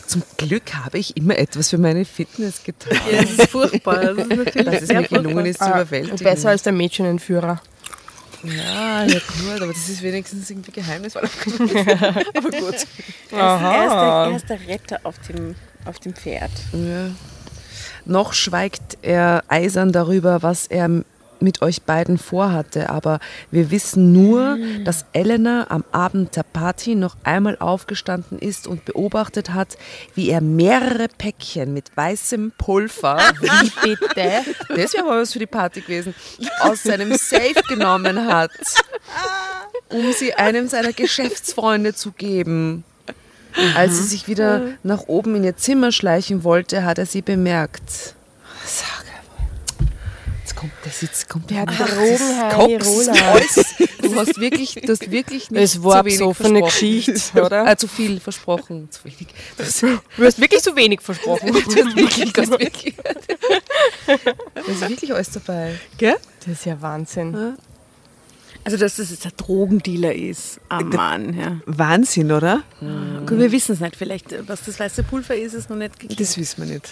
[0.06, 2.98] Zum Glück habe ich immer etwas für meine Fitness getan.
[3.10, 3.96] Ja, das ist furchtbar.
[4.14, 6.18] Das ist natürlich Dass es mir gelungen ist zu überwältigen.
[6.18, 7.60] besser als der Mädchenentführer.
[8.44, 11.22] Ja, ja, gut, aber das ist wenigstens irgendwie geheimnisvoll.
[11.22, 12.86] aber gut.
[13.30, 16.50] Er ist, der, er Retter auf dem, auf dem Pferd.
[16.72, 17.10] Ja.
[18.06, 20.88] Noch schweigt er eisern darüber, was er
[21.40, 23.20] mit euch beiden vorhatte, aber
[23.50, 29.54] wir wissen nur, dass Elena am Abend der Party noch einmal aufgestanden ist und beobachtet
[29.54, 29.76] hat,
[30.14, 34.44] wie er mehrere Päckchen mit weißem Pulver, Wie bitte?
[34.68, 36.14] das wäre mal was für die Party gewesen,
[36.60, 38.50] aus seinem Safe genommen hat,
[39.88, 42.84] um sie einem seiner Geschäftsfreunde zu geben.
[43.74, 48.14] Als sie sich wieder nach oben in ihr Zimmer schleichen wollte, hat er sie bemerkt.
[48.62, 48.84] Jetzt
[50.58, 53.64] kommt das, jetzt kommt Der alles.
[54.02, 57.04] Du hast wirklich, du hast wirklich nicht Es war zu wenig besoffene versprochen.
[57.04, 57.66] Geschichte, oder?
[57.66, 58.90] Ah, zu viel versprochen.
[58.90, 59.28] Zu wenig.
[59.56, 61.46] Du hast, Du hast wirklich so wenig versprochen.
[61.52, 62.94] du hast wirklich, du hast wirklich.
[64.06, 65.78] Da ist wirklich alles dabei.
[65.96, 66.16] Gell?
[66.40, 67.56] Das ist ja Wahnsinn.
[68.68, 70.60] Also, dass das jetzt ein Drogendealer ist.
[70.68, 71.58] Ah, Mann, ja.
[71.64, 72.64] Wahnsinn, oder?
[72.80, 73.96] Gut, wir wissen es nicht.
[73.96, 76.20] Vielleicht, äh, was das weiße Pulver ist, ist noch nicht geklärt.
[76.20, 76.86] Das wissen wir nicht.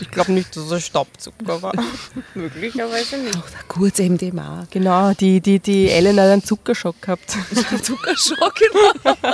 [0.00, 1.72] Ich glaube nicht, dass es Staubzucker war.
[2.36, 3.36] Möglicherweise nicht.
[3.66, 4.68] Kurz MDMA.
[4.70, 7.30] Genau, die, die, die Ellen hat einen Zuckerschock gehabt.
[7.82, 9.16] Zuckerschock, genau.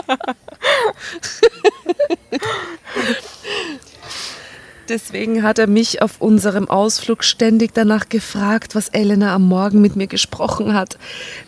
[4.88, 9.96] Deswegen hat er mich auf unserem Ausflug ständig danach gefragt, was Elena am Morgen mit
[9.96, 10.98] mir gesprochen hat.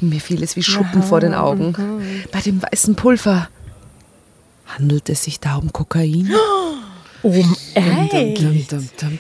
[0.01, 1.75] Mir fiel es wie Schuppen vor den Augen.
[2.33, 3.49] Bei dem weißen Pulver.
[4.67, 6.31] Handelt es sich da um Kokain?
[7.23, 9.19] Um Dum, dum, dum, dum.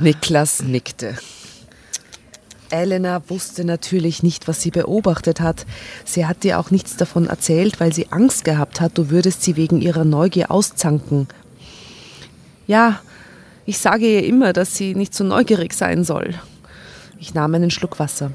[0.00, 1.16] Niklas nickte.
[2.68, 5.64] Elena wusste natürlich nicht, was sie beobachtet hat.
[6.04, 9.56] Sie hat dir auch nichts davon erzählt, weil sie Angst gehabt hat, du würdest sie
[9.56, 11.26] wegen ihrer Neugier auszanken.
[12.66, 13.00] Ja,
[13.66, 16.34] ich sage ihr immer, dass sie nicht so neugierig sein soll.
[17.18, 18.32] Ich nahm einen Schluck Wasser.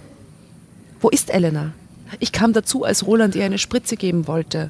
[1.01, 1.73] Wo ist Elena?
[2.19, 4.69] Ich kam dazu, als Roland ihr eine Spritze geben wollte.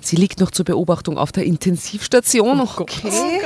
[0.00, 2.60] Sie liegt noch zur Beobachtung auf der Intensivstation.
[2.60, 3.40] Okay.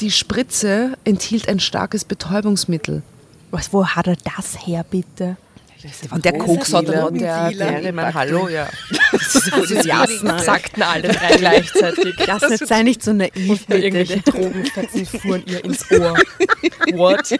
[0.00, 3.02] Die Spritze enthielt ein starkes Betäubungsmittel.
[3.50, 5.36] Was, wo hat er das her, bitte?
[6.10, 7.80] Und der Kokser, der, der, Drogendealer.
[7.80, 8.68] der, mein Hallo, ja.
[9.84, 10.38] Jasna.
[10.38, 12.14] Sagten alle drei gleichzeitig.
[12.26, 14.30] Das nicht, sei nicht so naiv, Irgendwelche bitte.
[14.30, 16.16] Drogenfetzen fuhren ihr ins Ohr.
[16.92, 17.38] What?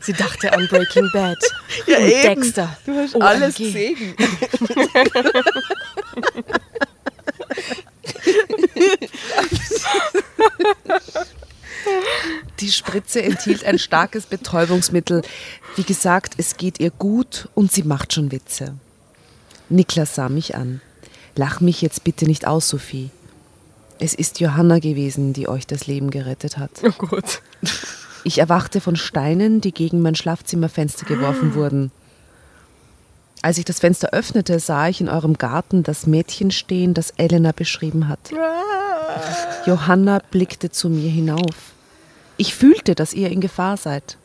[0.00, 1.38] Sie dachte an Breaking Bad.
[1.86, 2.76] und Dexter.
[2.86, 4.14] Du hast Alles gesehen.
[12.60, 15.22] Die Spritze enthielt ein starkes Betäubungsmittel.
[15.78, 18.74] Wie gesagt, es geht ihr gut und sie macht schon Witze.
[19.68, 20.80] Niklas sah mich an.
[21.36, 23.10] Lach mich jetzt bitte nicht aus, Sophie.
[24.00, 26.72] Es ist Johanna gewesen, die euch das Leben gerettet hat.
[26.82, 27.42] Oh Gott.
[28.24, 31.92] Ich erwachte von Steinen, die gegen mein Schlafzimmerfenster geworfen wurden.
[33.40, 37.52] Als ich das Fenster öffnete, sah ich in eurem Garten das Mädchen stehen, das Elena
[37.52, 38.32] beschrieben hat.
[39.64, 41.72] Johanna blickte zu mir hinauf.
[42.36, 44.18] Ich fühlte, dass ihr in Gefahr seid.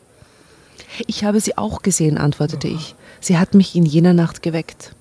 [1.06, 2.94] Ich habe sie auch gesehen, antwortete ich.
[3.20, 4.94] Sie hat mich in jener Nacht geweckt.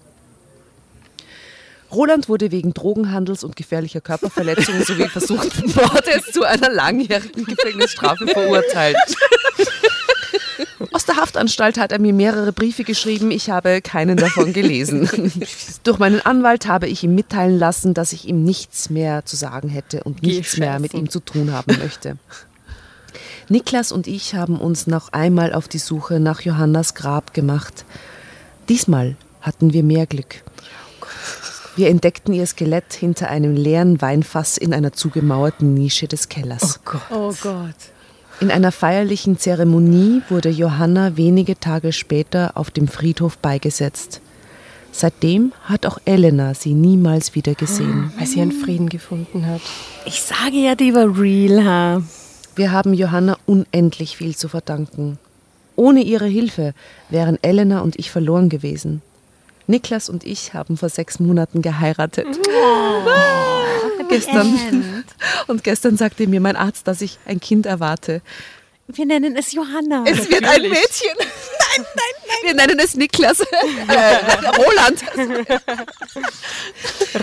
[1.93, 8.97] Roland wurde wegen Drogenhandels und gefährlicher Körperverletzung sowie versuchten Mordes zu einer langjährigen Gefängnisstrafe verurteilt.
[10.91, 15.09] Aus der Haftanstalt hat er mir mehrere Briefe geschrieben, ich habe keinen davon gelesen.
[15.83, 19.69] Durch meinen Anwalt habe ich ihm mitteilen lassen, dass ich ihm nichts mehr zu sagen
[19.69, 22.17] hätte und nichts mehr mit ihm zu tun haben möchte.
[23.53, 27.85] Niklas und ich haben uns noch einmal auf die Suche nach Johannas Grab gemacht.
[28.67, 30.41] Diesmal hatten wir mehr Glück.
[31.75, 36.79] Wir entdeckten ihr Skelett hinter einem leeren Weinfass in einer zugemauerten Nische des Kellers.
[37.11, 37.75] Oh Gott.
[38.39, 44.19] In einer feierlichen Zeremonie wurde Johanna wenige Tage später auf dem Friedhof beigesetzt.
[44.91, 48.11] Seitdem hat auch Elena sie niemals wieder gesehen.
[48.17, 49.61] Weil sie einen Frieden gefunden hat.
[50.05, 52.01] Ich sage ja, die war real, ha.
[52.55, 55.17] Wir haben Johanna unendlich viel zu verdanken.
[55.75, 56.73] Ohne ihre Hilfe
[57.09, 59.01] wären Elena und ich verloren gewesen.
[59.65, 62.27] Niklas und ich haben vor sechs Monaten geheiratet.
[64.09, 65.03] gestern.
[65.47, 68.21] Und gestern sagte mir mein Arzt, dass ich ein Kind erwarte.
[68.87, 70.03] Wir nennen es Johanna.
[70.05, 71.09] Es wird ein Mädchen.
[71.17, 72.37] Nein, nein, nein.
[72.43, 73.39] Wir nennen es Niklas.
[73.39, 73.45] Äh,
[74.57, 75.03] Roland.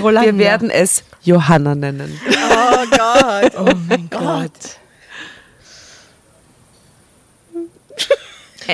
[0.01, 0.27] Roland.
[0.27, 2.21] Wir werden es Johanna nennen.
[2.27, 3.53] Oh Gott.
[3.57, 4.80] Oh mein Gott.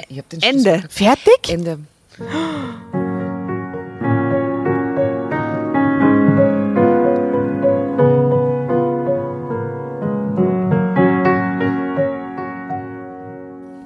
[0.09, 0.81] Ich hab den Ende.
[0.81, 1.49] Schluss- Fertig?
[1.49, 1.79] Ende.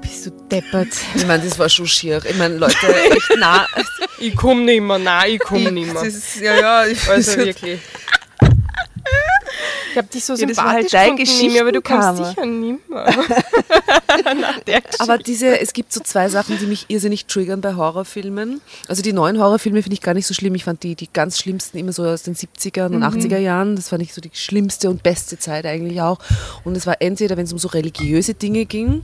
[0.00, 0.88] Bist du deppert?
[1.14, 2.20] Ich meine, das war schon schier.
[2.24, 2.74] Ich meine, Leute,
[3.11, 3.66] echt nah.
[4.18, 6.02] Ich komme nicht mehr, nein, ich komme nicht mehr.
[6.02, 7.80] Das ist, ja, ja, ich Also wirklich.
[9.91, 11.80] Ich habe dich so Ja, sympathisch halt dein gefunden, aber du
[12.16, 12.76] sicher mehr.
[12.91, 15.01] Nach der Geschichte.
[15.01, 18.61] Aber diese, es gibt so zwei Sachen, die mich irrsinnig triggern bei Horrorfilmen.
[18.88, 20.55] Also die neuen Horrorfilme finde ich gar nicht so schlimm.
[20.55, 23.76] Ich fand die, die ganz schlimmsten immer so aus den 70er und 80er Jahren.
[23.76, 26.18] Das fand ich so die schlimmste und beste Zeit eigentlich auch.
[26.64, 29.03] Und es war entweder, wenn es um so religiöse Dinge ging,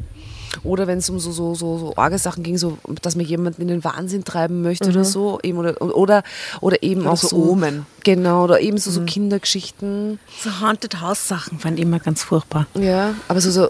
[0.63, 3.63] oder wenn es um so, so, so, so arge Sachen ging, so, dass man jemanden
[3.63, 5.39] in den Wahnsinn treiben möchte oder so.
[5.43, 6.23] Eben, oder, oder,
[6.61, 7.37] oder eben auch so so.
[7.37, 7.87] Omen.
[8.05, 10.19] Genau, oder eben so, so Kindergeschichten.
[10.43, 12.67] So Haunted House Sachen fand ich immer ganz furchtbar.
[12.75, 13.69] Ja, aber so, so,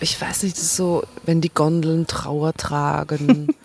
[0.00, 3.48] ich weiß nicht, so, wenn die Gondeln Trauer tragen.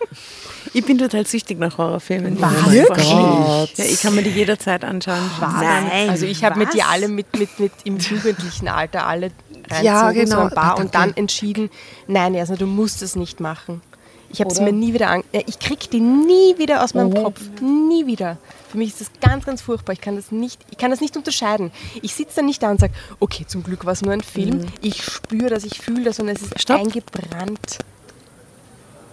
[0.76, 2.40] Ich bin total süchtig nach Horrorfilmen.
[2.42, 3.08] Wirklich?
[3.08, 3.70] Gott.
[3.76, 5.30] Ja, ich kann mir die jederzeit anschauen.
[5.40, 9.32] Nein, also ich habe mir die alle mit, mit, mit im jugendlichen Alter alle
[9.74, 10.44] reinzogen, Ja, genau.
[10.44, 11.70] ein paar Aber und dann entschieden,
[12.08, 13.82] nein, Jasna, du musst es nicht machen.
[14.30, 17.14] Ich habe es mir nie wieder an, ja, ich krieg die nie wieder aus meinem
[17.14, 18.38] Kopf, nie wieder.
[18.72, 19.94] Für mich ist das ganz, ganz furchtbar.
[19.94, 21.72] Ich kann das nicht, ich kann das nicht unterscheiden.
[22.02, 24.66] Ich sitze dann nicht da und sage, okay, zum Glück war es nur ein Film.
[24.82, 26.80] Ich spüre das, ich fühle das und es ist Stopp.
[26.80, 27.78] eingebrannt.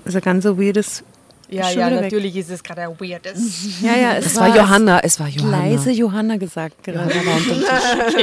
[0.06, 1.04] Also ganz so weirdes.
[1.50, 2.02] Ja, Schon ja, wieder weg.
[2.04, 3.38] natürlich ist es gerade ein weirdes.
[3.82, 5.66] Ja, ja, es Es war Johanna, es war Johanna.
[5.66, 7.08] Leise Johanna gesagt gerade.
[7.08, 7.18] Nein,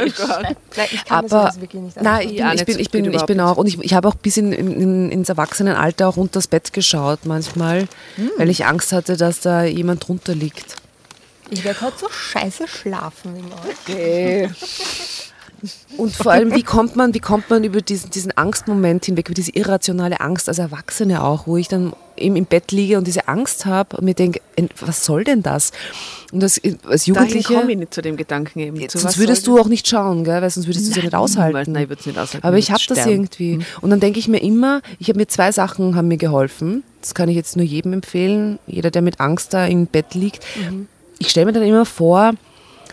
[0.92, 3.26] ich kann mir aber sowas wirklich nicht nein, ich bin, ich bin, ich bin, ich
[3.26, 6.48] bin auch und ich, ich habe auch bis in, in, ins Erwachsenenalter auch unter das
[6.48, 7.88] Bett geschaut manchmal,
[8.38, 10.76] weil ich Angst hatte, dass da jemand drunter liegt.
[11.50, 14.50] Ich werde heute so scheiße schlafen wegen euch.
[15.98, 19.34] Und vor allem, wie kommt man, wie kommt man über diesen, diesen Angstmoment hinweg, über
[19.34, 23.28] diese irrationale Angst als Erwachsene auch, wo ich dann eben im Bett liege und diese
[23.28, 24.42] Angst habe und mir denke,
[24.80, 25.72] was soll denn das?
[26.32, 28.90] Und das, als Dahin Jugendliche, komme ich nicht zu dem Gedanken eben.
[28.90, 30.42] Zu sonst würdest du auch nicht schauen, gell?
[30.42, 31.72] weil sonst würdest du es ja nicht aushalten.
[31.72, 32.46] Nein, ich würde es nicht aushalten.
[32.46, 33.60] Aber ich habe das irgendwie.
[33.82, 36.84] Und dann denke ich mir immer, ich habe mir zwei Sachen haben mir geholfen.
[37.02, 40.44] Das kann ich jetzt nur jedem empfehlen, jeder, der mit Angst da im Bett liegt.
[41.20, 42.34] Ich stelle mir dann immer vor,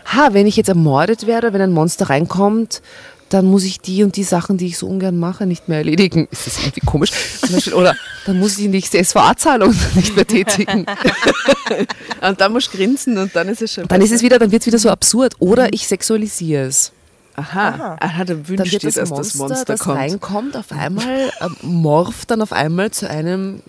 [0.04, 2.82] ha, wenn ich jetzt ermordet werde, wenn ein Monster reinkommt,
[3.30, 6.28] dann muss ich die und die Sachen, die ich so ungern mache, nicht mehr erledigen.
[6.30, 7.10] Ist das irgendwie komisch?
[7.40, 10.86] Zum Beispiel, oder dann muss ich die nächste SVA-Zahlung nicht mehr tätigen.
[12.20, 13.86] Und dann musst du grinsen und dann ist es schon.
[13.88, 15.34] Dann ist es wieder, dann wird es wieder so absurd.
[15.40, 16.92] Oder ich sexualisiere es.
[17.36, 17.98] Aha.
[18.00, 19.98] Hat Dann wünscht wird dir, das dass Monster, das Monster das kommt.
[19.98, 23.60] reinkommt, auf einmal äh, morpht dann auf einmal zu einem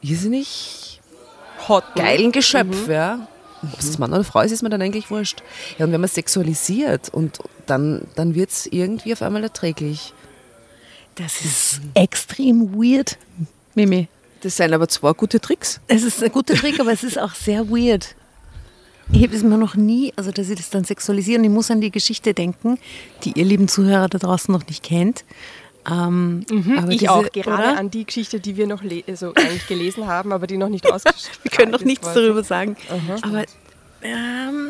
[0.00, 1.00] irrsinnig
[1.68, 1.84] Hot.
[1.96, 3.26] geilen Geschöpf, ja.
[3.62, 5.42] Ob es Mann oder Frau ist, ist mir dann eigentlich wurscht.
[5.78, 10.12] Ja, und wenn man es sexualisiert und dann, dann wird es irgendwie auf einmal erträglich.
[11.16, 13.18] Das ist extrem weird,
[13.74, 14.08] Mimi.
[14.40, 15.80] Das sind aber zwei gute Tricks.
[15.88, 18.14] Es ist ein guter Trick, aber es ist auch sehr weird.
[19.10, 21.80] Ich habe es mir noch nie, also dass ich das dann sexualisieren, ich muss an
[21.80, 22.78] die Geschichte denken,
[23.24, 25.24] die ihr lieben Zuhörer da draußen noch nicht kennt.
[25.90, 26.44] Ähm,
[26.76, 27.78] aber Ich diese- auch, gerade oder?
[27.78, 31.38] an die Geschichte, die wir noch also eigentlich gelesen haben, aber die noch nicht ausgeschrieben
[31.44, 32.76] Wir können noch nichts darüber sagen.
[33.22, 33.44] Aber
[34.02, 34.66] ähm,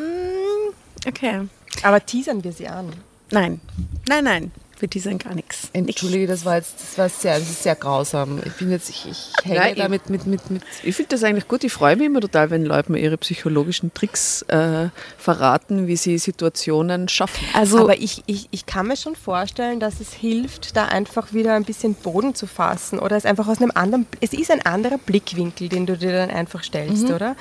[1.07, 1.41] okay.
[1.83, 2.87] Aber teasern wir sie an.
[3.31, 3.59] Nein,
[4.07, 4.51] nein, nein.
[4.79, 5.67] Für die sind gar nichts.
[5.73, 8.41] Entschuldige, das war jetzt das war sehr, das ist sehr grausam.
[8.45, 11.23] Ich bin jetzt, ich, ich hänge Nein, da ich- mit, mit, mit, Ich finde das
[11.25, 11.65] eigentlich gut.
[11.65, 14.87] Ich freue mich immer total, wenn Leute mir ihre psychologischen Tricks äh,
[15.17, 17.45] verraten, wie sie Situationen schaffen.
[17.53, 21.55] Also, aber ich, ich, ich kann mir schon vorstellen, dass es hilft, da einfach wieder
[21.55, 24.97] ein bisschen Boden zu fassen oder es einfach aus einem anderen, es ist ein anderer
[24.97, 27.35] Blickwinkel, den du dir dann einfach stellst, oder?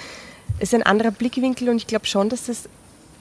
[0.59, 2.69] Es ist ein anderer Blickwinkel und ich glaube schon, dass es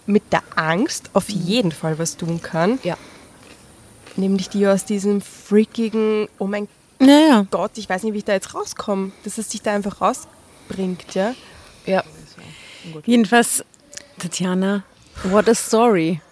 [0.08, 2.80] mit der Angst auf jeden Fall was tun kann.
[2.84, 2.98] Ja.
[4.18, 6.68] Nämlich die aus diesem freakigen, oh mein
[7.00, 7.46] naja.
[7.52, 11.14] Gott, ich weiß nicht, wie ich da jetzt rauskomme, dass es dich da einfach rausbringt,
[11.14, 11.36] ja?
[11.86, 12.04] ja.
[13.06, 13.64] Jedenfalls,
[14.18, 14.84] Tatjana,
[15.24, 16.22] what a story.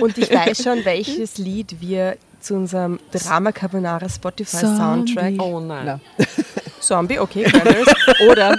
[0.00, 5.34] Und ich weiß schon, welches Lied wir zu unserem Drama Carbonara Spotify Soundtrack.
[5.40, 6.00] Oh nein.
[6.80, 7.86] Zombie, okay, Cranberries.
[8.30, 8.58] Oder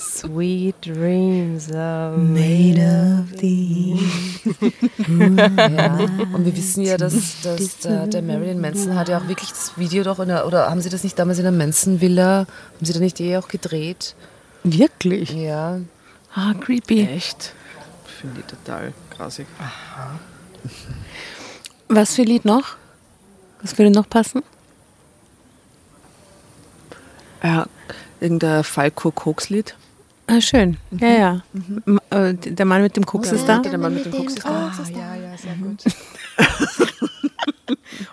[0.00, 3.98] Sweet Dreams are made of thee.
[5.08, 5.96] Ja.
[6.32, 9.72] Und wir wissen ja, dass, dass der, der Marilyn Manson hat ja auch wirklich das
[9.76, 12.92] Video doch, in der, oder haben sie das nicht damals in der Manson-Villa, haben sie
[12.92, 14.14] da nicht eh auch gedreht?
[14.64, 15.30] Wirklich?
[15.32, 15.80] Ja.
[16.34, 17.02] Ah, creepy.
[17.02, 17.54] Echt?
[18.20, 19.46] Finde ich total grausig.
[21.88, 22.76] Was für Lied noch?
[23.62, 24.42] Was würde noch passen?
[27.42, 27.66] Ja,
[28.20, 29.74] irgendein Falco-Koks-Lied.
[30.28, 30.76] Ah, schön.
[30.90, 31.42] Ja, ja.
[31.86, 33.58] M- äh, Der Mann mit dem Koks ist da.
[33.60, 34.72] Der Mann mit dem Koks ist da.
[34.72, 35.84] Ah, ja, ja, sehr gut.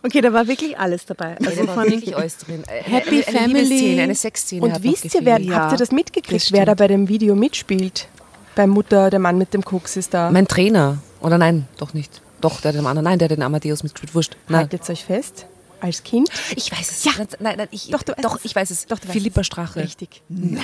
[0.02, 1.38] Okay, da war wirklich alles dabei.
[1.38, 2.64] Also da war von wirklich alles drin.
[2.68, 3.62] Eine, Happy eine, eine Family.
[3.64, 4.62] Liebesszene, eine Sexszene.
[4.62, 5.56] Und wisst ihr, wer, gefehlt.
[5.56, 8.08] habt ihr das mitgekriegt, das wer da bei dem Video mitspielt?
[8.56, 10.30] Bei Mutter, der Mann mit dem Koks ist da.
[10.32, 10.98] Mein Trainer.
[11.22, 12.22] Oder nein, doch nicht.
[12.42, 13.06] Doch, der hat den anderen.
[13.06, 14.14] Nein, der hat den Amadeus mitgespielt.
[14.16, 14.36] Wurscht.
[14.48, 14.62] Nein.
[14.62, 15.46] Haltet euch fest,
[15.84, 16.30] als Kind.
[16.56, 17.04] Ich weiß es.
[17.04, 17.12] Ja.
[17.40, 18.86] Nein, nein, ich, Doch, du weißt doch ich weiß es.
[18.86, 19.48] Doch, du weißt Philippa es.
[19.48, 19.80] Strache.
[19.82, 20.22] Richtig.
[20.30, 20.62] Yes.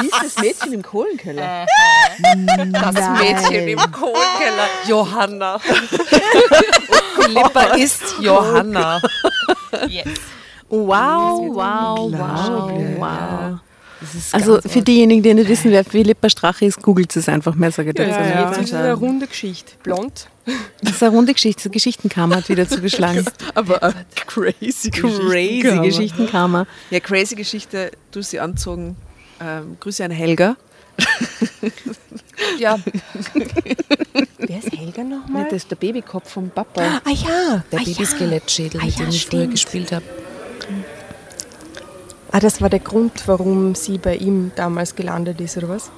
[0.00, 1.66] Hieß das Mädchen im Kohlenkeller?
[2.72, 4.68] Das Mädchen im Kohlenkeller.
[4.86, 5.58] Johanna.
[5.58, 9.00] Philippa ist Johanna.
[10.68, 13.60] Wow, wow, wow, wow.
[14.32, 17.90] Also für diejenigen, die nicht wissen, wer Philippa Strache ist, googelt es einfach mehr, sage
[17.90, 18.10] ich dazu.
[18.10, 19.72] Ja, Das ist eine runde Geschichte.
[19.82, 20.28] Blond.
[20.80, 23.24] Das ist eine runde Geschichte, so Geschichtenkammer hat wieder zugeschlagen.
[23.54, 25.80] Aber eine crazy Crazy Geschichte.
[25.82, 26.66] Geschichtenkammer.
[26.90, 27.90] Ja, crazy Geschichte.
[28.12, 28.96] Du hast sie anzogen.
[29.40, 30.56] Ähm, Grüße an Helga.
[32.58, 32.78] Ja,
[34.38, 35.44] Wer ist Helga nochmal?
[35.44, 37.00] Das ist der Babykopf vom Papa.
[37.04, 37.64] Ah ja.
[37.72, 39.50] der ah, Babyskelettschädel, Ah, mit ja, dem ich früher stimmt.
[39.52, 40.04] gespielt habe.
[42.36, 45.90] Ah, das war der Grund, warum sie bei ihm damals gelandet ist, oder was?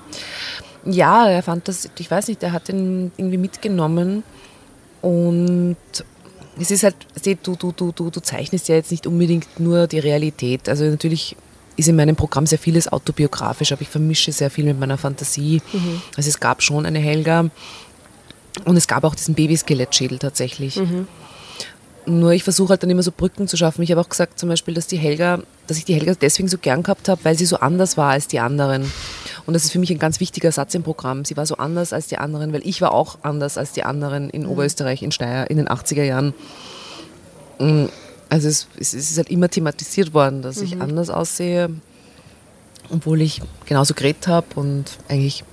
[0.85, 4.23] Ja, er fand das, ich weiß nicht, er hat ihn irgendwie mitgenommen
[5.03, 5.77] und
[6.61, 6.95] es ist halt,
[7.43, 10.69] du, du, du, du, du zeichnest ja jetzt nicht unbedingt nur die Realität.
[10.69, 11.35] Also natürlich
[11.77, 15.61] ist in meinem Programm sehr vieles autobiografisch, aber ich vermische sehr viel mit meiner Fantasie.
[16.17, 17.51] Also es gab schon eine Helga
[18.65, 20.77] und es gab auch diesen Babyskelettschädel tatsächlich.
[22.09, 23.83] Nur ich versuche halt dann immer so Brücken zu schaffen.
[23.83, 26.57] Ich habe auch gesagt zum Beispiel, dass die Helga, dass ich die Helga deswegen so
[26.57, 28.91] gern gehabt habe, weil sie so anders war als die anderen.
[29.45, 31.25] Und das ist für mich ein ganz wichtiger Satz im Programm.
[31.27, 34.31] Sie war so anders als die anderen, weil ich war auch anders als die anderen
[34.31, 36.33] in Oberösterreich, in Steyr in den 80er Jahren.
[37.59, 37.87] Mm,
[38.31, 41.71] Also es, es ist halt immer thematisiert worden, dass ich anders aussehe,
[42.91, 45.45] obwohl ich genauso geredet habe und eigentlich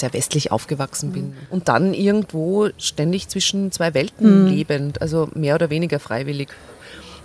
[0.00, 1.34] sehr westlich aufgewachsen bin.
[1.50, 6.48] Und dann irgendwo ständig zwischen zwei Welten lebend, also mehr oder weniger freiwillig.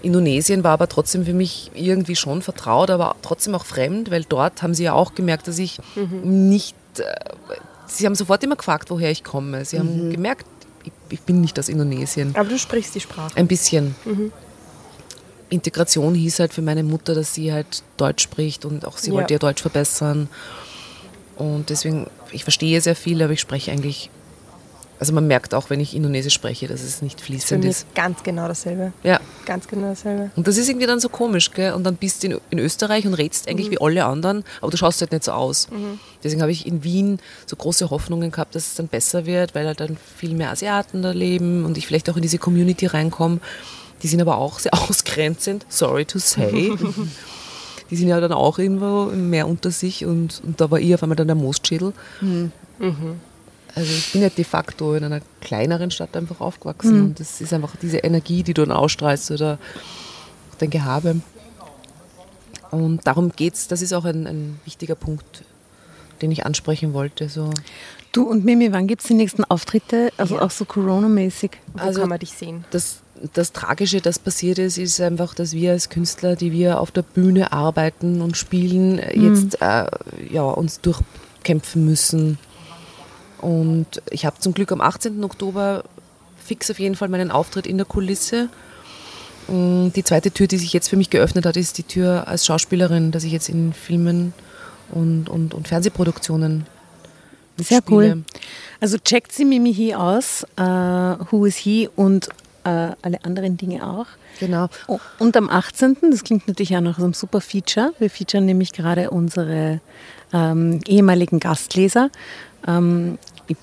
[0.02, 4.62] Indonesien war aber trotzdem für mich irgendwie schon vertraut, aber trotzdem auch fremd, weil dort
[4.62, 5.80] haben sie ja auch gemerkt, dass ich
[6.24, 6.76] nicht.
[6.98, 7.04] Äh,
[7.88, 9.64] sie haben sofort immer gefragt, woher ich komme.
[9.66, 10.46] Sie haben gemerkt,
[10.84, 12.32] ich, ich bin nicht aus Indonesien.
[12.36, 13.32] Aber du sprichst die Sprache.
[13.38, 13.96] Ein bisschen.
[15.50, 19.18] Integration hieß halt für meine Mutter, dass sie halt Deutsch spricht und auch sie Ja.
[19.18, 20.28] wollte ihr Deutsch verbessern.
[21.36, 24.10] Und deswegen, ich verstehe sehr viel, aber ich spreche eigentlich
[25.04, 27.94] also man merkt auch, wenn ich Indonesisch spreche, dass es nicht fließend ist.
[27.94, 28.94] ganz genau dasselbe.
[29.04, 29.20] Ja.
[29.46, 30.32] Ganz genau dasselbe.
[30.38, 31.74] Und das ist irgendwie dann so komisch, gell?
[31.74, 34.78] Und dann bist du in, in Österreich und redst eigentlich wie alle anderen, aber du
[34.78, 35.68] schaust halt nicht so aus.
[36.24, 39.68] Deswegen habe ich in Wien so große Hoffnungen gehabt, dass es dann besser wird, weil
[39.68, 43.40] halt dann viel mehr Asiaten da leben und ich vielleicht auch in diese Community reinkomme.
[44.04, 46.72] Die sind aber auch sehr ausgrenzend, sorry to say.
[47.94, 51.04] Die sind ja dann auch irgendwo mehr unter sich und, und da war ich auf
[51.04, 51.94] einmal dann der Moostschädel.
[53.76, 57.54] Also ich bin ja de facto in einer kleineren Stadt einfach aufgewachsen und das ist
[57.54, 59.60] einfach diese Energie, die du dann ausstrahlst oder
[60.58, 61.22] dein Gehabe.
[62.72, 63.68] Und darum geht's.
[63.68, 65.44] Das ist auch ein, ein wichtiger Punkt,
[66.24, 67.30] den ich ansprechen wollte.
[67.30, 67.52] So.
[68.12, 70.10] Du und Mimi, wann gibt es die nächsten Auftritte?
[70.18, 71.52] Also auch so Corona-mäßig.
[71.74, 72.66] Wo Also- kann man dich sehen?
[72.72, 73.03] Das,
[73.34, 77.04] das Tragische, das passiert ist, ist einfach, dass wir als Künstler, die wir auf der
[77.04, 79.86] Bühne arbeiten und spielen, jetzt äh,
[80.32, 82.38] ja, uns durchkämpfen müssen.
[83.40, 85.24] Und ich habe zum Glück am 18.
[85.24, 85.84] Oktober
[86.44, 88.50] fix auf jeden Fall meinen Auftritt in der Kulisse.
[89.48, 93.12] Die zweite Tür, die sich jetzt für mich geöffnet hat, ist die Tür als Schauspielerin,
[93.12, 94.34] dass ich jetzt in Filmen
[94.92, 96.66] und, und, und Fernsehproduktionen
[97.58, 97.98] Sehr spiele.
[97.98, 98.24] cool.
[98.80, 102.30] Also checkt sie Mimi hier aus, äh, Who is He und
[102.64, 104.08] äh, alle anderen Dinge auch.
[104.40, 104.70] Genau.
[105.20, 107.94] Und am 18., das klingt natürlich auch nach einem super Feature.
[108.00, 109.80] Wir featuren nämlich gerade unsere
[110.34, 112.10] ähm, ehemaligen Gastleser.
[112.68, 113.18] Ähm,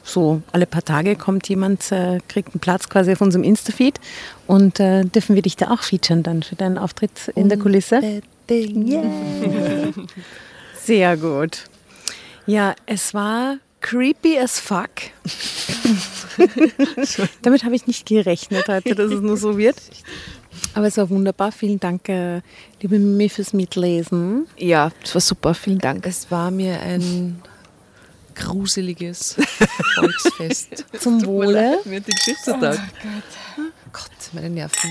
[0.05, 3.99] so alle paar Tage kommt jemand, äh, kriegt einen Platz quasi auf unserem Insta-Feed
[4.47, 8.23] und äh, dürfen wir dich da auch featuren dann für deinen Auftritt in der Kulisse.
[8.51, 9.03] Yeah.
[10.83, 11.65] Sehr gut.
[12.47, 14.91] Ja, es war creepy as fuck.
[17.43, 19.77] Damit habe ich nicht gerechnet heute, dass es nur so wird.
[20.75, 21.53] Aber es war wunderbar.
[21.53, 22.41] Vielen Dank, äh,
[22.81, 24.47] liebe Mimi, fürs Mitlesen.
[24.57, 25.55] Ja, das war super.
[25.55, 26.07] Vielen Dank.
[26.07, 27.43] Es war mir ein
[28.35, 29.37] gruseliges
[29.95, 30.85] Volksfest.
[30.99, 31.81] Zum Wohle.
[31.85, 32.81] Mir hat die Geschichte gesagt.
[33.93, 34.91] Gott, meine Nerven.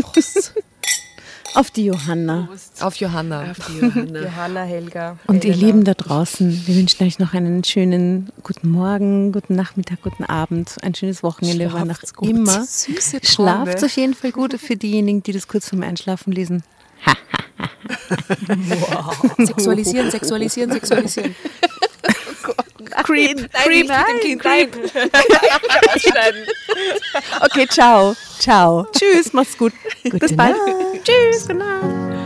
[0.00, 0.54] Prost.
[1.54, 2.48] Auf die Johanna.
[2.80, 3.54] Auf Johanna.
[3.70, 5.18] Johanna, Helga.
[5.26, 5.66] Und ihr Elena.
[5.66, 10.76] Lieben da draußen, wir wünschen euch noch einen schönen guten Morgen, guten Nachmittag, guten Abend,
[10.82, 12.64] ein schönes Wochenende, wann auch immer.
[12.64, 13.64] Süße Träume.
[13.64, 16.64] Schlaft auf jeden Fall gut für diejenigen, die das kurz vorm Einschlafen lesen.
[19.38, 21.34] Sexualisieren, sexualisieren, sexualisieren.
[22.84, 24.70] Creep, Creep, nein, nein.
[27.40, 28.14] Okay, ciao.
[28.38, 28.86] Ciao.
[28.92, 29.72] Tschüss, mach's gut.
[30.04, 30.56] Gute Bis bald.
[31.04, 32.23] Tschüss, Nacht.